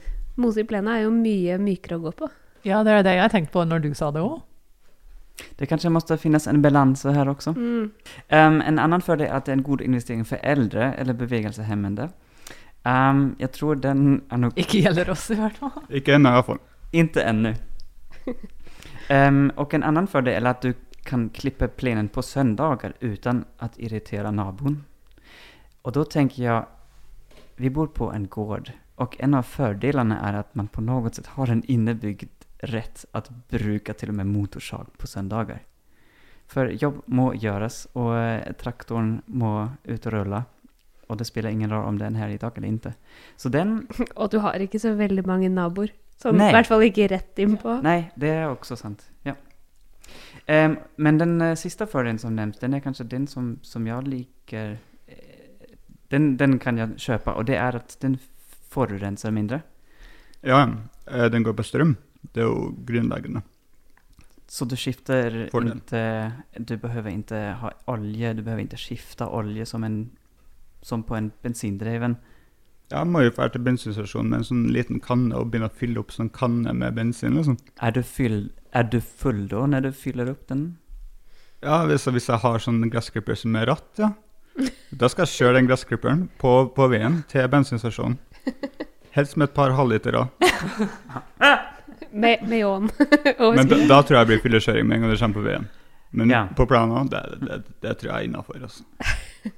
mose 0.40 0.64
i 0.64 0.68
plena 0.68 0.96
er 0.96 1.06
jo 1.06 1.12
mye 1.12 1.58
mykere 1.60 2.00
å 2.00 2.06
gå 2.06 2.14
på. 2.22 2.30
Ja, 2.66 2.82
det 2.82 2.92
er 2.92 3.04
det 3.06 3.14
jeg 3.14 3.30
tenkte 3.30 3.54
på 3.54 3.62
når 3.64 3.84
du 3.84 3.92
sa 3.94 4.10
det 4.10 4.24
òg. 4.26 4.40
Det 5.60 5.68
kanskje 5.68 5.92
måtte 5.92 6.16
finnes 6.18 6.46
en 6.48 6.62
balanse 6.64 7.12
her 7.12 7.28
også. 7.30 7.52
Mm. 7.54 7.90
Um, 8.32 8.56
en 8.64 8.80
annen 8.82 9.04
fordel 9.04 9.28
er 9.28 9.36
at 9.36 9.46
det 9.46 9.52
er 9.52 9.58
en 9.60 9.66
god 9.66 9.84
investering 9.84 10.24
for 10.26 10.40
eldre 10.42 10.94
eller 10.98 11.14
bevegelseshemmede. 11.14 12.08
Um, 12.86 13.36
jeg 13.38 13.52
tror 13.52 13.78
den 13.82 14.22
er 14.30 14.40
nok 14.40 14.58
Ikke 14.58 14.80
gjelder 14.82 15.10
oss, 15.10 15.28
i 15.30 15.38
hvert 15.38 15.58
fall. 15.60 15.84
Ikke 15.90 16.16
ennå, 16.16 16.30
i 16.30 16.38
hvert 16.38 16.48
fall. 16.48 16.62
inte 16.92 17.22
ennå. 17.22 17.54
Um, 19.06 19.52
og 19.56 19.74
en 19.74 19.84
annen 19.86 20.08
fordel 20.10 20.42
er 20.42 20.50
at 20.50 20.64
du 20.64 20.72
kan 21.06 21.28
klippe 21.30 21.68
plenen 21.68 22.08
på 22.10 22.22
søndager 22.26 22.96
uten 23.00 23.44
å 23.62 23.68
irritere 23.78 24.32
naboen. 24.34 24.80
Og 25.86 25.94
da 25.94 26.02
tenker 26.10 26.42
jeg 26.42 26.64
vi 27.56 27.70
bor 27.70 27.86
på 27.94 28.10
en 28.10 28.26
gård 28.26 28.72
og 28.96 29.16
en 29.20 29.36
av 29.36 29.44
fordelene 29.48 30.16
er 30.24 30.38
at 30.40 30.54
man 30.56 30.68
på 30.72 30.82
noe 30.84 31.10
sett 31.12 31.34
har 31.36 31.52
en 31.52 31.62
innebyggd 31.68 32.30
rätt 32.58 33.04
att 33.12 33.30
bruka 33.48 33.94
till 33.94 34.08
och 34.08 34.14
med 34.14 34.26
motorsag 34.26 34.86
på 34.98 35.06
söndagar. 35.06 35.62
För 36.46 36.66
jobb 36.66 37.02
må 37.06 37.34
göras 37.34 37.84
och 37.92 38.12
traktoren 38.12 38.54
traktorn 38.58 39.22
må 39.26 39.68
ut 39.84 40.06
och 40.06 40.12
rulla. 40.12 40.44
Och 41.06 41.16
det 41.16 41.24
spelar 41.24 41.50
ingen 41.50 41.70
roll 41.70 41.84
om 41.84 41.98
den 41.98 42.16
är 42.16 42.26
en 42.26 42.32
idag 42.32 42.52
eller 42.56 42.68
inte. 42.68 42.94
Så 43.36 43.48
den, 43.48 43.88
Og 44.16 44.30
du 44.30 44.38
har 44.38 44.54
ikke 44.60 44.78
så 44.78 44.94
veldig 44.94 45.26
mange 45.26 45.48
naboer. 45.48 45.92
Sånn, 46.16 46.38
Nei. 46.38 46.48
I 46.50 46.56
hvert 46.56 46.66
fall 46.66 46.82
ikke 46.86 47.08
rett 47.12 47.38
innpå. 47.38 47.80
Nei, 47.84 48.08
det 48.16 48.30
er 48.32 48.48
også 48.48 48.76
sant. 48.76 49.04
Ja. 49.24 49.34
Um, 50.48 50.78
men 50.96 51.18
den 51.18 51.36
uh, 51.42 51.52
siste 51.58 51.86
fordelen 51.86 52.18
som 52.18 52.32
nevnt, 52.34 52.60
den 52.62 52.74
er 52.74 52.80
kanskje 52.80 53.04
den 53.10 53.26
som, 53.26 53.58
som 53.62 53.86
jeg 53.86 54.08
liker. 54.08 54.78
eh, 55.08 55.76
den, 56.10 56.36
den 56.40 56.58
kan 56.58 56.78
jeg 56.78 56.96
kjøpe, 56.96 57.34
og 57.34 57.46
det 57.46 57.58
er 57.60 57.76
at 57.76 57.96
den 58.02 58.16
forurenser 58.70 59.30
mindre. 59.30 59.60
Ja, 60.42 60.62
eh, 61.10 61.28
den 61.30 61.42
går 61.42 61.52
på 61.52 61.66
strøm. 61.66 61.96
Det 62.34 62.42
er 62.42 62.48
jo 62.48 62.70
grunnleggende. 62.86 63.42
Så 64.48 64.64
du 64.64 64.76
skifter 64.78 65.48
Fordel. 65.50 65.72
inte, 65.74 66.32
du 66.58 66.76
behøver 66.78 67.10
ikke 67.10 67.40
ha 67.60 67.70
olje, 67.90 68.32
du 68.38 68.42
behøver 68.46 68.62
ikke 68.62 68.78
skifte 68.78 69.26
olje 69.26 69.66
som, 69.66 69.82
en, 69.84 70.10
som 70.82 71.02
på 71.02 71.16
en 71.18 71.32
bensindreven 71.42 72.14
Ja, 72.92 73.00
Jeg 73.00 73.06
må 73.10 73.24
jo 73.24 73.32
dra 73.34 73.48
til 73.50 73.64
bensinstasjonen 73.66 74.30
med 74.30 74.38
en 74.38 74.46
sånn 74.46 74.66
liten 74.70 75.00
kanne 75.02 75.34
og 75.34 75.50
begynne 75.50 75.66
å 75.66 75.74
fylle 75.74 75.98
opp 75.98 76.12
sånn 76.14 76.30
kanne 76.30 76.70
med 76.72 76.94
bensin. 76.94 77.34
liksom. 77.34 77.56
Er 77.82 77.90
du, 77.96 78.02
fyll, 78.06 78.52
er 78.70 78.86
du 78.86 79.00
full 79.00 79.48
da, 79.50 79.64
når 79.66 79.88
du 79.88 79.92
fyller 79.92 80.30
opp 80.30 80.46
den? 80.46 80.78
Ja, 81.64 81.80
hvis, 81.90 82.06
hvis 82.06 82.28
jeg 82.30 82.38
har 82.44 82.62
sånn 82.62 82.84
gressklipper 82.92 83.34
som 83.34 83.56
er 83.58 83.66
ratt, 83.66 83.90
ja. 83.98 84.12
Da 84.94 85.08
skal 85.10 85.26
jeg 85.26 85.34
kjøre 85.34 85.58
den 85.58 85.66
gressklipperen 85.66 86.28
på, 86.38 86.52
på 86.76 86.86
veien 86.88 87.24
til 87.28 87.48
bensinstasjonen. 87.50 88.14
Helst 89.16 89.34
med 89.36 89.48
et 89.50 89.56
par 89.56 89.74
halvlitere. 89.74 90.28
Med, 92.10 92.42
med 92.48 92.58
ljåen. 92.60 92.90
Men 93.56 93.68
da, 93.68 93.78
da 93.88 94.00
tror 94.02 94.18
jeg 94.18 94.26
det 94.26 94.30
blir 94.32 94.42
fyllekjøring 94.44 94.86
med 94.88 94.96
en 94.96 95.02
gang 95.06 95.12
det 95.14 95.20
kommer 95.20 95.40
på 95.40 95.46
veien. 95.46 95.68
Men 96.16 96.30
Ja. 96.30 96.44
på 96.56 96.66
planen, 96.70 97.08
det, 97.12 97.22
det, 97.42 97.58
det 97.82 97.96
tror 97.98 98.12
jeg 98.12 98.16
er 98.18 98.28
innafor. 98.28 98.60
Altså. 98.62 98.84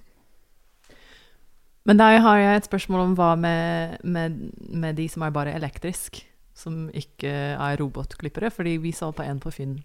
Men 1.88 1.96
da 2.00 2.08
har 2.20 2.38
jeg 2.40 2.56
et 2.60 2.66
spørsmål 2.68 3.00
om 3.06 3.14
hva 3.16 3.30
med, 3.40 3.98
med, 4.04 4.40
med 4.76 4.98
de 4.98 5.06
som 5.08 5.22
er 5.24 5.32
bare 5.32 5.54
elektrisk, 5.56 6.20
som 6.58 6.88
ikke 6.92 7.30
er 7.54 7.78
robotklippere, 7.80 8.50
fordi 8.52 8.76
vi 8.82 8.92
så 8.92 9.08
på 9.14 9.22
en 9.24 9.40
på 9.40 9.52
Finn 9.54 9.78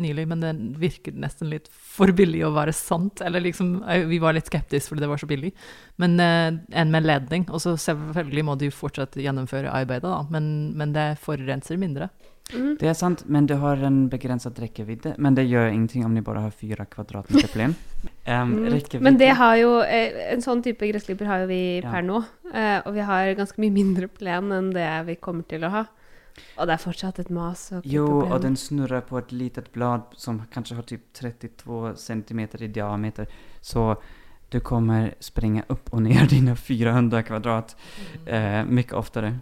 nylig, 0.00 0.24
men 0.28 0.40
det 0.40 0.52
virket 0.80 1.14
nesten 1.20 1.50
litt 1.52 1.66
for 1.68 2.12
billig 2.16 2.40
å 2.46 2.52
være 2.54 2.72
sant, 2.72 3.20
eller 3.20 3.40
liksom, 3.44 3.82
eh, 3.88 4.06
vi 4.08 4.18
var 4.22 4.32
litt 4.32 4.46
skeptiske 4.48 4.88
fordi 4.88 5.04
det 5.04 5.08
var 5.10 5.20
så 5.20 5.28
billig, 5.28 5.52
men 6.00 6.18
eh, 6.20 6.50
en 6.80 6.90
med 6.90 7.04
ledning, 7.04 7.44
og 7.50 7.60
så 7.60 7.74
selvfølgelig 7.76 8.44
må 8.48 8.56
du 8.58 8.70
fortsatt 8.72 9.16
gjennomføre 9.20 9.68
arbeidet 9.72 10.08
da, 10.08 10.22
men, 10.32 10.72
men 10.76 10.92
det 10.96 11.18
forurenser 11.20 11.76
mindre. 11.80 12.08
Mm. 12.52 12.74
Det 12.80 12.88
er 12.90 12.96
sant, 12.98 13.22
men 13.32 13.46
det 13.46 13.56
har 13.62 13.80
en 13.86 14.08
begrenset 14.12 14.58
rekkevidde. 14.60 15.14
Men 15.22 15.36
det 15.38 15.44
gjør 15.46 15.70
ingenting 15.70 16.02
om 16.04 16.12
de 16.16 16.20
bare 16.26 16.40
har 16.42 16.50
fyra 16.50 16.84
kvadratmeter 16.90 17.48
plen. 17.54 17.76
Um, 18.26 18.50
Mm. 18.66 18.80
Men 19.00 19.16
det 19.16 19.28
har 19.38 19.56
jo 19.60 19.76
eh, 19.80 20.32
En 20.34 20.42
sånn 20.42 20.60
type 20.62 20.84
gressklipper 20.90 21.26
har 21.26 21.44
jo 21.44 21.46
vi 21.46 21.80
Ja. 21.80 21.90
per 21.90 22.02
nå. 22.02 22.18
eh, 22.52 22.80
Og 22.84 22.94
vi 22.94 23.00
har 23.06 23.30
ganske 23.38 23.58
mye 23.62 23.72
mindre 23.72 24.08
plen 24.10 24.50
enn 24.52 24.72
det 24.74 24.88
vi 25.06 25.14
kommer 25.22 25.46
til 25.48 25.62
å 25.64 25.70
ha. 25.70 25.84
Og 26.58 26.66
det 26.66 26.74
er 26.74 26.82
fortsatt 26.82 27.18
et 27.18 27.30
mas 27.30 27.72
å 27.72 27.80
Jo, 27.84 28.06
og 28.22 28.32
och 28.32 28.40
den 28.40 28.56
snurrer 28.56 29.00
på 29.00 29.18
et 29.18 29.32
litet 29.32 29.72
blad 29.72 30.02
som 30.16 30.40
kanskje 30.50 30.76
har 30.76 30.82
typ 30.82 31.12
32 31.12 31.94
centimeter 31.96 32.62
i 32.62 32.68
diameter. 32.68 33.26
Så 33.60 33.96
du 34.50 34.60
kommer 34.60 35.14
springe 35.20 35.64
opp 35.68 35.88
og 35.92 36.02
ned 36.02 36.28
dine 36.34 36.56
400 36.56 37.22
kvadrat 37.22 37.76
eh, 38.26 38.64
mye 38.64 38.92
oftere. 38.94 39.34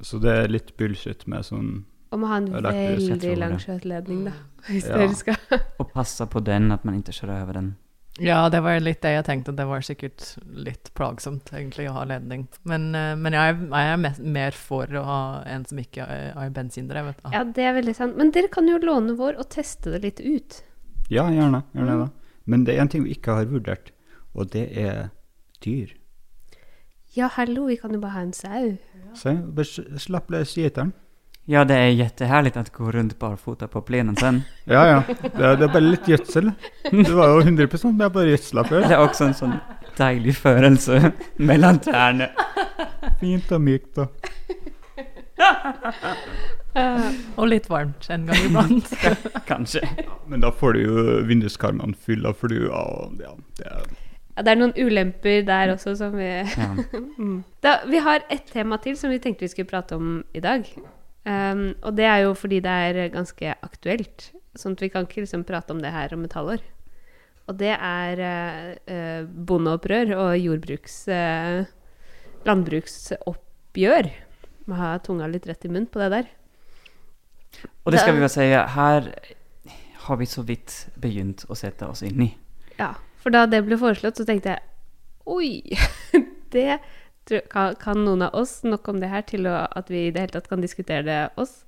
Så 0.00 0.18
det 0.18 0.30
er 0.30 0.48
litt 0.48 0.76
bullshit 0.76 1.26
med 1.26 1.44
sånn 1.44 1.84
Og 2.10 2.20
må 2.20 2.26
ha 2.30 2.36
en 2.38 2.46
veldig 2.52 3.36
lang 3.38 3.58
skjøteledning, 3.58 4.24
da. 4.24 4.32
Hvis 4.68 4.86
Ja. 4.88 4.96
dere 4.96 5.14
skal 5.14 5.36
og 5.78 5.92
passa 5.92 6.26
på 6.26 6.40
den, 6.44 6.72
at 6.72 6.84
man 6.84 6.94
ikke 7.02 7.12
kjører 7.12 7.42
over 7.42 7.52
den. 7.52 7.76
Ja, 8.20 8.48
det 8.48 8.60
var 8.62 8.80
litt 8.80 9.00
det 9.02 9.12
jeg 9.14 9.24
tenkte, 9.26 9.52
det 9.56 9.66
var 9.68 9.80
sikkert 9.86 10.24
litt 10.52 10.90
plagsomt 10.94 11.52
egentlig 11.52 11.88
å 11.90 11.92
ha 11.98 12.04
ledning. 12.04 12.46
Men, 12.64 12.94
eh, 12.94 13.14
men 13.16 13.32
jeg, 13.32 13.54
er- 13.54 13.68
jeg 13.70 13.92
er 13.92 14.22
mer 14.38 14.50
for 14.52 14.86
å 14.86 15.04
ha 15.04 15.20
en 15.46 15.64
som 15.64 15.78
ikke 15.78 16.06
er, 16.08 16.32
er 16.36 16.50
bensindrevet. 16.50 17.16
Ja, 17.32 17.44
det 17.44 17.64
er 17.64 17.74
veldig 17.74 17.94
sant. 17.96 18.16
Men 18.16 18.30
dere 18.34 18.48
kan 18.48 18.66
jo 18.68 18.78
låne 18.78 19.14
vår 19.16 19.38
og 19.38 19.48
teste 19.50 19.92
det 19.94 20.02
litt 20.02 20.20
ut. 20.20 20.62
Ja, 21.10 21.28
gjerne. 21.30 21.62
gjerne 21.74 21.94
Mm. 21.94 22.04
da. 22.06 22.08
Men 22.46 22.64
det 22.64 22.74
er 22.76 22.80
en 22.82 22.88
ting 22.88 23.04
vi 23.04 23.14
ikke 23.14 23.34
har 23.34 23.44
vurdert, 23.46 23.90
og 24.34 24.50
det 24.50 24.66
er 24.76 25.10
dyr. 25.60 25.94
Ja, 27.16 27.28
hallo, 27.28 27.66
vi 27.66 27.76
kan 27.76 27.92
jo 27.92 28.00
bare 28.00 28.12
ha 28.12 28.20
en 28.20 28.32
sau. 28.32 28.76
Se, 29.14 29.32
bare 29.34 29.98
slapp 29.98 30.28
løs 30.30 30.54
geteren. 30.54 30.92
Ja, 31.50 31.64
det 31.64 31.74
är 31.74 31.88
jättehärligt 31.88 32.56
att 32.56 32.72
gå 32.72 32.90
runt 32.92 33.18
barfota 33.18 33.68
på 33.68 33.80
plenen 33.80 34.16
sen. 34.16 34.42
Ja, 34.64 34.86
ja. 34.86 35.02
Det 35.22 35.44
er, 35.44 35.56
det 35.56 35.64
er 35.64 35.70
bare 35.72 35.80
litt 35.80 36.08
gjødsel. 36.08 36.50
Det 36.90 37.14
var 37.16 37.30
jo 37.32 37.38
100 37.40 37.68
jeg 37.72 38.12
bare 38.12 38.24
gjødsla 38.28 38.64
Det 38.68 38.80
er 38.90 39.00
også 39.00 39.24
en 39.24 39.36
sånn 39.38 39.54
deilig 39.96 40.34
følelse 40.36 41.12
mellom 41.50 41.78
tærne. 41.80 42.28
Fint 43.22 43.48
og 43.56 43.62
mykt 43.64 43.96
og 43.96 44.28
uh, 46.76 47.08
Og 47.40 47.48
litt 47.48 47.70
varmt 47.72 48.10
en 48.12 48.28
gang 48.28 48.44
iblant. 48.44 48.92
Kanske. 49.48 49.80
Men 50.28 50.44
da 50.44 50.52
får 50.52 50.76
du 50.76 50.82
jo 50.82 51.06
vinduskarmene 51.32 51.96
fulle 51.96 52.28
av 52.28 52.36
fluer 52.44 52.68
og 52.68 53.24
ja, 53.24 53.32
det 53.56 53.72
er 53.72 53.88
ja, 54.36 54.44
det 54.44 54.52
er 54.52 54.60
noen 54.60 54.76
ulemper 54.76 55.40
der 55.48 55.72
også 55.72 55.96
som 55.96 56.12
vi 56.20 56.28
Ja. 56.28 56.68
Mm. 57.16 57.40
Da, 57.64 57.78
vi 57.88 58.04
har 58.04 58.20
ett 58.28 58.52
tema 58.52 58.76
til 58.84 59.00
som 59.00 59.10
vi 59.10 59.18
tenkte 59.18 59.48
vi 59.48 59.54
skulle 59.56 59.72
prate 59.72 59.96
om 59.96 60.20
i 60.36 60.44
dag. 60.44 60.68
Um, 61.26 61.72
og 61.82 61.96
det 61.98 62.06
er 62.08 62.22
jo 62.24 62.34
fordi 62.38 62.60
det 62.64 62.74
er 62.88 63.14
ganske 63.14 63.54
aktuelt. 63.64 64.30
Sånn 64.58 64.76
at 64.76 64.84
vi 64.84 64.90
kan 64.92 65.08
ikke 65.08 65.24
liksom 65.24 65.46
prate 65.48 65.74
om 65.74 65.82
det 65.82 65.94
her 65.94 66.14
om 66.14 66.24
et 66.26 66.36
halvår. 66.36 66.62
Og 67.48 67.56
det 67.56 67.72
er 67.72 68.20
eh, 68.20 69.24
bondeopprør 69.24 70.10
og 70.18 70.32
jordbruks... 70.36 71.00
Uh, 71.08 71.64
landbruksoppgjør. 72.46 74.10
Må 74.68 74.78
ha 74.78 74.96
tunga 75.04 75.28
litt 75.30 75.46
rett 75.48 75.64
i 75.64 75.72
munnen 75.72 75.88
på 75.90 76.00
det 76.02 76.10
der. 76.12 76.30
Og 77.84 77.92
det 77.94 78.02
skal 78.02 78.16
vi 78.16 78.24
jo 78.24 78.30
si, 78.30 78.46
her 78.52 79.08
har 80.08 80.20
vi 80.20 80.28
så 80.28 80.44
vidt 80.46 80.76
begynt 81.00 81.46
å 81.48 81.56
sette 81.58 81.88
oss 81.88 82.04
inn 82.06 82.20
i. 82.28 82.30
Ja, 82.78 82.92
for 83.22 83.34
da 83.34 83.46
det 83.50 83.64
ble 83.66 83.78
foreslått, 83.80 84.20
så 84.20 84.28
tenkte 84.28 84.56
jeg 84.56 84.64
Oi! 85.28 85.48
Det 86.48 86.78
kan, 87.52 88.04
noen 88.04 88.24
av 88.26 88.36
oss 88.38 88.60
nok 88.66 88.88
om 88.90 89.00
det 89.02 89.10
her 89.12 89.24
til 89.28 89.48
at 89.48 89.90
vi 89.92 90.06
i 90.06 90.12
det 90.14 90.24
hele 90.24 90.36
tatt 90.36 90.48
kan 90.50 90.64
diskutere 90.64 91.04
det 91.06 91.20
oss. 91.40 91.62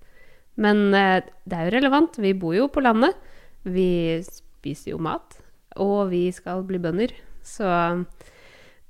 Men 0.60 0.90
eh, 0.96 1.22
det 1.48 1.56
er 1.56 1.68
jo 1.68 1.76
relevant. 1.76 2.18
Vi 2.20 2.34
bor 2.36 2.56
jo 2.56 2.68
på 2.72 2.82
landet. 2.84 3.16
Vi 3.62 4.20
spiser 4.26 4.94
jo 4.94 5.00
mat. 5.02 5.38
Og 5.80 6.10
vi 6.10 6.26
skal 6.34 6.64
bli 6.66 6.80
bønder. 6.82 7.14
Så 7.46 7.68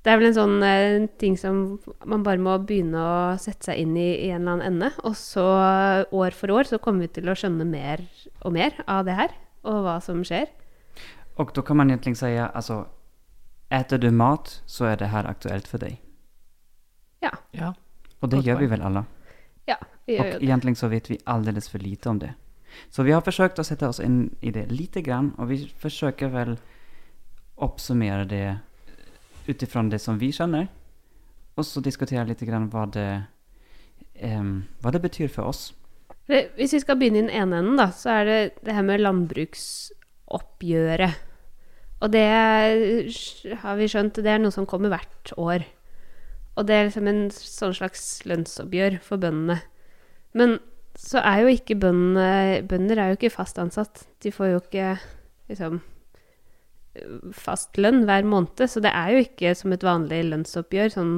det 0.00 0.08
er 0.08 0.16
vel 0.16 0.30
en 0.30 0.38
sånn 0.38 0.62
eh, 0.64 1.06
ting 1.20 1.36
som 1.38 1.78
man 2.08 2.24
bare 2.26 2.40
må 2.42 2.56
begynne 2.64 3.00
å 3.00 3.18
sette 3.40 3.70
seg 3.70 3.82
inn 3.82 3.98
i 4.00 4.08
i 4.26 4.30
en 4.32 4.42
eller 4.42 4.56
annen 4.56 4.66
ende. 4.70 4.92
Og 5.04 5.18
så 5.18 5.46
år 6.08 6.36
for 6.36 6.54
år 6.56 6.70
så 6.70 6.80
kommer 6.82 7.06
vi 7.06 7.14
til 7.20 7.30
å 7.30 7.36
skjønne 7.36 7.68
mer 7.68 8.06
og 8.40 8.56
mer 8.56 8.80
av 8.88 9.04
det 9.08 9.18
her. 9.18 9.36
Og 9.68 9.82
hva 9.84 9.98
som 10.04 10.24
skjer. 10.24 10.48
Og 11.40 11.52
da 11.56 11.64
kan 11.64 11.78
man 11.78 11.92
egentlig 11.92 12.16
si 12.20 12.32
altså 12.40 12.86
äter 13.70 14.00
du 14.02 14.10
mat 14.10 14.62
så 14.66 14.88
er 14.90 14.96
det 14.98 15.12
her 15.12 15.28
aktuelt 15.28 15.68
for 15.68 15.78
dig. 15.78 16.00
Ja. 17.20 17.74
Og 18.20 18.30
det 18.30 18.44
gjør 18.44 18.54
gör 18.54 18.60
vi 18.60 18.66
vel 18.66 18.82
alle. 18.82 19.04
Ja, 19.68 19.76
vi 20.06 20.16
gjør 20.16 20.24
og 20.24 20.32
det. 20.32 20.48
egentlig 20.48 20.76
så 20.76 20.88
vet 20.88 21.10
vi 21.10 21.18
alldeles 21.24 21.68
for 21.68 21.78
lite 21.78 22.08
om 22.08 22.18
det. 22.18 22.32
Så 22.90 23.02
vi 23.02 23.12
har 23.12 23.20
forsøkt 23.20 23.58
å 23.58 23.64
sette 23.66 23.88
oss 23.88 24.00
inn 24.00 24.30
i 24.40 24.50
det 24.50 24.70
lite 24.70 25.02
grann 25.02 25.34
og 25.38 25.48
vi 25.50 25.72
forsøker 25.82 26.28
vel 26.30 26.58
oppsummere 27.60 28.24
det 28.24 28.58
utifrån 29.48 29.90
det 29.90 29.98
som 30.00 30.18
vi 30.18 30.32
kjenner, 30.32 30.68
og 31.56 31.64
så 31.66 31.80
diskutere 31.84 32.24
litt 32.28 32.40
grann 32.46 32.70
hva 32.72 32.86
det, 32.92 33.22
um, 34.22 34.62
hva 34.80 34.90
det 34.94 35.02
betyr 35.02 35.28
for 35.32 35.44
oss. 35.50 35.74
Hvis 36.30 36.74
vi 36.76 36.80
skal 36.80 36.98
begynne 37.00 37.18
i 37.18 37.22
den 37.26 37.34
ene 37.34 37.58
enden, 37.58 37.76
da, 37.80 37.86
så 37.90 38.08
er 38.20 38.24
det 38.28 38.40
det 38.64 38.74
her 38.76 38.84
med 38.86 39.02
landbruksoppgjøret. 39.02 41.14
Og 42.00 42.08
det 42.14 42.28
har 43.60 43.74
vi 43.76 43.88
skjønt, 43.90 44.22
det 44.22 44.32
er 44.32 44.38
noe 44.40 44.54
som 44.54 44.66
kommer 44.68 44.88
hvert 44.94 45.28
år. 45.36 45.60
Og 46.60 46.66
det 46.68 46.76
er 46.76 46.88
liksom 46.90 47.08
en 47.08 47.22
sånn 47.32 47.76
slags 47.76 48.02
lønnsoppgjør 48.28 48.98
for 49.04 49.22
bøndene. 49.22 49.62
Men 50.36 50.58
så 50.98 51.22
er 51.24 51.44
jo 51.44 51.54
ikke 51.54 51.78
bøndene 51.80 52.60
Bønder 52.68 53.00
er 53.00 53.12
jo 53.12 53.16
ikke 53.16 53.32
fast 53.32 53.58
ansatt. 53.62 54.04
De 54.20 54.32
får 54.34 54.52
jo 54.52 54.60
ikke 54.60 54.90
liksom 55.48 55.80
fast 57.36 57.78
lønn 57.80 58.02
hver 58.08 58.26
måned, 58.26 58.60
så 58.68 58.82
det 58.82 58.90
er 58.92 59.14
jo 59.14 59.22
ikke 59.24 59.54
som 59.56 59.72
et 59.72 59.86
vanlig 59.86 60.24
lønnsoppgjør 60.26 60.92
sånn 60.92 61.14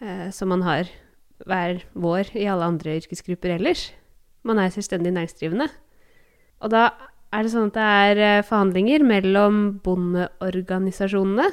eh, 0.00 0.28
som 0.34 0.50
man 0.52 0.64
har 0.64 0.88
hver 1.44 1.84
vår 1.92 2.32
i 2.36 2.48
alle 2.50 2.68
andre 2.72 2.96
yrkesgrupper 3.00 3.54
ellers. 3.58 3.90
Man 4.42 4.58
er 4.60 4.72
selvstendig 4.72 5.12
næringsdrivende. 5.14 5.68
Og 6.64 6.72
da 6.72 6.88
er 7.30 7.44
det 7.44 7.52
sånn 7.52 7.70
at 7.70 7.76
det 7.76 7.88
er 8.08 8.24
eh, 8.24 8.44
forhandlinger 8.48 9.04
mellom 9.06 9.62
bondeorganisasjonene 9.84 11.48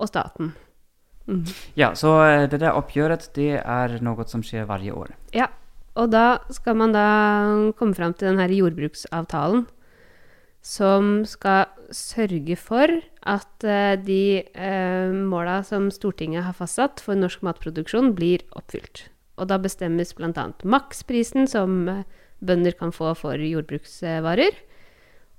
og 0.00 0.10
staten. 0.10 0.54
Mhm. 1.26 1.44
Ja, 1.76 1.92
så 1.94 2.14
eh, 2.24 2.46
det 2.50 2.60
der 2.62 2.76
oppgjøret, 2.78 3.30
det 3.34 3.60
er 3.60 3.98
noe 4.02 4.24
som 4.26 4.42
skjer 4.42 4.64
hvert 4.66 4.88
år. 4.92 5.12
Ja, 5.36 5.50
og 5.98 6.10
da 6.14 6.40
skal 6.50 6.78
man 6.80 6.94
da 6.94 7.04
komme 7.78 7.94
fram 7.94 8.14
til 8.14 8.30
den 8.30 8.40
her 8.42 8.52
jordbruksavtalen 8.54 9.66
som 10.60 11.22
skal 11.24 11.70
sørge 11.94 12.56
for 12.60 12.92
at 13.26 13.64
eh, 13.64 13.96
de 13.96 14.44
eh, 14.44 15.12
måla 15.12 15.60
som 15.64 15.88
Stortinget 15.92 16.44
har 16.44 16.56
fastsatt 16.56 17.00
for 17.00 17.16
norsk 17.16 17.42
matproduksjon, 17.46 18.12
blir 18.16 18.44
oppfylt. 18.56 19.06
Og 19.40 19.48
da 19.48 19.56
bestemmes 19.60 20.12
bl.a. 20.16 20.46
maksprisen 20.62 21.48
som 21.48 21.88
eh, 21.88 22.04
bønder 22.44 22.76
kan 22.76 22.92
få 22.92 23.14
for 23.16 23.40
jordbruksvarer, 23.40 24.52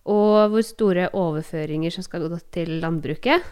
og 0.10 0.50
hvor 0.50 0.66
store 0.66 1.12
overføringer 1.14 1.94
som 1.94 2.06
skal 2.06 2.26
gå 2.26 2.42
til 2.54 2.80
landbruket. 2.82 3.46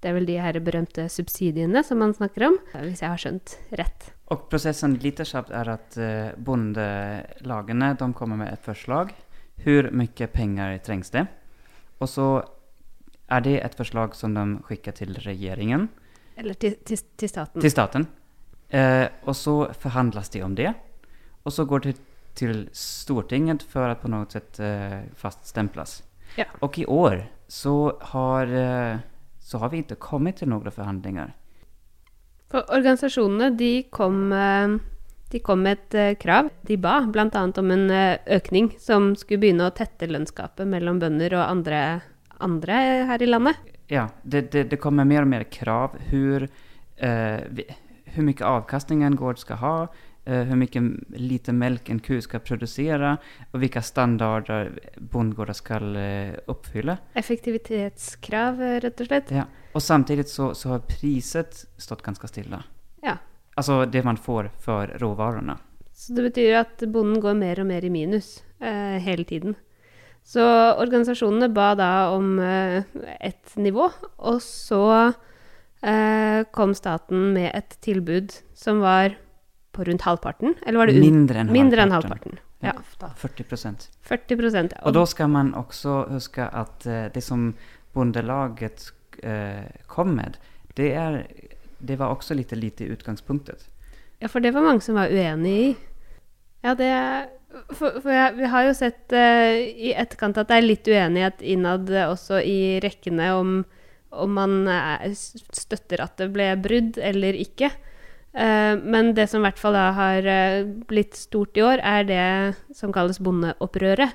Det 0.00 0.08
er 0.08 0.16
vel 0.16 0.28
de 0.28 0.38
her 0.40 0.56
berømte 0.64 1.08
subsidiene 1.12 1.82
som 1.84 2.00
man 2.00 2.14
snakker 2.16 2.46
om, 2.46 2.54
hvis 2.72 3.02
jeg 3.02 3.12
har 3.12 3.20
skjønt 3.20 3.56
rett. 3.76 4.06
Og 4.32 4.46
prosessen 4.48 4.94
lite 5.02 5.26
kjapt 5.28 5.52
er 5.52 5.68
at 5.74 5.98
bondelagene 6.40 7.90
de 8.00 8.08
kommer 8.16 8.40
med 8.40 8.54
et 8.54 8.64
forslag. 8.64 9.12
Hur 9.66 9.90
mye 9.92 10.28
penger 10.32 10.78
trengs 10.86 11.12
det? 11.12 11.26
Og 12.00 12.08
så 12.08 12.28
er 13.30 13.44
det 13.44 13.58
et 13.60 13.76
forslag 13.78 14.16
som 14.18 14.34
de 14.34 14.46
sender 14.70 14.96
til 14.96 15.18
regjeringen. 15.26 15.88
Eller 16.40 16.56
til, 16.56 16.76
til, 16.86 17.02
til 17.20 17.28
staten. 17.28 17.60
Til 17.60 17.72
staten. 17.72 18.06
Eh, 18.70 19.06
og 19.26 19.36
så 19.36 19.54
forhandles 19.76 20.30
det 20.32 20.42
om 20.46 20.54
det. 20.56 20.72
Og 21.44 21.52
så 21.52 21.64
går 21.64 21.84
det 21.84 21.96
til 22.38 22.68
Stortinget 22.72 23.62
for 23.66 23.90
at 23.90 24.00
på 24.00 24.10
noe 24.10 24.28
sett 24.30 24.60
eh, 24.62 25.02
faststemples. 25.18 26.00
Ja. 26.38 26.46
Og 26.62 26.78
i 26.78 26.86
år 26.86 27.24
så 27.50 27.92
har, 28.12 28.46
eh, 28.46 29.02
så 29.50 29.58
har 29.58 29.68
vi 29.68 29.76
inte 29.76 29.94
kommit 29.94 30.36
till 30.36 30.48
några 30.48 30.70
förhandlingar. 30.70 31.32
For 32.50 32.70
organisasjonene 32.70 33.50
de 33.50 33.82
kom 33.82 34.32
eh, 34.32 34.68
De 35.30 35.38
kom 35.38 35.62
med 35.62 35.72
et 35.72 35.94
eh, 35.94 36.14
krav. 36.14 36.48
De 36.60 36.76
ba 36.76 37.00
bl.a. 37.06 37.52
om 37.56 37.70
en 37.70 37.90
eh, 37.90 38.18
økning 38.26 38.72
som 38.78 39.12
skulle 39.16 39.38
begynne 39.38 39.68
å 39.68 39.74
tette 39.74 40.08
lønnsgapet 40.10 40.66
mellom 40.66 40.98
bønder 40.98 41.36
og 41.38 41.44
andre, 41.44 42.00
andre 42.38 42.78
her 43.10 43.22
i 43.22 43.28
landet. 43.30 43.58
Ja, 43.86 44.08
det, 44.22 44.50
det, 44.52 44.64
det 44.70 44.78
kommer 44.82 45.06
mer 45.06 45.22
og 45.22 45.30
mer 45.30 45.44
krav 45.50 45.94
Hvor, 46.10 46.46
eh, 46.96 47.62
hvor 48.14 48.26
mye 48.26 48.50
avkastning 48.54 49.02
en 49.06 49.18
gård 49.18 49.38
skal 49.42 49.62
ha, 49.62 49.74
hur 50.24 50.56
mycket 50.56 50.82
lite 51.08 51.52
mjölk 51.52 51.88
en 51.88 51.98
ku 51.98 52.20
ska 52.20 52.38
producera 52.38 53.18
och 53.50 53.62
vilka 53.62 53.82
standarder 53.82 54.72
bondgårdar 54.96 55.52
ska 55.52 55.74
eh, 55.98 56.34
uppfylla. 56.46 56.96
Effektivitetskrav, 57.12 58.62
eh, 58.62 58.80
rett 58.80 59.00
og 59.00 59.06
slett. 59.06 59.30
Ja. 59.30 59.44
Och 59.72 59.82
samtidigt 59.82 60.28
så, 60.28 60.54
så 60.54 60.68
har 60.68 60.78
priset 60.78 61.66
stått 61.76 62.02
ganska 62.02 62.28
stilla. 62.28 62.62
Ja. 63.02 63.16
Alltså 63.54 63.86
det 63.86 64.02
man 64.02 64.16
får 64.16 64.50
för 64.58 64.86
råvarorna. 64.86 65.58
Så 65.92 66.12
det 66.12 66.22
betyr 66.22 66.54
at 66.54 66.80
bonden 66.88 67.20
går 67.20 67.34
mer 67.36 67.60
og 67.60 67.66
mer 67.68 67.84
i 67.84 67.90
minus 67.90 68.42
eh, 68.60 68.96
hele 69.04 69.24
tiden. 69.24 69.56
Så 70.24 70.42
organisasjonene 70.80 71.50
ba 71.52 71.74
da 71.76 71.90
om 72.14 72.38
eh, 72.40 72.84
et 73.20 73.56
nivå, 73.60 73.90
og 74.16 74.38
så 74.44 75.12
eh, 75.82 76.46
kom 76.52 76.72
staten 76.76 77.32
med 77.34 77.50
et 77.52 77.76
tilbud 77.84 78.32
som 78.56 78.80
var 78.84 79.16
på 79.80 79.88
rundt 79.88 80.04
halvparten. 80.04 80.54
Eller 80.66 80.82
var 80.82 80.90
det 80.90 81.00
Mindre 81.00 81.42
enn 81.42 81.52
mindre 81.52 81.86
enn 81.86 81.94
halvparten. 81.94 82.36
halvparten? 82.36 82.46
Ja. 82.60 82.74
Ja, 83.00 83.08
40 83.16 83.44
procent. 83.48 83.88
40 84.02 84.36
ja. 84.54 84.82
Og 84.84 84.92
da 84.94 85.06
skal 85.08 85.30
man 85.32 85.54
også 85.56 86.04
huske 86.12 86.44
at 86.44 86.86
eh, 86.86 87.08
det 87.12 87.22
som 87.24 87.54
bondelaget 87.96 88.90
eh, 89.22 89.64
kom 89.88 90.14
med, 90.18 90.36
det, 90.76 90.92
er, 90.92 91.22
det 91.78 91.96
var 91.98 92.12
også 92.12 92.36
lite 92.36 92.56
lite 92.56 92.84
i 92.84 92.92
utgangspunktet. 92.92 93.66
Ja, 94.20 94.28
for 94.28 94.44
det 94.44 94.52
var 94.52 94.66
mange 94.66 94.84
som 94.84 94.98
var 95.00 95.08
uenig 95.08 95.56
i. 95.60 95.68
Ja, 96.60 96.74
det 96.76 96.92
For, 97.72 97.96
for 97.98 98.12
jeg, 98.12 98.34
vi 98.36 98.46
har 98.46 98.62
jo 98.62 98.74
sett 98.78 99.10
uh, 99.10 99.56
i 99.58 99.90
etterkant 99.98 100.36
at 100.38 100.46
det 100.52 100.58
er 100.60 100.62
litt 100.68 100.86
uenighet 100.86 101.40
innad 101.42 101.88
også 101.90 102.38
i 102.46 102.78
rekkene 102.84 103.32
om, 103.34 103.64
om 104.14 104.36
man 104.36 104.52
støtter 105.10 106.04
at 106.04 106.14
det 106.20 106.28
ble 106.30 106.52
brudd 106.62 107.00
eller 107.02 107.34
ikke. 107.34 107.72
Eh, 108.30 108.78
men 108.78 109.14
det 109.16 109.26
som 109.30 109.42
i 109.42 109.48
hvert 109.48 109.58
fall 109.58 109.74
da 109.74 109.88
har 109.96 110.26
eh, 110.30 110.64
blitt 110.90 111.18
stort 111.18 111.58
i 111.58 111.64
år, 111.66 111.82
er 111.82 112.06
det 112.06 112.26
som 112.76 112.94
kalles 112.94 113.18
bondeopprøret. 113.22 114.14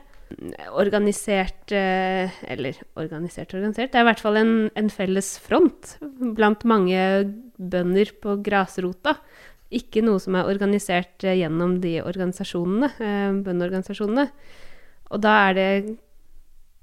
Organisert 0.73 1.69
eh, 1.75 2.31
Eller 2.49 2.79
organisert 2.97 3.53
organisert. 3.53 3.91
Det 3.91 3.99
er 3.99 4.05
i 4.07 4.09
hvert 4.09 4.23
fall 4.23 4.39
en, 4.39 4.53
en 4.75 4.89
felles 4.89 5.35
front 5.39 5.97
blant 6.35 6.65
mange 6.67 7.01
bønder 7.59 8.13
på 8.23 8.39
grasrota. 8.43 9.17
Ikke 9.75 10.03
noe 10.05 10.21
som 10.23 10.37
er 10.37 10.47
organisert 10.47 11.25
gjennom 11.25 11.79
de 11.83 11.97
organisasjonene, 12.03 12.89
bøndeorganisasjonene. 13.43 14.27
Og 15.11 15.21
da 15.23 15.33
er 15.49 15.57
det 15.57 15.69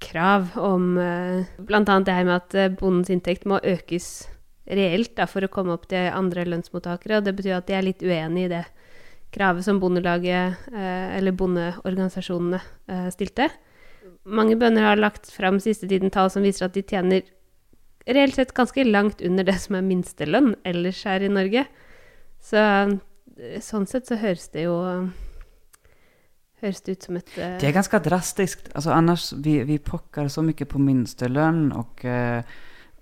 krav 0.03 0.51
om 0.59 0.97
bl.a. 0.99 1.79
det 2.03 2.17
her 2.17 2.27
med 2.27 2.35
at 2.35 2.77
bondens 2.77 3.11
inntekt 3.13 3.47
må 3.49 3.61
økes 3.63 4.27
reelt 4.65 5.15
da, 5.17 5.27
for 5.27 5.43
å 5.45 5.51
komme 5.51 5.75
opp 5.75 5.87
til 5.91 6.09
andre 6.13 6.45
lønnsmottakere. 6.47 7.19
Og 7.19 7.27
det 7.27 7.35
betyr 7.37 7.57
at 7.57 7.67
de 7.67 7.77
er 7.77 7.85
litt 7.85 8.03
uenig 8.03 8.47
i 8.47 8.53
det 8.55 8.63
kravet 9.33 9.65
som 9.65 9.79
Bondelaget, 9.81 10.67
eh, 10.73 11.17
eller 11.17 11.35
bondeorganisasjonene, 11.37 12.61
eh, 12.87 13.07
stilte. 13.09 13.49
Mange 14.25 14.55
bønder 14.55 14.83
har 14.83 14.99
lagt 14.99 15.31
fram 15.31 15.59
siste 15.59 15.87
tiden 15.87 16.11
tall 16.11 16.29
som 16.29 16.43
viser 16.43 16.65
at 16.65 16.73
de 16.73 16.83
tjener 16.83 17.23
reelt 18.07 18.35
sett 18.35 18.53
ganske 18.53 18.83
langt 18.83 19.21
under 19.21 19.43
det 19.43 19.59
som 19.63 19.75
er 19.75 19.81
minstelønn 19.87 20.55
ellers 20.67 21.03
her 21.07 21.23
i 21.23 21.31
Norge. 21.31 21.65
Så 22.43 22.57
eh, 22.59 23.59
sånn 23.63 23.87
sett 23.87 24.07
så 24.07 24.19
høres 24.21 24.49
det 24.53 24.67
jo 24.69 24.79
Høres 26.63 26.79
det 26.85 26.93
ut 26.95 27.03
som 27.03 27.17
et 27.19 27.31
uh... 27.35 27.57
Det 27.59 27.67
er 27.67 27.73
ganske 27.75 27.99
drastisk. 27.99 28.69
Altså, 28.71 28.93
annars, 28.95 29.33
vi, 29.35 29.57
vi 29.67 29.75
pokker 29.83 30.29
så 30.31 30.39
mye 30.45 30.63
på 30.63 30.79
minstelønn 30.79 31.73
og 31.75 32.05
eh, 32.07 32.39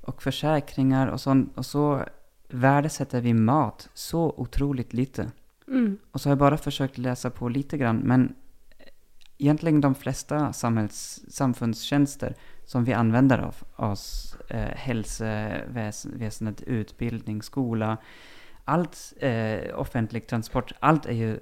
och 0.01 0.23
försäkringar 0.23 1.07
och 1.07 1.21
sånt. 1.21 1.57
Och 1.57 1.65
så 1.65 2.05
värdesätter 2.49 3.21
vi 3.21 3.33
mat 3.33 3.89
så 3.93 4.33
otroligt 4.37 4.93
lite. 4.93 5.31
mm, 5.67 5.97
Och 6.11 6.21
så 6.21 6.29
har 6.29 6.31
jag 6.31 6.39
bara 6.39 6.57
försökt 6.57 6.97
läsa 6.97 7.29
på 7.29 7.49
lite 7.49 7.77
grann, 7.77 7.97
men 7.97 8.35
egentligen 9.37 9.81
de 9.81 9.95
flesta 9.95 10.53
samhälls, 10.53 11.23
samfundstjänster 11.29 12.35
som 12.65 12.83
vi 12.83 12.93
använder 12.93 13.37
av 13.39 13.55
oss, 13.75 14.35
eh, 14.49 14.75
hälsoväsendet, 14.75 16.61
utbildning, 16.61 17.41
skola, 17.41 17.97
allt 18.65 19.13
eh, 19.19 19.79
offentlig 19.79 20.27
transport, 20.27 20.71
allt 20.79 21.05
är 21.05 21.13
ju 21.13 21.39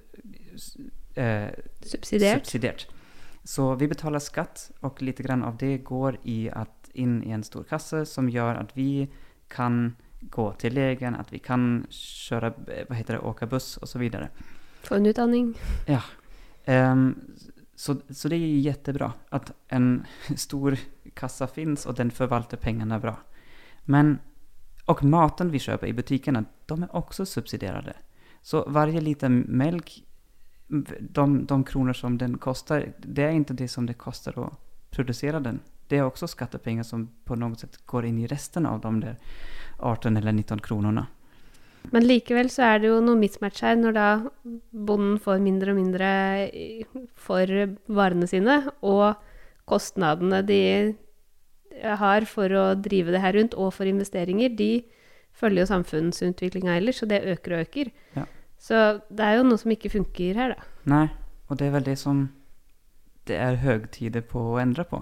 eh, 1.16 1.49
subsidiert. 1.82 2.38
subsidierat. 2.38 2.88
Så 3.43 3.76
vi 3.76 3.88
betalar 3.88 4.20
skatt 4.20 4.72
och 4.80 5.01
lite 5.01 5.24
grann 5.24 5.43
av 5.43 5.57
det 5.57 5.78
går 5.78 6.18
i 6.24 6.49
att 6.49 6.78
in 7.00 7.20
i 7.24 7.34
en 7.36 7.43
stor 7.43 7.64
kasse 7.70 8.04
som 8.06 8.30
gjør 8.30 8.60
at 8.60 8.76
vi 8.78 9.08
kan 9.50 9.95
gå 10.22 10.54
til 10.60 10.76
legen, 10.76 11.16
at 11.16 11.32
vi 11.32 11.39
kan 11.39 11.86
kjøre, 11.93 12.52
hva 12.88 12.97
heter 12.97 13.18
det, 13.18 13.24
åke 13.24 13.47
buss 13.47 13.78
osv. 13.80 13.91
så 13.91 14.02
vidare. 14.02 14.30
Få 14.84 14.95
en 14.95 15.06
utdanning. 15.06 15.54
Ehm, 16.66 17.14
så, 17.76 17.95
så 18.10 18.30
det 18.30 18.38
er 18.38 18.62
kjempebra 18.64 19.14
at 19.30 19.50
att 19.50 19.56
en 19.68 20.06
stor 20.36 20.78
kassa 21.14 21.47
fins, 21.47 21.86
og 21.86 21.95
den 21.95 22.12
forvalter 22.12 22.58
pengene 22.58 23.00
bra. 23.00 23.16
Men, 23.86 24.20
og 24.86 25.04
maten 25.04 25.52
vi 25.52 25.60
kjøper 25.60 25.88
i 25.88 25.93
butikkene, 25.93 26.45
de 26.66 26.84
er 26.84 26.95
også 26.95 27.26
subsidierte. 27.26 27.93
Så 28.41 28.64
varje 28.68 29.02
liter 29.02 29.30
melk, 29.30 30.04
de, 30.68 31.45
de 31.45 31.64
kroner 31.64 31.93
som 31.93 32.18
den 32.18 32.38
kostar, 32.38 32.93
det 33.00 33.24
er 33.24 33.39
ikke 33.39 33.54
det 33.54 33.70
som 33.72 33.88
det 33.88 33.97
kostar 33.97 34.38
å 34.39 34.52
produsere 34.91 35.39
den. 35.39 35.60
Det 35.89 35.97
är 35.97 36.03
också 36.05 36.27
skattepengar 36.27 36.83
som 36.83 37.09
på 37.25 37.35
något 37.35 37.59
sätt 37.59 37.77
går 37.85 38.05
in 38.05 38.19
i 38.19 38.27
resten 38.27 38.65
av 38.65 38.81
de 38.81 38.99
där 38.99 39.15
18 39.77 40.17
eller 40.17 40.31
19 40.31 40.59
kronorna. 40.59 41.07
Men 41.81 42.05
likevel 42.07 42.49
så 42.53 42.61
er 42.67 42.81
det 42.81 42.89
jo 42.91 42.99
noe 43.01 43.17
mismatch 43.17 43.63
her, 43.65 43.77
når 43.79 43.95
da 43.95 44.07
bonden 44.69 45.17
får 45.23 45.39
mindre 45.41 45.73
og 45.73 45.79
mindre 45.79 46.09
for 47.17 47.53
varene 47.87 48.27
sine, 48.29 48.59
og 48.85 49.17
kostnadene 49.69 50.43
de 50.45 50.61
har 51.81 52.27
for 52.29 52.53
å 52.53 52.65
drive 52.77 53.15
det 53.15 53.23
her 53.23 53.37
rundt, 53.39 53.55
og 53.57 53.73
for 53.73 53.89
investeringer, 53.89 54.53
de 54.59 54.83
følger 55.39 55.63
jo 55.63 55.71
samfunnsutviklinga 55.71 56.75
ellers, 56.77 57.01
og 57.01 57.09
det 57.09 57.23
øker 57.33 57.55
og 57.55 57.65
øker. 57.65 57.93
Ja. 58.17 58.27
Så 58.59 58.99
det 59.09 59.25
er 59.25 59.39
jo 59.39 59.47
noe 59.47 59.61
som 59.61 59.73
ikke 59.73 59.93
funker 59.93 60.37
her, 60.37 60.57
da. 60.57 60.67
Nei, 60.91 61.07
og 61.47 61.57
det 61.57 61.69
er 61.69 61.77
vel 61.79 61.87
det 61.87 61.97
som 62.01 62.27
det 63.29 63.39
er 63.39 63.63
høytider 63.63 64.25
på 64.25 64.51
å 64.51 64.59
endre 64.61 64.85
på. 64.89 65.01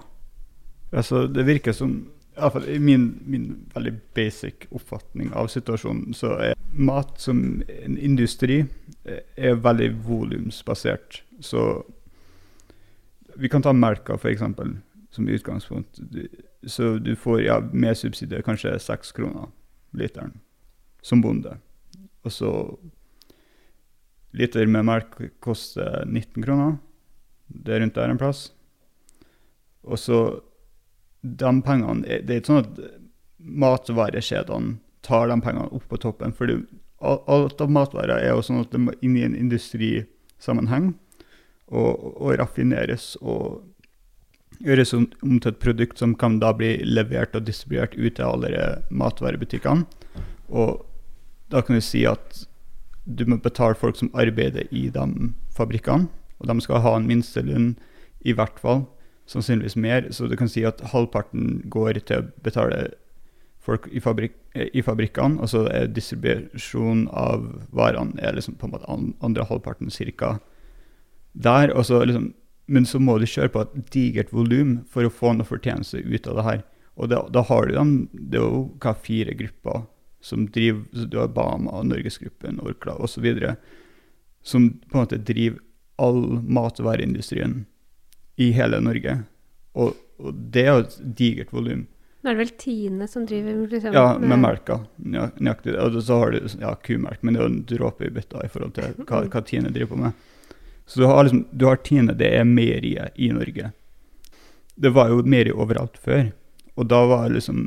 Altså, 0.90 1.26
det 1.26 1.44
virker 1.46 1.72
som 1.76 1.98
i 2.38 2.50
fall 2.50 2.68
i 2.70 2.78
min, 2.78 3.08
min 3.26 3.46
veldig 3.74 3.92
basic 4.14 4.68
oppfatning 4.70 5.32
av 5.34 5.48
situasjonen, 5.50 6.14
så 6.14 6.36
er 6.38 6.58
mat 6.70 7.18
som 7.20 7.62
en 7.66 7.96
industri 7.98 8.60
eh, 8.62 9.22
er 9.34 9.58
veldig 9.58 9.90
volumsbasert. 10.06 11.22
Så 11.40 11.64
vi 13.38 13.50
kan 13.50 13.62
ta 13.62 13.72
melka 13.74 14.14
f.eks. 14.14 14.44
som 15.10 15.28
utgangspunkt. 15.28 15.98
Så 16.62 16.98
du 16.98 17.16
får 17.16 17.42
ja, 17.42 17.60
med 17.72 17.98
subsidier 17.98 18.42
kanskje 18.46 18.78
seks 18.82 19.12
kroner 19.12 19.50
literen 19.98 20.38
som 21.02 21.22
bonde. 21.22 21.56
Og 22.22 22.32
så 22.34 22.52
liter 24.36 24.66
med 24.66 24.86
melk 24.86 25.16
koster 25.42 26.04
19 26.04 26.42
kroner. 26.44 26.76
Det 27.48 27.74
er 27.74 27.82
rundt 27.82 27.96
der 27.96 28.12
en 28.12 28.20
plass. 28.20 28.50
Og 29.82 29.98
så 29.98 30.18
de 31.20 31.52
pengene 31.62 32.20
Det 32.22 32.34
er 32.34 32.40
ikke 32.40 32.52
sånn 32.52 32.64
at 32.64 32.82
matvarekjedene 33.38 34.78
tar 35.06 35.30
de 35.30 35.38
pengene 35.42 35.70
opp 35.74 35.86
på 35.90 35.98
toppen. 36.02 36.34
For 36.34 36.50
alt 37.00 37.60
av 37.62 37.72
matvarer 37.72 38.18
er 38.18 38.32
jo 38.32 38.44
sånn 38.44 38.62
at 38.64 38.72
det 38.74 38.82
må 38.82 38.94
inn 39.00 39.16
i 39.16 39.24
en 39.26 39.36
industrisammenheng 39.38 40.92
og, 41.70 41.92
og 42.18 42.38
raffineres 42.40 43.14
og 43.20 43.62
gjøres 44.64 44.94
om, 44.96 45.06
om 45.22 45.38
til 45.38 45.52
et 45.52 45.62
produkt 45.62 46.00
som 46.02 46.16
kan 46.18 46.40
da 46.42 46.50
bli 46.56 46.76
levert 46.86 47.36
og 47.38 47.46
distribuert 47.46 47.94
ut 47.94 48.18
til 48.18 48.26
alle 48.26 48.62
matvarebutikkene. 48.90 49.86
Og 50.48 50.82
da 51.52 51.62
kan 51.62 51.78
du 51.78 51.84
si 51.84 52.04
at 52.08 52.44
du 53.08 53.24
må 53.28 53.38
betale 53.40 53.78
folk 53.78 53.96
som 53.96 54.10
arbeider 54.18 54.68
i 54.74 54.88
de 54.92 55.32
fabrikkene, 55.56 56.10
og 56.38 56.50
de 56.50 56.60
skal 56.62 56.82
ha 56.84 56.96
en 56.98 57.06
minstelønn 57.08 57.72
i 58.26 58.34
hvert 58.36 58.58
fall 58.60 58.84
sannsynligvis 59.28 59.76
mer, 59.76 60.08
så 60.10 60.26
du 60.26 60.36
kan 60.36 60.48
si 60.48 60.64
at 60.64 60.80
halvparten 60.92 61.62
går 61.70 62.00
til 62.08 62.22
å 62.22 62.28
betale 62.44 62.88
folk 63.64 63.88
i, 63.92 64.00
fabrik 64.00 64.34
eh, 64.56 64.70
i 64.72 64.84
fabrikkene, 64.84 65.42
og 65.42 65.50
så 65.52 65.66
er 65.72 65.90
distribusjon 65.92 67.06
av 67.12 67.44
varene 67.74 68.16
er 68.24 68.38
liksom 68.38 68.56
på 68.58 68.68
en 68.68 68.76
måte 68.76 68.88
andre 69.24 69.46
halvparten 69.50 69.92
cirka 69.92 70.38
der. 71.32 71.74
Og 71.76 71.86
så 71.86 72.00
liksom, 72.08 72.32
men 72.68 72.88
så 72.88 73.00
må 73.00 73.18
du 73.18 73.28
kjøre 73.28 73.52
på 73.52 73.64
et 73.64 73.76
digert 73.92 74.32
volum 74.32 74.78
for 74.88 75.04
å 75.04 75.12
få 75.12 75.34
noe 75.36 75.48
fortjeneste 75.48 76.00
ut 76.04 76.28
av 76.28 76.40
det 76.40 76.48
her. 76.48 76.66
Og 76.98 77.12
da, 77.12 77.22
da 77.32 77.44
har 77.46 77.68
du 77.68 77.76
dem, 77.76 77.94
det 78.12 78.40
er 78.40 78.44
jo 78.44 78.66
hva 78.82 78.96
fire 78.98 79.36
grupper 79.38 79.86
som 80.24 80.48
driver, 80.50 80.82
så 80.92 81.06
du 81.06 81.20
har 81.20 81.30
Bama, 81.30 81.82
Norgesgruppen, 81.86 82.58
Orkla 82.64 82.96
osv. 82.98 83.28
som 84.42 84.70
på 84.88 84.96
en 84.96 85.04
måte 85.04 85.20
driver 85.22 85.60
all 85.98 86.40
matvareindustrien 86.42 87.66
i 88.38 88.50
hele 88.54 88.80
Norge. 88.84 89.14
Og, 89.78 89.96
og 90.22 90.42
det 90.54 90.64
er 90.64 90.74
jo 90.76 90.84
et 90.84 90.98
digert 91.18 91.54
volum. 91.54 91.86
Nå 92.22 92.30
er 92.30 92.34
det 92.34 92.42
vel 92.42 92.54
Tine 92.58 93.06
som 93.10 93.26
driver 93.26 93.60
liksom, 93.70 93.94
Ja, 93.94 94.18
med 94.18 94.40
melka. 94.42 94.80
Nøyaktig. 94.98 95.76
Og 95.78 96.00
så 96.02 96.18
har 96.22 96.34
du 96.34 96.48
ja, 96.60 96.72
kumelk, 96.82 97.22
men 97.22 97.34
det 97.34 97.40
er 97.40 97.46
jo 97.46 97.52
en 97.52 97.60
dråpe 97.70 98.08
i 98.08 98.12
bøtta 98.14 98.42
i 98.42 98.50
forhold 98.50 98.74
til 98.78 98.96
hva, 99.04 99.22
hva 99.30 99.42
Tine 99.46 99.70
driver 99.74 99.92
på 99.94 100.00
med. 100.02 100.24
Så 100.88 101.02
du 101.02 101.06
har 101.06 101.26
liksom, 101.26 101.44
du 101.50 101.66
har 101.68 101.78
Tine, 101.86 102.16
det 102.18 102.30
er 102.40 102.48
meieriet 102.48 103.14
i 103.14 103.30
Norge. 103.34 103.72
Det 104.78 104.94
var 104.94 105.12
jo 105.12 105.22
meieri 105.26 105.52
overalt 105.54 105.98
før, 105.98 106.30
og 106.78 106.86
da 106.90 107.02
var 107.10 107.30
liksom 107.34 107.62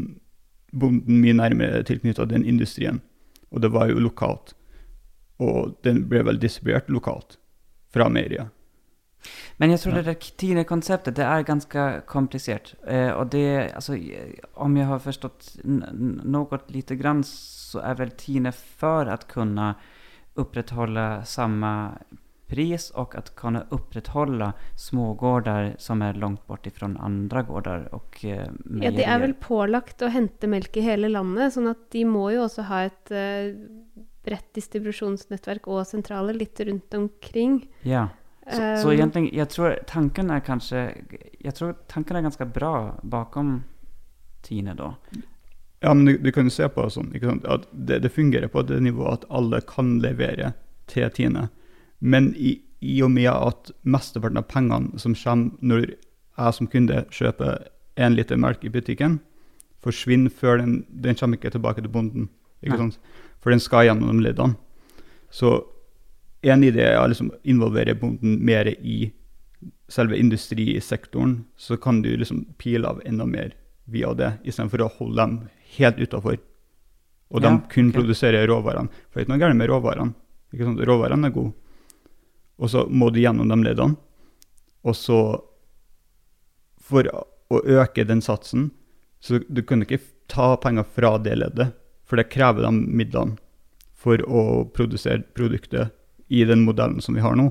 bonden 0.71 1.19
mye 1.19 1.35
nærmere 1.35 1.83
tilknytta 1.87 2.25
den 2.31 2.45
industrien. 2.47 3.01
Og 3.51 3.61
det 3.63 3.71
var 3.75 3.91
jo 3.91 3.99
lokalt. 3.99 4.53
Og 5.43 5.75
den 5.83 6.05
ble 6.11 6.23
vel 6.27 6.39
distribuert 6.39 6.87
lokalt 6.91 7.37
fra 7.91 8.07
meieriet. 8.11 8.51
Men 9.57 9.69
jeg 9.69 9.79
tror 9.79 9.93
Ja. 9.93 10.01
det 10.01 10.05
där 10.05 10.13
TINE-konceptet, 10.37 11.15
det 11.15 11.23
er 11.25 11.43
ganske 11.43 12.01
komplisert. 12.05 12.73
Eh, 12.87 13.11
og 13.11 13.29
det, 13.29 13.71
alltså, 13.75 13.95
eh, 13.95 14.33
om 14.55 14.77
jeg 14.77 14.85
har 14.85 14.99
forstått 14.99 15.59
noe 15.63 16.59
lite 16.67 16.95
grann 16.95 17.23
så 17.23 17.79
er 17.83 17.95
vel 17.95 18.11
TINE 18.11 18.51
for 18.51 19.05
å 19.05 19.17
kunne 19.27 19.75
opprettholde 20.35 21.25
samme 21.25 21.97
pris 22.51 22.89
og 22.89 23.15
att 23.15 23.35
kunne 23.35 23.63
opprettholde 23.69 24.51
smågårder 24.75 25.75
som 25.77 26.01
er 26.01 26.13
langt 26.13 26.47
bort 26.47 26.67
fra 26.75 26.89
andre 26.99 27.43
gårder. 27.43 27.93
och 27.95 28.25
eh, 28.25 28.47
Ja, 28.81 28.91
det 28.91 29.05
er 29.07 29.19
vel 29.19 29.33
pålagt 29.33 30.01
å 30.01 30.09
hente 30.11 30.47
melk 30.51 30.77
i 30.77 30.83
hele 30.83 31.07
landet, 31.07 31.53
sånn 31.55 31.69
at 31.71 31.85
de 31.95 32.03
må 32.05 32.27
jo 32.33 32.43
også 32.43 32.67
ha 32.67 32.81
et 32.89 33.11
eh, 33.15 33.53
bredt 34.25 34.51
distribusjonsnettverk 34.57 35.69
og 35.71 35.85
sentraler 35.87 36.35
litt 36.37 36.59
rundt 36.59 36.93
omkring. 36.93 37.61
Ja. 37.87 38.09
Så, 38.47 38.61
så 38.81 38.91
egentlig, 38.91 39.29
jeg 39.37 39.49
tror 39.53 39.75
tanken 39.87 40.31
er 40.33 40.41
kanskje 40.41 40.79
Jeg 41.43 41.53
tror 41.53 41.75
tanken 41.87 42.17
er 42.17 42.23
ganske 42.25 42.47
bra 42.49 42.95
bakom 43.03 43.59
TINE 44.41 44.73
da. 44.73 44.95
Ja, 45.81 45.93
men 45.93 46.05
du, 46.05 46.17
du 46.17 46.31
kan 46.31 46.45
jo 46.45 46.53
se 46.53 46.67
på 46.69 46.83
det 46.85 46.93
sånn, 46.93 47.09
ikke 47.17 47.29
sant? 47.29 47.45
at 47.49 47.65
det, 47.73 48.01
det 48.03 48.13
fungerer 48.13 48.49
på 48.53 48.61
det 48.65 48.79
nivået 48.85 49.21
at 49.21 49.31
alle 49.33 49.61
kan 49.65 49.95
levere 50.01 50.53
til 50.89 51.09
Tine. 51.13 51.47
Men 51.99 52.31
i, 52.37 52.59
i 52.81 52.99
og 53.01 53.09
med 53.13 53.29
at 53.31 53.71
mesteparten 53.81 54.41
av 54.41 54.45
pengene 54.49 55.01
som 55.01 55.15
kommer 55.17 55.57
når 55.61 55.87
jeg 55.95 56.57
som 56.57 56.69
kunde 56.69 57.03
kjøper 57.13 57.65
én 58.01 58.13
liter 58.17 58.37
melk 58.41 58.65
i 58.65 58.71
butikken, 58.73 59.19
forsvinner 59.81 60.33
før 60.33 60.61
den, 60.61 60.83
den 60.89 61.17
kommer 61.17 61.37
ikke 61.37 61.53
tilbake 61.53 61.81
til 61.81 61.93
bonden. 61.93 62.29
ikke 62.61 62.77
Nei. 62.77 62.83
sant? 62.85 63.17
For 63.41 63.53
den 63.53 63.61
skal 63.61 63.87
gjennom 63.87 64.21
de 64.21 64.27
leddene. 64.27 64.57
Så 65.33 65.63
en 66.41 66.63
idé 66.63 66.85
er 66.89 66.99
å 66.99 67.07
liksom 67.09 67.31
involvere 67.43 67.95
bonden 67.97 68.39
mer 68.45 68.67
i 68.67 69.11
selve 69.91 70.17
industrisektoren, 70.17 71.43
så 71.57 71.77
kan 71.77 72.01
du 72.01 72.09
liksom 72.17 72.45
pile 72.57 72.87
av 72.87 73.01
enda 73.05 73.25
mer 73.25 73.53
via 73.85 74.13
det, 74.13 74.33
istedenfor 74.43 74.85
å 74.85 74.91
holde 74.97 75.21
dem 75.21 75.35
helt 75.77 75.99
utafor. 75.99 76.39
Og 77.31 77.41
de 77.41 77.47
Ja, 77.47 77.61
kun 77.69 77.89
okay. 77.89 77.99
produserer 77.99 78.47
råvarene. 78.47 78.89
For 79.09 79.19
det 79.19 79.21
er 79.21 79.25
ikke 79.25 79.33
noe 79.33 79.43
galt 79.43 79.57
med 79.57 79.69
råvarene. 79.69 80.13
Ikke 80.53 80.67
sant? 80.67 80.81
Råvarene 80.87 81.27
er 81.27 81.35
gode. 81.35 81.53
Og 82.57 82.69
så 82.69 82.85
må 82.89 83.09
du 83.09 83.21
gjennom 83.21 83.47
de 83.47 83.57
leddene. 83.63 83.97
Og 84.83 84.95
så, 84.95 85.19
for 86.81 87.07
å 87.07 87.61
øke 87.61 88.03
den 88.07 88.21
satsen, 88.21 88.71
så 89.19 89.39
du 89.47 89.61
kan 89.61 89.83
ikke 89.85 90.01
ta 90.27 90.55
penger 90.57 90.83
fra 90.83 91.17
det 91.21 91.37
leddet, 91.37 91.75
for 92.05 92.17
det 92.17 92.31
krever 92.33 92.65
de 92.65 92.71
midlene 92.73 93.37
for 93.93 94.17
å 94.25 94.65
produsere 94.73 95.21
produktet 95.35 95.93
i 96.31 96.45
den 96.47 96.63
modellen 96.63 97.01
som 97.03 97.17
vi 97.17 97.23
har 97.23 97.35
nå. 97.35 97.49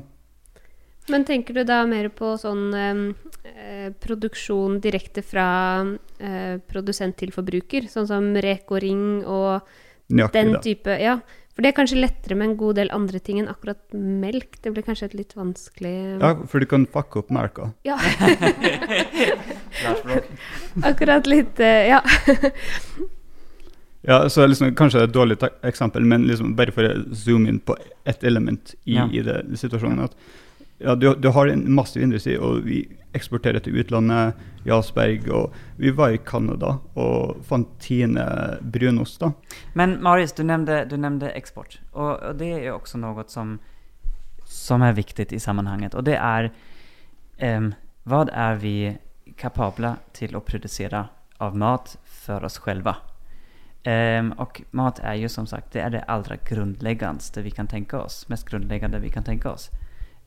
Men 1.10 1.24
tenker 1.26 1.56
du 1.56 1.64
da 1.66 1.82
mer 1.88 2.08
på 2.14 2.32
sånn 2.38 2.70
eh, 2.76 3.02
eh, 3.50 3.88
produksjon 4.04 4.78
direkte 4.84 5.24
fra 5.26 5.48
eh, 6.20 6.56
produsent 6.70 7.18
til 7.20 7.32
forbruker, 7.34 7.88
sånn 7.90 8.08
som 8.08 8.30
Reko 8.36 8.78
Ring 8.80 9.04
og 9.26 9.66
Nøyaktig 10.10 10.38
den 10.38 10.56
type 10.64 10.96
Ja, 11.00 11.18
for 11.54 11.64
det 11.64 11.72
er 11.72 11.76
kanskje 11.76 12.00
lettere 12.00 12.36
med 12.38 12.50
en 12.50 12.56
god 12.60 12.78
del 12.78 12.92
andre 12.94 13.20
ting 13.22 13.40
enn 13.42 13.50
akkurat 13.50 13.80
melk. 13.92 14.60
Det 14.62 14.72
blir 14.74 14.86
kanskje 14.86 15.10
et 15.10 15.16
litt 15.18 15.34
vanskelig 15.36 15.94
Ja, 16.22 16.34
for 16.48 16.62
du 16.62 16.68
kan 16.70 16.86
fucke 16.88 17.24
opp 17.24 17.32
melka. 17.34 17.72
Ja, 17.86 17.98
akkurat 20.92 21.30
litt 21.30 21.60
eh, 21.60 21.90
Ja. 21.90 22.04
Ja, 24.02 24.28
så 24.28 24.46
liksom, 24.46 24.74
Kanskje 24.74 24.98
det 25.00 25.04
er 25.04 25.10
et 25.10 25.14
dårlig 25.14 25.36
eksempel, 25.68 26.04
men 26.04 26.24
liksom 26.28 26.54
bare 26.56 26.72
for 26.72 26.88
å 26.88 26.94
zoome 27.14 27.50
inn 27.52 27.60
på 27.60 27.76
ett 28.08 28.24
element 28.24 28.74
i, 28.84 28.94
Ja. 28.94 29.08
i 29.12 29.20
det, 29.22 29.42
situasjonen. 29.60 30.04
at 30.04 30.16
ja, 30.80 30.94
du, 30.94 31.14
du 31.14 31.28
har 31.28 31.46
en 31.46 31.74
massiv 31.74 32.02
industri, 32.02 32.38
og 32.38 32.64
vi 32.64 32.88
eksporterer 33.12 33.60
til 33.60 33.76
utlandet, 33.76 34.38
Jarlsberg, 34.64 35.28
og 35.28 35.52
vi 35.76 35.90
var 35.90 36.14
i 36.14 36.20
Canada 36.24 36.78
og 36.94 37.42
fant 37.44 37.68
Tine 37.80 38.24
brunost. 38.60 39.20
da. 39.20 39.32
Men 39.74 39.98
Marius, 40.02 40.32
du 40.32 40.42
nevnte, 40.42 40.84
du 40.88 40.96
nevnte 40.96 41.32
eksport. 41.36 41.80
Og, 41.92 42.22
og, 42.22 42.38
det 42.38 42.52
er 42.54 42.64
jo 42.70 42.78
også 42.78 43.00
noe 43.02 43.24
som, 43.28 43.58
som 44.44 44.82
er 44.82 44.96
viktig 44.96 45.32
i 45.32 45.38
sammenhengen. 45.42 45.92
Og 45.94 46.04
det 46.04 46.16
er 46.16 46.50
um, 47.42 47.72
Hva 48.08 48.24
er 48.32 48.56
vi 48.56 48.96
kapabla 49.36 49.98
til 50.16 50.36
å 50.36 50.40
produsere 50.40 51.08
av 51.38 51.56
mat 51.56 51.96
for 52.24 52.44
oss 52.44 52.58
själva? 52.58 52.96
Ehm, 53.82 54.32
och 54.32 54.62
mat 54.70 54.98
är 54.98 55.14
ju 55.14 55.28
som 55.28 55.46
sagt, 55.46 55.72
det 55.72 55.80
är 55.80 55.90
det 55.90 56.02
allra 56.02 56.36
grundläggandaste 56.36 57.42
vi 57.42 57.50
kan 57.50 57.66
tänka 57.66 58.00
oss. 58.00 58.28
Mest 58.28 58.48
grundläggande 58.48 58.98
vi 58.98 59.10
kan 59.10 59.24
tänka 59.24 59.50
oss. 59.50 59.70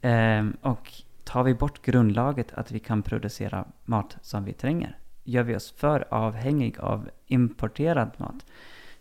Um, 0.01 0.57
och 0.61 0.91
tar 1.23 1.43
vi 1.43 1.53
bort 1.53 1.81
grundlaget 1.81 2.53
att 2.53 2.71
vi 2.71 2.79
kan 2.79 3.01
producera 3.01 3.65
mat 3.85 4.17
som 4.21 4.43
vi 4.43 4.53
tränger, 4.53 4.97
gör 5.23 5.43
vi 5.43 5.55
oss 5.55 5.71
för 5.71 6.13
avhängig 6.13 6.79
av 6.79 7.09
importerad 7.25 8.11
mat, 8.17 8.45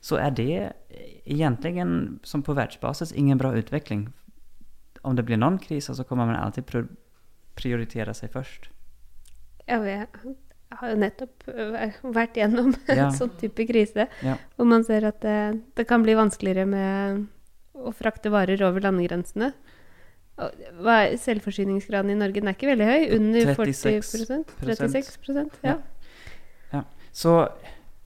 så 0.01 0.17
är 0.17 0.31
det 0.31 0.73
egentligen, 1.25 2.21
som 2.23 2.43
på 2.43 2.53
världsbasis, 2.53 3.13
ingen 3.13 3.39
bra 3.39 3.55
utveckling. 3.55 4.13
Om 5.03 5.17
det 5.17 5.23
blir 5.23 5.37
någon 5.37 5.59
kris 5.59 5.97
så 5.97 6.05
kommer 6.05 6.27
man 6.27 6.37
alltid 6.37 6.65
prioritera 7.55 8.15
sig 8.15 8.29
först. 8.29 8.71
ja 9.67 9.79
vi 9.79 10.07
har 10.81 10.91
jo 10.93 10.97
nettopp 11.03 11.49
eh, 11.53 11.99
vært 12.15 12.37
gjennom 12.41 12.73
Ja. 12.89 13.07
en 13.09 13.17
sånn 13.17 13.33
type 13.41 13.67
krise, 13.69 14.09
Ja. 14.23 14.37
hvor 14.57 14.67
man 14.71 14.85
ser 14.85 15.05
at 15.09 15.21
det, 15.25 15.37
det 15.77 15.87
kan 15.91 16.03
bli 16.05 16.15
vanskeligere 16.19 16.67
med 16.69 17.27
å 17.75 17.93
frakte 17.97 18.31
varer 18.31 18.61
over 18.67 18.81
landegrensene. 18.85 19.53
Selvforsyningsgraden 21.23 22.11
i 22.11 22.15
Norge? 22.19 22.41
Den 22.41 22.49
er 22.49 22.57
ikke 22.57 22.71
veldig 22.73 22.87
høy, 22.89 23.03
under 23.17 23.55
36 23.55 24.13
40 24.27 24.45
36% 24.63 25.59
ja. 25.67 25.79
Så, 27.13 27.33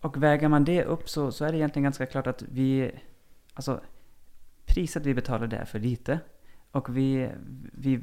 og 0.03 0.17
veier 0.19 0.49
man 0.51 0.64
det 0.67 0.81
opp, 0.91 1.05
så, 1.09 1.29
så 1.31 1.45
er 1.47 1.53
det 1.55 1.61
egentlig 1.61 1.85
ganske 1.87 2.07
klart 2.11 2.27
at 2.33 2.41
vi, 2.51 2.91
Altså, 3.57 3.79
priset 4.67 5.07
vi 5.07 5.14
betaler, 5.14 5.47
det 5.47 5.61
er 5.61 5.69
for 5.71 5.79
lite. 5.79 6.19
Og 6.77 6.91
vi, 6.93 7.25
vi 7.79 7.95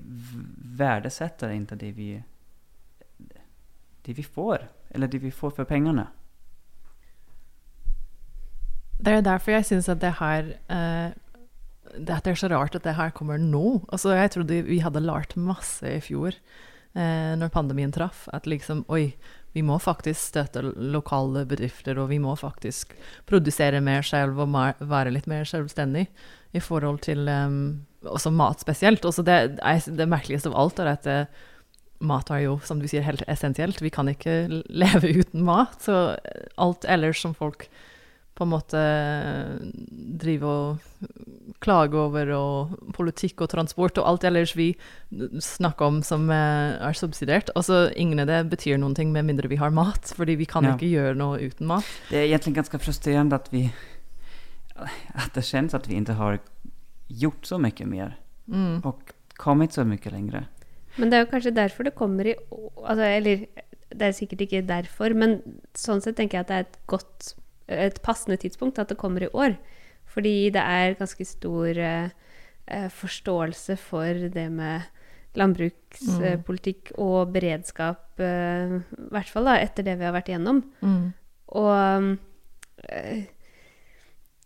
verdsetter 0.79 1.51
ikke 1.53 1.75
det 1.81 1.91
vi, 1.97 2.07
det 4.05 4.17
vi 4.17 4.25
får, 4.25 4.67
eller 4.91 5.07
det 5.07 5.21
vi 5.23 5.31
får 5.31 5.55
for 5.57 5.69
pengene. 5.69 6.07
Det 9.03 9.17
er 9.17 9.25
derfor 9.25 9.57
jeg 9.57 9.67
syns 9.67 9.89
at 9.91 10.01
det 10.03 10.15
her 10.19 10.53
eh, 10.71 11.15
det, 11.93 12.13
at 12.15 12.25
det 12.25 12.33
er 12.33 12.39
så 12.39 12.49
rart 12.51 12.75
at 12.77 12.85
det 12.85 12.95
her 12.97 13.13
kommer 13.15 13.41
nå. 13.41 13.83
Altså, 13.93 14.13
jeg 14.15 14.33
trodde 14.33 14.61
vi 14.67 14.81
hadde 14.83 15.03
lært 15.03 15.35
masse 15.37 15.85
i 15.85 16.01
fjor, 16.01 16.35
eh, 16.95 17.33
når 17.37 17.53
pandemien 17.53 17.93
traff. 17.93 18.25
At 18.33 18.47
liksom 18.49 18.83
Oi, 18.93 19.13
vi 19.53 19.61
må 19.65 19.77
faktisk 19.81 20.31
støtte 20.31 20.63
lokale 20.63 21.45
bedrifter, 21.49 21.99
og 22.01 22.09
vi 22.09 22.19
må 22.23 22.35
faktisk 22.39 22.95
produsere 23.29 23.81
mer 23.83 24.05
selv 24.05 24.39
og 24.41 24.55
være 24.79 25.13
litt 25.13 25.29
mer 25.29 25.45
selvstendig 25.45 26.07
i 26.53 26.61
forhold 26.61 27.03
til 27.05 27.27
um, 27.29 27.85
også 28.05 28.33
mat 28.33 28.63
spesielt. 28.63 29.05
Også 29.05 29.25
det, 29.25 29.37
er, 29.61 29.83
det 29.85 30.09
merkeligste 30.09 30.49
av 30.51 30.57
alt 30.63 30.81
er 30.81 30.93
at 30.95 31.09
eh, 31.09 31.43
mat 32.03 32.29
er 32.31 32.43
jo, 32.45 32.59
som 32.67 32.79
du 32.79 32.87
sier, 32.87 33.01
helt 33.07 33.23
essensielt. 33.27 33.79
Vi 33.81 33.89
kan 33.93 34.07
ikke 34.11 34.47
leve 34.69 35.13
uten 35.23 35.43
mat. 35.47 35.79
Så 35.81 36.17
alt 36.61 36.85
ellers 36.85 37.21
som 37.23 37.33
folk 37.33 37.67
på 38.33 38.47
en 38.47 38.49
måte 38.49 38.79
driver 40.19 40.49
og 40.49 41.09
klager 41.63 41.99
over, 42.07 42.31
og 42.35 42.71
politikk 42.95 43.43
og 43.45 43.51
transport 43.51 43.99
og 44.01 44.07
alt 44.09 44.23
ellers 44.27 44.55
vi 44.57 44.71
snakker 45.43 45.85
om 45.85 45.99
som 46.03 46.25
eh, 46.33 46.73
er 46.81 46.97
subsidiert. 46.97 47.51
Altså, 47.55 47.85
ingen 47.95 48.19
av 48.23 48.27
det 48.31 48.39
betyr 48.51 48.79
noen 48.81 48.95
ting 48.97 49.11
med 49.13 49.27
mindre 49.29 49.51
vi 49.51 49.59
har 49.61 49.69
mat, 49.75 50.11
fordi 50.17 50.35
vi 50.41 50.47
kan 50.49 50.65
Ja. 50.65 50.73
ikke 50.75 50.89
gjøre 50.91 51.15
noe 51.19 51.37
uten 51.45 51.67
mat. 51.69 51.85
Det 52.09 52.17
er 52.23 52.27
egentlig 52.31 52.55
ganske 52.57 52.79
frustrerende 52.81 53.37
at 53.37 53.47
vi, 53.53 53.67
at 55.15 55.33
det 55.37 55.43
kjennes 55.45 55.73
at 55.77 55.87
vi 55.87 55.99
ikke 56.01 56.17
har 56.17 56.39
gjort 57.13 57.45
så 57.47 57.59
mye 57.61 57.85
mer 57.87 58.15
Mm. 58.49 58.81
og 58.83 59.13
kommet 59.39 59.71
så 59.71 59.85
mye 59.87 60.11
längre. 60.11 60.47
Men 60.97 61.09
det 61.09 61.17
er 61.17 61.23
jo 61.23 61.31
kanskje 61.31 61.55
derfor 61.55 61.87
det 61.87 61.95
kommer 61.97 62.27
i 62.29 62.35
altså, 62.35 63.05
Eller 63.07 63.47
det 63.93 64.07
er 64.07 64.15
sikkert 64.17 64.43
ikke 64.45 64.65
derfor, 64.65 65.13
men 65.17 65.39
sånn 65.77 66.01
sett 66.01 66.17
tenker 66.17 66.39
jeg 66.39 66.45
at 66.45 66.51
det 66.51 66.57
er 66.57 66.67
et 66.67 66.77
godt 66.89 67.33
et 67.73 68.01
passende 68.03 68.37
tidspunkt 68.41 68.79
at 68.81 68.89
det 68.91 68.99
kommer 68.99 69.23
i 69.23 69.31
år. 69.33 69.55
Fordi 70.09 70.49
det 70.53 70.61
er 70.61 70.97
ganske 70.99 71.25
stor 71.25 71.77
eh, 71.77 72.09
eh, 72.67 72.89
forståelse 72.89 73.77
for 73.81 74.27
det 74.33 74.49
med 74.51 74.83
landbrukspolitikk 75.39 76.93
og 77.01 77.31
beredskap, 77.33 78.19
eh, 78.21 78.77
i 78.77 79.13
hvert 79.13 79.31
fall 79.31 79.49
da, 79.49 79.57
etter 79.57 79.87
det 79.87 79.97
vi 79.97 80.05
har 80.05 80.13
vært 80.13 80.29
igjennom. 80.29 80.61
Mm. 80.85 81.13
Og 81.57 82.89
eh, 82.89 83.23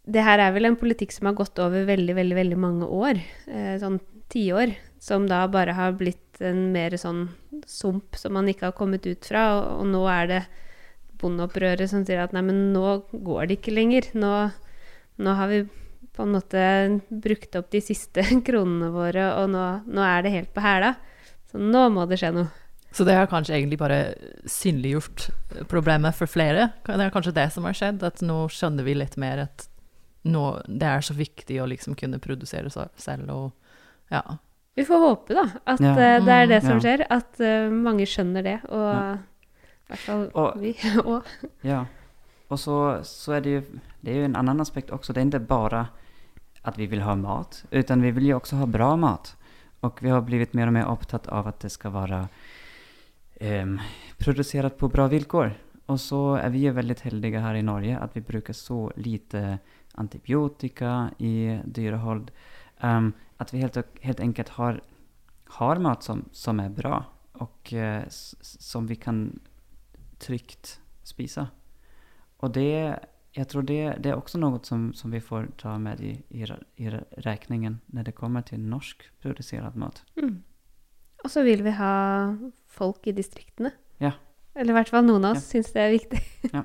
det 0.08 0.24
her 0.24 0.40
er 0.40 0.54
vel 0.56 0.70
en 0.70 0.80
politikk 0.80 1.12
som 1.12 1.28
har 1.28 1.36
gått 1.36 1.60
over 1.60 1.84
veldig, 1.90 2.16
veldig, 2.16 2.38
veldig 2.38 2.60
mange 2.62 2.88
år, 2.88 3.20
eh, 3.52 3.76
sånn 3.82 4.00
tiår, 4.32 4.78
som 5.04 5.28
da 5.28 5.44
bare 5.52 5.76
har 5.76 5.98
blitt 6.00 6.27
en 6.46 6.68
mer 6.74 6.96
sånn 7.00 7.28
sump 7.70 8.18
som 8.20 8.36
man 8.38 8.50
ikke 8.52 8.70
har 8.70 8.78
kommet 8.78 9.08
ut 9.08 9.26
fra, 9.26 9.50
og, 9.58 9.68
og 9.82 9.92
nå 9.94 10.04
er 10.12 10.32
det 10.32 10.42
bondeopprøret 11.22 11.90
som 11.90 12.06
sier 12.06 12.22
at 12.22 12.36
nei, 12.36 12.44
men 12.46 12.70
nå 12.76 13.00
går 13.12 13.48
det 13.48 13.60
ikke 13.60 13.74
lenger. 13.74 14.12
Nå, 14.18 14.34
nå 15.24 15.36
har 15.40 15.52
vi 15.52 15.64
på 16.18 16.26
en 16.26 16.34
måte 16.34 16.62
brukt 17.10 17.58
opp 17.58 17.72
de 17.74 17.82
siste 17.84 18.26
kronene 18.48 18.92
våre, 18.94 19.32
og 19.42 19.52
nå, 19.54 19.66
nå 19.86 20.06
er 20.06 20.26
det 20.26 20.36
helt 20.36 20.54
på 20.56 20.64
hæla. 20.66 20.96
Så 21.52 21.62
nå 21.62 21.88
må 21.94 22.06
det 22.10 22.20
skje 22.22 22.34
noe. 22.36 22.50
Så 22.96 23.06
det 23.06 23.18
har 23.18 23.28
kanskje 23.30 23.54
egentlig 23.58 23.78
bare 23.78 24.00
synliggjort 24.50 25.28
problemet 25.70 26.16
for 26.18 26.30
flere. 26.30 26.72
Det 26.88 26.96
er 27.04 27.14
kanskje 27.14 27.36
det 27.36 27.50
som 27.54 27.68
har 27.68 27.76
skjedd, 27.78 28.06
at 28.08 28.24
nå 28.26 28.46
skjønner 28.50 28.88
vi 28.88 28.96
litt 28.98 29.18
mer 29.22 29.44
at 29.44 29.68
nå, 30.28 30.44
det 30.66 30.88
er 30.88 31.06
så 31.06 31.16
viktig 31.16 31.60
å 31.62 31.68
liksom 31.70 31.96
kunne 32.00 32.20
produsere 32.24 32.72
selv 32.72 33.32
og 33.32 33.52
ja. 34.12 34.24
Vi 34.78 34.86
får 34.86 35.00
håpe, 35.02 35.34
da, 35.34 35.44
at 35.66 35.82
Ja. 35.82 35.92
uh, 35.92 36.26
det 36.26 36.34
er 36.38 36.48
det 36.48 36.62
Mm, 36.64 36.68
som 36.68 36.78
ja. 36.78 36.84
skjer. 36.86 37.06
At 37.10 37.40
uh, 37.42 37.72
mange 37.74 38.06
skjønner 38.06 38.44
det, 38.46 38.60
og 38.70 38.94
Ja. 38.94 39.14
i 39.18 39.88
hvert 39.90 40.00
fall 40.06 40.26
Og- 40.36 40.58
vi. 40.62 40.74
òg. 41.14 41.24
Ja. 41.64 41.86
Og 42.50 42.58
så, 42.62 42.78
så 43.04 43.34
er 43.38 43.42
det 43.42 43.52
jo 43.58 43.62
det 44.04 44.14
er 44.14 44.20
jo 44.22 44.26
en 44.30 44.36
annen 44.40 44.62
aspekt 44.62 44.92
også. 44.96 45.12
Det 45.14 45.22
er 45.24 45.28
ikke 45.40 45.48
bare 45.48 45.88
at 46.64 46.78
vi 46.78 46.86
vil 46.88 47.02
ha 47.02 47.16
mat, 47.16 47.64
utan 47.72 48.02
vi 48.02 48.12
vil 48.12 48.28
jo 48.30 48.40
også 48.40 48.58
ha 48.62 48.66
bra 48.66 48.96
mat. 48.96 49.34
Og 49.84 50.00
vi 50.02 50.10
har 50.10 50.22
blitt 50.22 50.54
mer 50.56 50.68
og 50.68 50.74
mer 50.74 50.86
opptatt 50.88 51.28
av 51.28 51.48
at 51.48 51.60
det 51.60 51.72
skal 51.72 51.92
være 51.92 52.28
um, 53.42 53.80
produsert 54.20 54.78
på 54.78 54.90
bra 54.92 55.08
vilkår. 55.08 55.52
Og 55.90 56.00
så 56.00 56.38
er 56.42 56.50
vi 56.52 56.66
jo 56.66 56.74
veldig 56.74 56.98
heldige 57.04 57.42
her 57.42 57.56
i 57.56 57.62
Norge 57.62 57.98
at 58.02 58.14
vi 58.16 58.22
bruker 58.22 58.54
så 58.54 58.90
lite 58.98 59.60
antibiotika 59.98 61.10
i 61.20 61.60
dyrehold. 61.66 62.30
ehm, 62.84 63.14
att 63.38 63.54
vi 63.54 63.58
helt, 63.58 63.78
helt 64.02 64.20
enkelt 64.20 64.50
har, 64.50 64.82
har 65.46 65.76
mat 65.78 66.04
som, 66.04 66.30
som 66.32 66.60
är 66.60 66.70
bra 66.70 67.06
och 67.32 67.74
eh, 67.74 68.04
som 68.42 68.88
vi 68.88 68.96
kan 68.96 69.40
tryggt 70.18 70.82
spise. 71.04 71.48
Och 72.38 72.52
det, 72.52 73.00
jag 73.32 73.50
tror 73.50 73.62
det, 73.62 73.96
det 74.00 74.10
är 74.10 74.16
också 74.16 74.38
något 74.38 74.66
som, 74.66 74.94
som 74.94 75.12
vi 75.12 75.22
får 75.22 75.48
ta 75.58 75.78
med 75.78 76.02
i, 76.02 76.24
i, 76.30 76.44
i 76.76 76.90
räkningen 77.12 77.80
när 77.86 78.04
det 78.04 78.12
kommer 78.12 78.42
till 78.42 78.60
norsk 78.60 79.04
produsert 79.22 79.76
mat. 79.76 80.04
Mm. 80.16 80.44
Og 81.24 81.32
så 81.32 81.42
vil 81.44 81.64
vi 81.64 81.72
ha 81.72 82.36
folk 82.68 83.08
i 83.08 83.12
distriktene. 83.12 83.72
Ja. 83.98 84.12
Eller 84.54 84.74
i 84.74 84.78
hvert 84.78 84.90
fall 84.90 85.06
noen 85.06 85.26
av 85.26 85.38
oss 85.38 85.48
Ja. 85.48 85.52
syns 85.58 85.74
det 85.74 85.82
er 85.82 85.92
viktig. 85.92 86.22
ja. 86.52 86.64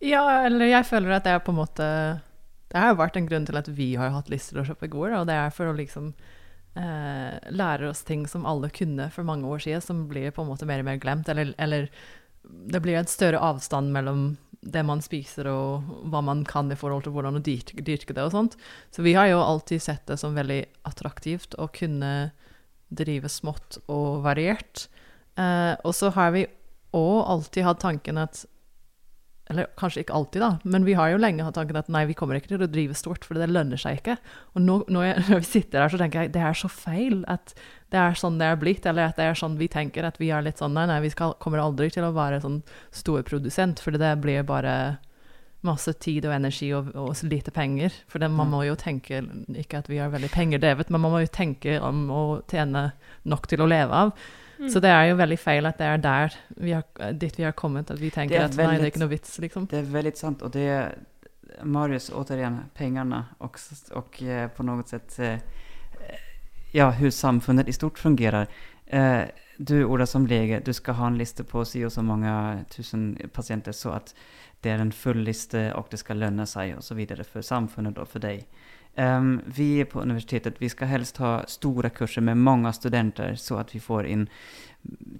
Ja, 0.00 0.46
eller 0.46 0.64
jeg 0.70 0.86
føler 0.88 1.12
at 1.12 1.26
det 1.26 1.32
er 1.34 1.42
på 1.44 1.52
en 1.52 1.58
måte 1.60 1.86
Det 2.70 2.78
har 2.78 2.92
jo 2.92 3.00
vært 3.00 3.18
en 3.18 3.26
grunn 3.26 3.46
til 3.48 3.58
at 3.58 3.70
vi 3.74 3.94
har 3.98 4.12
hatt 4.14 4.30
lyst 4.30 4.52
til 4.52 4.62
å 4.62 4.66
kjøpe 4.68 4.90
gård, 4.92 5.16
og 5.18 5.26
det 5.30 5.36
er 5.36 5.50
for 5.54 5.70
å 5.70 5.76
liksom 5.76 6.12
eh, 6.78 7.34
lære 7.50 7.88
oss 7.90 8.04
ting 8.06 8.28
som 8.30 8.46
alle 8.46 8.70
kunne 8.74 9.08
for 9.10 9.26
mange 9.26 9.48
år 9.50 9.64
siden, 9.64 9.82
som 9.82 10.04
blir 10.10 10.30
på 10.34 10.44
en 10.44 10.52
måte 10.52 10.68
mer 10.70 10.84
og 10.84 10.86
mer 10.86 11.00
glemt, 11.02 11.28
eller, 11.32 11.50
eller 11.58 11.90
det 12.46 12.80
blir 12.84 13.00
en 13.00 13.10
større 13.10 13.42
avstand 13.42 13.90
mellom 13.94 14.30
det 14.60 14.82
man 14.84 15.00
spiser 15.00 15.48
og 15.48 15.88
hva 16.12 16.20
man 16.24 16.42
kan 16.48 16.68
i 16.72 16.76
forhold 16.76 17.06
til 17.06 17.14
hvordan 17.14 17.38
å 17.38 17.44
dyrke, 17.44 17.80
dyrke 17.84 18.14
det 18.16 18.26
og 18.26 18.34
sånt. 18.34 18.56
Så 18.92 19.04
vi 19.04 19.16
har 19.16 19.30
jo 19.30 19.40
alltid 19.40 19.82
sett 19.82 20.04
det 20.10 20.18
som 20.20 20.36
veldig 20.36 20.62
attraktivt 20.88 21.56
å 21.58 21.70
kunne 21.72 22.30
drive 22.90 23.30
smått 23.32 23.80
og 23.88 24.22
variert. 24.26 24.86
Eh, 25.40 25.74
og 25.80 25.94
så 25.96 26.12
har 26.16 26.34
vi 26.36 26.46
òg 26.96 27.18
alltid 27.32 27.64
hatt 27.66 27.82
tanken 27.82 28.20
at 28.20 28.44
eller 29.50 29.66
kanskje 29.80 30.04
ikke 30.04 30.14
alltid, 30.14 30.44
da, 30.44 30.50
men 30.62 30.86
vi 30.86 30.94
har 30.94 31.10
jo 31.10 31.18
lenge 31.18 31.42
hatt 31.42 31.56
tanken 31.58 31.78
at 31.80 31.90
nei, 31.90 32.04
vi 32.06 32.14
kommer 32.18 32.38
ikke 32.38 32.52
til 32.52 32.62
å 32.62 32.70
drive 32.70 32.94
stort, 32.98 33.26
for 33.26 33.38
det 33.38 33.50
lønner 33.50 33.80
seg 33.80 33.98
ikke. 33.98 34.16
Og 34.54 34.62
nå, 34.62 34.78
når, 34.86 35.06
jeg, 35.08 35.24
når 35.28 35.42
vi 35.42 35.50
sitter 35.50 35.82
her, 35.82 35.92
så 35.92 36.00
tenker 36.00 36.24
jeg 36.24 36.34
det 36.36 36.46
er 36.46 36.58
så 36.60 36.70
feil 36.70 37.20
at 37.30 37.54
det 37.90 37.98
er 37.98 38.18
sånn 38.18 38.38
det 38.38 38.46
er 38.46 38.58
blitt, 38.60 38.86
eller 38.86 39.10
at 39.10 39.18
det 39.18 39.26
er 39.26 39.38
sånn 39.38 39.58
vi 39.58 39.66
tenker, 39.70 40.06
at 40.06 40.20
vi 40.22 40.30
er 40.30 40.46
litt 40.46 40.62
sånn 40.62 40.76
nei, 40.78 40.86
nei, 40.86 41.00
vi 41.02 41.10
skal, 41.10 41.34
kommer 41.42 41.62
aldri 41.62 41.90
til 41.90 42.06
å 42.06 42.14
være 42.14 42.42
sånn 42.44 42.60
storprodusent, 42.94 43.82
for 43.82 43.98
det 43.98 44.12
blir 44.22 44.46
bare 44.46 44.74
masse 45.66 45.92
tid 46.00 46.24
og 46.24 46.34
energi 46.34 46.70
og, 46.76 46.92
og 46.96 47.18
lite 47.26 47.52
penger. 47.52 47.92
For 48.08 48.22
det, 48.22 48.30
man 48.32 48.48
må 48.52 48.62
jo 48.64 48.76
tenke, 48.80 49.20
ikke 49.60 49.82
at 49.82 49.90
vi 49.90 49.98
er 50.00 50.12
veldig 50.12 50.30
pengedrevet, 50.32 50.92
men 50.92 51.02
man 51.02 51.16
må 51.16 51.24
jo 51.24 51.32
tenke 51.34 51.76
om 51.84 52.06
å 52.14 52.22
tjene 52.50 52.90
nok 53.28 53.50
til 53.50 53.64
å 53.64 53.68
leve 53.68 54.04
av. 54.06 54.14
Så 54.68 54.80
det 54.80 54.90
er 54.90 55.04
jo 55.08 55.16
veldig 55.16 55.38
feil 55.38 55.66
at 55.66 55.78
det 55.78 55.86
er 55.86 55.96
der 55.96 56.34
vi 56.56 56.70
har, 56.72 57.12
dit 57.12 57.38
vi 57.38 57.42
har 57.44 57.52
kommet, 57.52 57.90
at 57.90 58.00
vi 58.00 58.10
tenker 58.10 58.42
at 58.44 58.56
veldig, 58.56 58.66
nei, 58.72 58.76
det 58.78 58.82
er 58.82 58.90
ikke 58.92 59.00
noe 59.04 59.08
vits, 59.14 59.38
liksom. 59.38 59.66
Det 59.70 59.78
er 59.78 59.82
veldig 59.92 60.16
sant 60.16 60.42
og 60.42 60.52
det 60.52 60.66
er 60.68 60.94
Marius, 61.64 62.10
återigen, 62.14 62.58
pengene 62.74 63.24
och, 63.38 63.56
s- 63.58 63.90
och 63.90 64.22
eh, 64.22 64.48
på 64.48 64.62
något 64.62 64.88
sätt 64.88 65.18
eh, 65.18 65.38
ja, 66.72 66.90
hur 66.90 67.10
samfundet 67.10 67.68
i 67.68 67.72
stort 67.72 67.98
fungerar. 67.98 68.46
Eh, 68.86 69.22
du, 69.56 69.84
Ola, 69.84 70.06
som 70.06 70.26
lege, 70.26 70.60
du 70.64 70.72
ska 70.72 70.92
ha 70.92 71.06
en 71.06 71.18
lista 71.18 71.44
på 71.44 71.64
si 71.64 71.84
och 71.84 71.92
så 71.92 72.02
många 72.02 72.58
tusen 72.70 73.18
patienter 73.32 73.72
så 73.72 73.90
att 73.90 74.14
det 74.60 74.70
är 74.70 74.78
en 74.78 74.92
full 74.92 75.18
lista 75.18 75.74
och 75.74 75.86
det 75.90 75.96
ska 75.96 76.14
löna 76.14 76.46
sig 76.46 76.76
och 76.76 76.84
så 76.84 76.94
vidare 76.94 77.24
för 77.24 77.42
samfundet 77.42 77.98
och 77.98 78.08
för 78.08 78.18
dig. 78.20 78.46
Ehm, 78.94 79.40
vi 79.46 79.84
på 79.84 80.00
universitetet, 80.00 80.54
vi 80.58 80.68
skal 80.68 80.88
helst 80.88 81.16
ha 81.16 81.46
stora 81.46 81.90
kurser 81.90 82.20
med 82.20 82.36
många 82.36 82.72
studenter 82.72 83.34
så 83.34 83.56
att 83.56 83.74
vi 83.74 83.80
får 83.80 84.06
in 84.06 84.28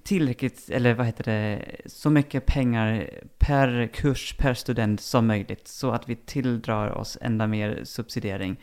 tillräckligt, 0.03 0.71
eller 0.71 0.95
vad 0.95 1.07
heter 1.07 1.25
det, 1.25 1.65
så 1.87 2.11
mycket 2.11 2.47
pengar 2.47 3.11
per 3.39 3.91
kurs, 3.93 4.35
per 4.39 4.55
student 4.55 5.01
som 5.01 5.27
möjligt. 5.27 5.69
Så 5.69 5.91
att 5.91 6.09
vi 6.09 6.17
tilldrar 6.17 6.91
oss 6.91 7.19
enda 7.21 7.47
mer 7.47 7.81
subsidiering. 7.85 8.57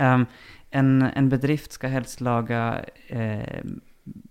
Um, 0.00 0.26
en, 0.70 1.02
en 1.02 1.28
bedrift 1.28 1.72
ska 1.72 1.88
helst 1.88 2.20
laga 2.20 2.84
eh, 3.06 3.64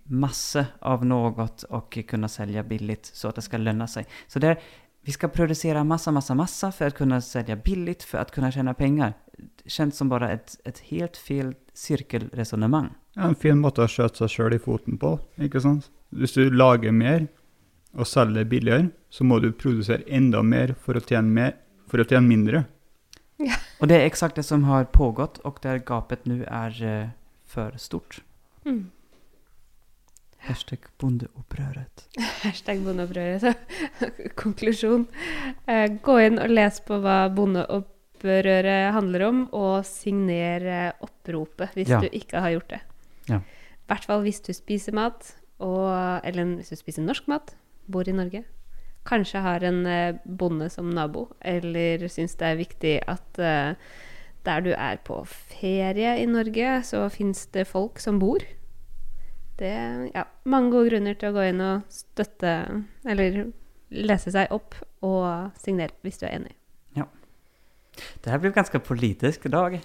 masse 0.02 0.66
av 0.78 1.06
något 1.06 1.62
och 1.62 1.98
kunna 2.08 2.28
sälja 2.28 2.62
billigt 2.62 3.06
så 3.06 3.28
att 3.28 3.34
det 3.34 3.42
ska 3.42 3.56
löna 3.56 3.86
sig. 3.86 4.06
Så 4.26 4.38
där, 4.38 4.60
vi 5.02 5.12
ska 5.12 5.28
producera 5.28 5.84
massa, 5.84 6.10
massa, 6.10 6.34
massa 6.34 6.72
för 6.72 6.86
att 6.86 6.94
kunna 6.94 7.20
sälja 7.20 7.56
billigt, 7.56 8.02
för 8.02 8.18
att 8.18 8.30
kunna 8.30 8.52
tjäna 8.52 8.74
pengar. 8.74 9.14
Känns 9.68 9.96
som 9.96 10.08
bare 10.08 10.30
et, 10.32 10.56
et 10.64 10.78
helt 10.88 11.16
fel 11.16 11.52
sirkelresonnement. 11.76 12.92
Ja, 13.16 13.28
en 13.28 13.36
fin 13.36 13.58
måte 13.60 13.84
å 13.84 13.90
skjøte 13.90 14.22
seg 14.22 14.32
sjøl 14.32 14.56
i 14.56 14.62
foten 14.62 14.96
på. 15.00 15.18
ikke 15.42 15.60
sant? 15.60 15.90
Hvis 16.08 16.32
du 16.38 16.48
lager 16.48 16.94
mer 16.94 17.26
og 17.92 18.08
selger 18.08 18.48
billigere, 18.48 18.88
så 19.10 19.24
må 19.28 19.40
du 19.44 19.50
produsere 19.52 20.06
enda 20.08 20.40
mer 20.42 20.72
for 20.80 20.96
å 20.96 21.02
tjene, 21.04 21.28
mer, 21.28 21.56
for 21.88 22.00
å 22.00 22.06
tjene 22.08 22.24
mindre. 22.28 22.64
Og 23.78 23.90
det 23.90 23.98
er 23.98 24.06
exakt 24.08 24.40
det 24.40 24.46
som 24.48 24.64
har 24.66 24.88
pågått 24.94 25.38
og 25.46 25.60
der 25.62 25.82
gapet 25.84 26.24
nå 26.26 26.40
er 26.46 26.80
uh, 26.80 27.10
for 27.46 27.76
stort. 27.78 28.22
Mm. 28.64 28.88
Hashtag 30.48 30.88
bondeopprøret. 31.02 32.08
Hashtag 32.46 32.80
bondeopprøret. 32.86 33.68
Konklusjon. 34.40 35.06
Uh, 35.68 35.86
gå 36.02 36.18
inn 36.24 36.40
og 36.42 36.50
les 36.56 36.82
på 36.88 36.98
hva 37.04 37.20
bondeopprøret 37.28 37.94
handler 38.24 39.28
om, 39.28 39.48
og 39.52 39.84
signer 39.84 40.92
oppropet 41.00 41.70
hvis 41.74 41.88
Ja. 41.88 42.00
du 42.00 42.08
ikke 42.08 42.40
har 42.40 42.50
gjort 42.50 42.68
det. 42.68 42.80
Ja. 43.28 43.36
I 43.36 43.86
hvert 43.88 44.04
fall 44.04 44.22
hvis 44.22 44.40
du 44.40 44.52
spiser 44.52 44.92
mat, 44.92 45.34
og, 45.60 46.20
eller 46.24 46.56
hvis 46.56 46.68
du 46.70 46.76
spiser 46.76 47.02
norsk 47.02 47.28
mat, 47.28 47.54
bor 47.88 48.08
i 48.08 48.12
Norge. 48.12 48.44
Kanskje 49.08 49.40
har 49.40 49.64
en 49.64 49.86
eh, 49.86 50.18
bonde 50.24 50.68
som 50.70 50.90
nabo, 50.90 51.28
eller 51.40 52.04
syns 52.08 52.34
det 52.36 52.46
er 52.46 52.58
viktig 52.60 52.94
at 53.08 53.38
uh, 53.40 53.74
der 54.44 54.60
du 54.60 54.70
er 54.74 54.98
på 55.04 55.22
ferie 55.26 56.18
i 56.20 56.26
Norge, 56.26 56.82
så 56.84 57.06
fins 57.10 57.46
det 57.54 57.66
folk 57.66 57.98
som 57.98 58.18
bor. 58.20 58.44
Det 59.58 59.72
ja, 60.14 60.24
mange 60.44 60.70
gode 60.70 60.90
grunner 60.92 61.16
til 61.18 61.30
å 61.32 61.36
gå 61.38 61.48
inn 61.48 61.64
og 61.64 61.88
støtte, 61.92 62.52
eller 63.08 63.48
lese 63.90 64.30
seg 64.34 64.52
opp 64.54 64.76
og 65.02 65.56
signere 65.58 65.96
hvis 66.04 66.20
du 66.20 66.26
er 66.28 66.36
enig. 66.36 66.54
Det 68.24 68.30
her 68.32 68.38
blir 68.42 68.54
ganske 68.56 68.80
politisk 68.84 69.48
dag. 69.52 69.78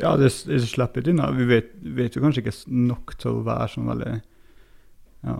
Ja, 0.00 0.14
det, 0.16 0.30
det 0.48 0.60
slipper 0.64 1.08
unna. 1.12 1.30
Vi 1.36 1.44
vet, 1.50 1.72
vet 1.82 2.14
jo 2.16 2.22
kanskje 2.24 2.44
ikke 2.46 2.54
nok 2.72 3.12
til 3.20 3.34
å 3.34 3.42
være 3.44 3.68
sånn 3.74 3.90
veldig 3.92 4.14
ja, 5.26 5.36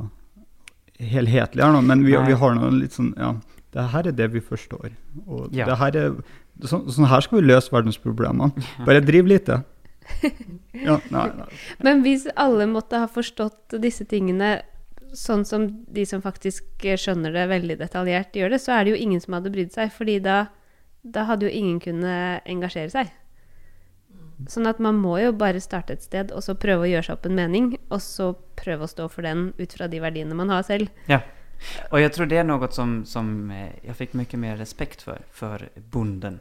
helhetlig 1.13 1.65
her 1.65 1.73
nå, 1.75 1.81
men 1.87 2.05
vi, 2.07 2.15
vi 2.29 2.37
har 2.39 2.55
nå 2.59 2.69
litt 2.77 2.95
sånn 2.95 3.13
Ja, 3.19 3.33
det 3.73 3.87
her 3.95 4.09
er 4.11 4.17
det 4.19 4.29
vi 4.35 4.43
forstår. 4.45 4.93
Og 5.27 5.49
Ja. 5.57 5.67
det 5.71 5.79
her 5.81 5.97
er 6.05 6.17
Sånn, 6.69 6.85
sånn 6.93 7.09
her 7.09 7.23
skal 7.25 7.39
vi 7.41 7.47
løse 7.49 7.73
verdensproblemene. 7.73 8.53
Bare 8.87 9.01
driv 9.03 9.27
lite. 9.31 9.63
Ja, 10.83 10.99
nei, 11.15 11.25
nei. 11.39 11.47
Men 11.85 12.01
hvis 12.05 12.27
alle 12.37 12.67
måtte 12.69 12.99
ha 13.01 13.07
forstått 13.11 13.75
disse 13.81 14.05
tingene 14.09 14.59
sånn 15.17 15.45
som 15.49 15.65
de 15.95 16.05
som 16.09 16.21
faktisk 16.25 16.85
skjønner 16.85 17.33
det 17.35 17.45
veldig 17.51 17.77
detaljert, 17.81 18.37
gjør 18.37 18.53
det, 18.55 18.61
så 18.65 18.75
er 18.77 18.85
det 18.85 18.95
jo 18.95 19.01
ingen 19.05 19.21
som 19.23 19.37
hadde 19.37 19.53
brydd 19.55 19.73
seg, 19.75 19.93
fordi 19.95 20.19
da, 20.25 20.37
da 21.03 21.27
hadde 21.27 21.49
jo 21.49 21.53
ingen 21.53 21.81
kunnet 21.83 22.47
engasjere 22.47 22.91
seg. 22.93 23.13
Sånn 24.51 24.67
at 24.67 24.81
man 24.83 24.99
må 24.99 25.17
jo 25.23 25.31
bare 25.39 25.61
starte 25.63 25.95
et 25.95 26.03
sted, 26.03 26.33
og 26.35 26.43
så 26.43 26.57
prøve 26.59 26.87
å 26.87 26.91
gjøre 26.91 27.07
seg 27.07 27.19
opp 27.19 27.29
en 27.29 27.39
mening, 27.39 27.69
og 27.91 28.01
så 28.03 28.33
prøve 28.59 28.87
å 28.87 28.91
stå 28.91 29.07
for 29.11 29.27
den 29.27 29.51
ut 29.59 29.77
fra 29.77 29.89
de 29.91 30.01
verdiene 30.03 30.37
man 30.39 30.51
har 30.51 30.65
selv. 30.67 30.91
Ja. 31.11 31.21
Og 31.93 32.01
jeg 32.03 32.11
tror 32.15 32.27
det 32.27 32.41
er 32.41 32.47
noe 32.49 32.67
som, 32.75 33.03
som 33.07 33.53
jeg 33.53 33.95
fikk 33.99 34.17
mye 34.19 34.41
mer 34.41 34.59
respekt 34.59 35.05
for, 35.07 35.23
for 35.31 35.63
bonden. 35.95 36.41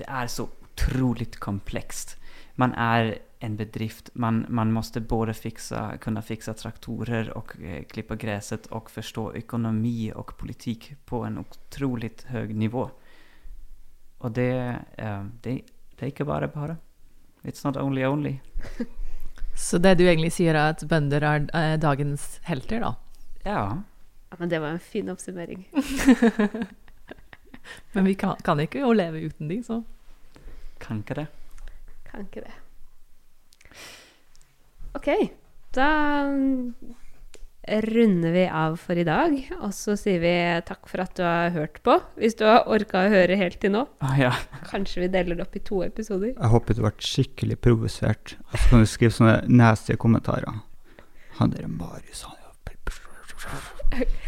Det 0.00 0.08
er 0.08 0.30
så 0.32 0.48
utrolig 0.48 1.34
komplekst. 1.40 2.16
Man 2.56 2.72
er 2.72 3.18
en 3.44 3.56
bedrift, 3.56 4.08
man, 4.14 4.46
man 4.48 4.72
måste 4.72 5.00
både 5.00 5.34
fixa, 5.36 5.98
kunna 6.00 6.22
fixa 6.22 6.54
traktorer 6.54 7.36
och 7.36 7.60
eh, 7.60 7.84
klippa 7.84 8.16
gräset 8.16 8.66
och 8.66 8.90
förstå 8.90 9.34
ekonomi 9.34 10.12
och 10.14 10.38
politik 10.38 10.94
på 11.04 11.24
en 11.24 11.38
otroligt 11.38 12.22
hög 12.22 12.54
nivå. 12.54 12.90
Och 14.26 14.32
det, 14.34 14.82
eh, 14.98 15.22
det, 15.42 15.52
det 15.94 16.02
er 16.02 16.10
ikke 16.10 16.26
bare 16.26 16.48
bare. 16.50 16.80
It's 17.46 17.62
not 17.62 17.76
only 17.78 18.02
only. 18.04 18.40
Så 19.54 19.78
det 19.78 19.94
du 20.00 20.04
egentlig 20.04 20.32
sier, 20.34 20.58
er 20.58 20.74
at 20.74 20.82
bønder 20.90 21.22
er 21.22 21.46
uh, 21.54 21.76
dagens 21.80 22.40
helter, 22.44 22.82
da? 22.82 22.90
Ja, 23.46 23.60
Ja, 24.30 24.36
men 24.38 24.48
det 24.48 24.58
var 24.58 24.74
en 24.74 24.82
fin 24.82 25.08
oppsummering. 25.08 25.68
Men 27.92 28.04
vi 28.04 28.14
kan, 28.14 28.36
kan 28.42 28.60
ikke 28.60 28.82
jo 28.82 28.92
leve 28.92 29.22
uten 29.26 29.48
de, 29.48 29.62
så 29.62 29.82
Kan 30.82 30.98
ikke 31.00 31.14
det. 31.14 31.26
Kan 32.10 32.26
ikke 32.26 32.42
det. 32.44 32.52
Ok, 34.94 35.08
da 35.74 35.88
runder 37.66 38.32
vi 38.32 38.44
av 38.48 38.76
for 38.80 38.98
i 38.98 39.04
dag. 39.06 39.34
Og 39.60 39.74
så 39.74 39.96
sier 39.98 40.22
vi 40.22 40.34
takk 40.68 40.88
for 40.90 41.02
at 41.04 41.14
du 41.18 41.24
har 41.26 41.54
hørt 41.56 41.80
på. 41.86 41.98
Hvis 42.20 42.38
du 42.38 42.46
har 42.48 42.68
orka 42.70 43.04
å 43.04 43.12
høre 43.12 43.38
helt 43.40 43.60
til 43.62 43.74
nå. 43.74 43.86
Ah, 44.04 44.16
ja. 44.20 44.32
Kanskje 44.70 45.06
vi 45.06 45.12
deler 45.12 45.38
det 45.38 45.46
opp 45.46 45.58
i 45.58 45.64
to 45.66 45.82
episoder. 45.86 46.34
Jeg 46.34 46.52
håper 46.54 46.78
du 46.78 46.84
ble 46.86 46.94
skikkelig 47.10 47.60
provosert. 47.66 48.36
Og 48.52 48.58
så 48.58 48.72
kan 48.72 48.84
du 48.86 48.90
skrive 48.90 49.18
sånne 49.18 49.38
nasty 49.50 49.98
kommentarer. 50.00 50.62
Han 51.40 51.52
der 51.52 51.68
Marius, 51.68 52.24
han 52.24 52.38
er 52.40 53.75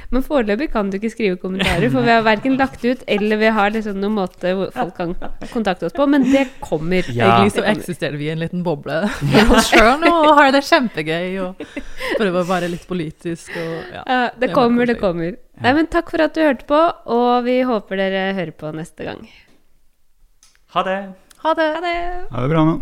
Men 0.09 0.23
foreløpig 0.25 0.71
kan 0.73 0.89
du 0.89 0.97
ikke 0.97 1.11
skrive 1.13 1.37
kommentarer, 1.41 1.91
for 1.93 2.07
vi 2.07 2.13
har 2.15 2.23
verken 2.25 2.55
lagt 2.57 2.85
ut 2.85 3.03
eller 3.05 3.41
vi 3.41 3.51
har 3.53 3.75
liksom 3.75 3.99
noen 4.01 4.15
måte 4.17 4.55
hvor 4.57 4.71
folk 4.73 4.95
kan 4.97 5.13
kontakte 5.53 5.91
oss 5.91 5.97
på. 5.97 6.07
Men 6.09 6.25
det 6.33 6.47
kommer. 6.65 7.05
Ja. 7.13 7.27
egentlig 7.35 7.57
så 7.59 7.65
eksisterer 7.69 8.17
vi 8.17 8.31
i 8.31 8.33
en 8.33 8.41
liten 8.41 8.65
boble 8.65 9.03
med 9.29 9.53
oss 9.53 9.69
sjøl 9.69 10.07
og 10.09 10.31
har 10.39 10.53
det 10.55 10.63
kjempegøy 10.65 11.37
og 11.45 11.61
prøver 12.17 12.41
å 12.41 12.47
være 12.49 12.73
litt 12.73 12.87
politisk 12.89 13.53
og 13.53 13.75
ja. 13.93 14.03
Ja, 14.07 14.21
det 14.33 14.49
Det 14.49 14.55
kommer, 14.57 14.89
det 14.89 14.97
kommer. 15.03 15.37
Nei, 15.61 15.73
men 15.77 15.91
takk 15.93 16.13
for 16.15 16.23
at 16.25 16.37
du 16.37 16.41
hørte 16.41 16.65
på, 16.69 16.79
og 17.13 17.45
vi 17.45 17.61
håper 17.67 18.01
dere 18.01 18.29
hører 18.37 18.55
på 18.57 18.71
neste 18.77 19.09
gang. 19.09 19.25
Ha 20.77 20.85
det! 20.87 21.01
Ha 21.43 21.55
det! 21.59 21.73
Ha 21.75 21.83
det! 21.85 21.99
Ha 22.31 22.45
det 22.45 22.53
bra 22.55 22.65
nå. 22.69 22.79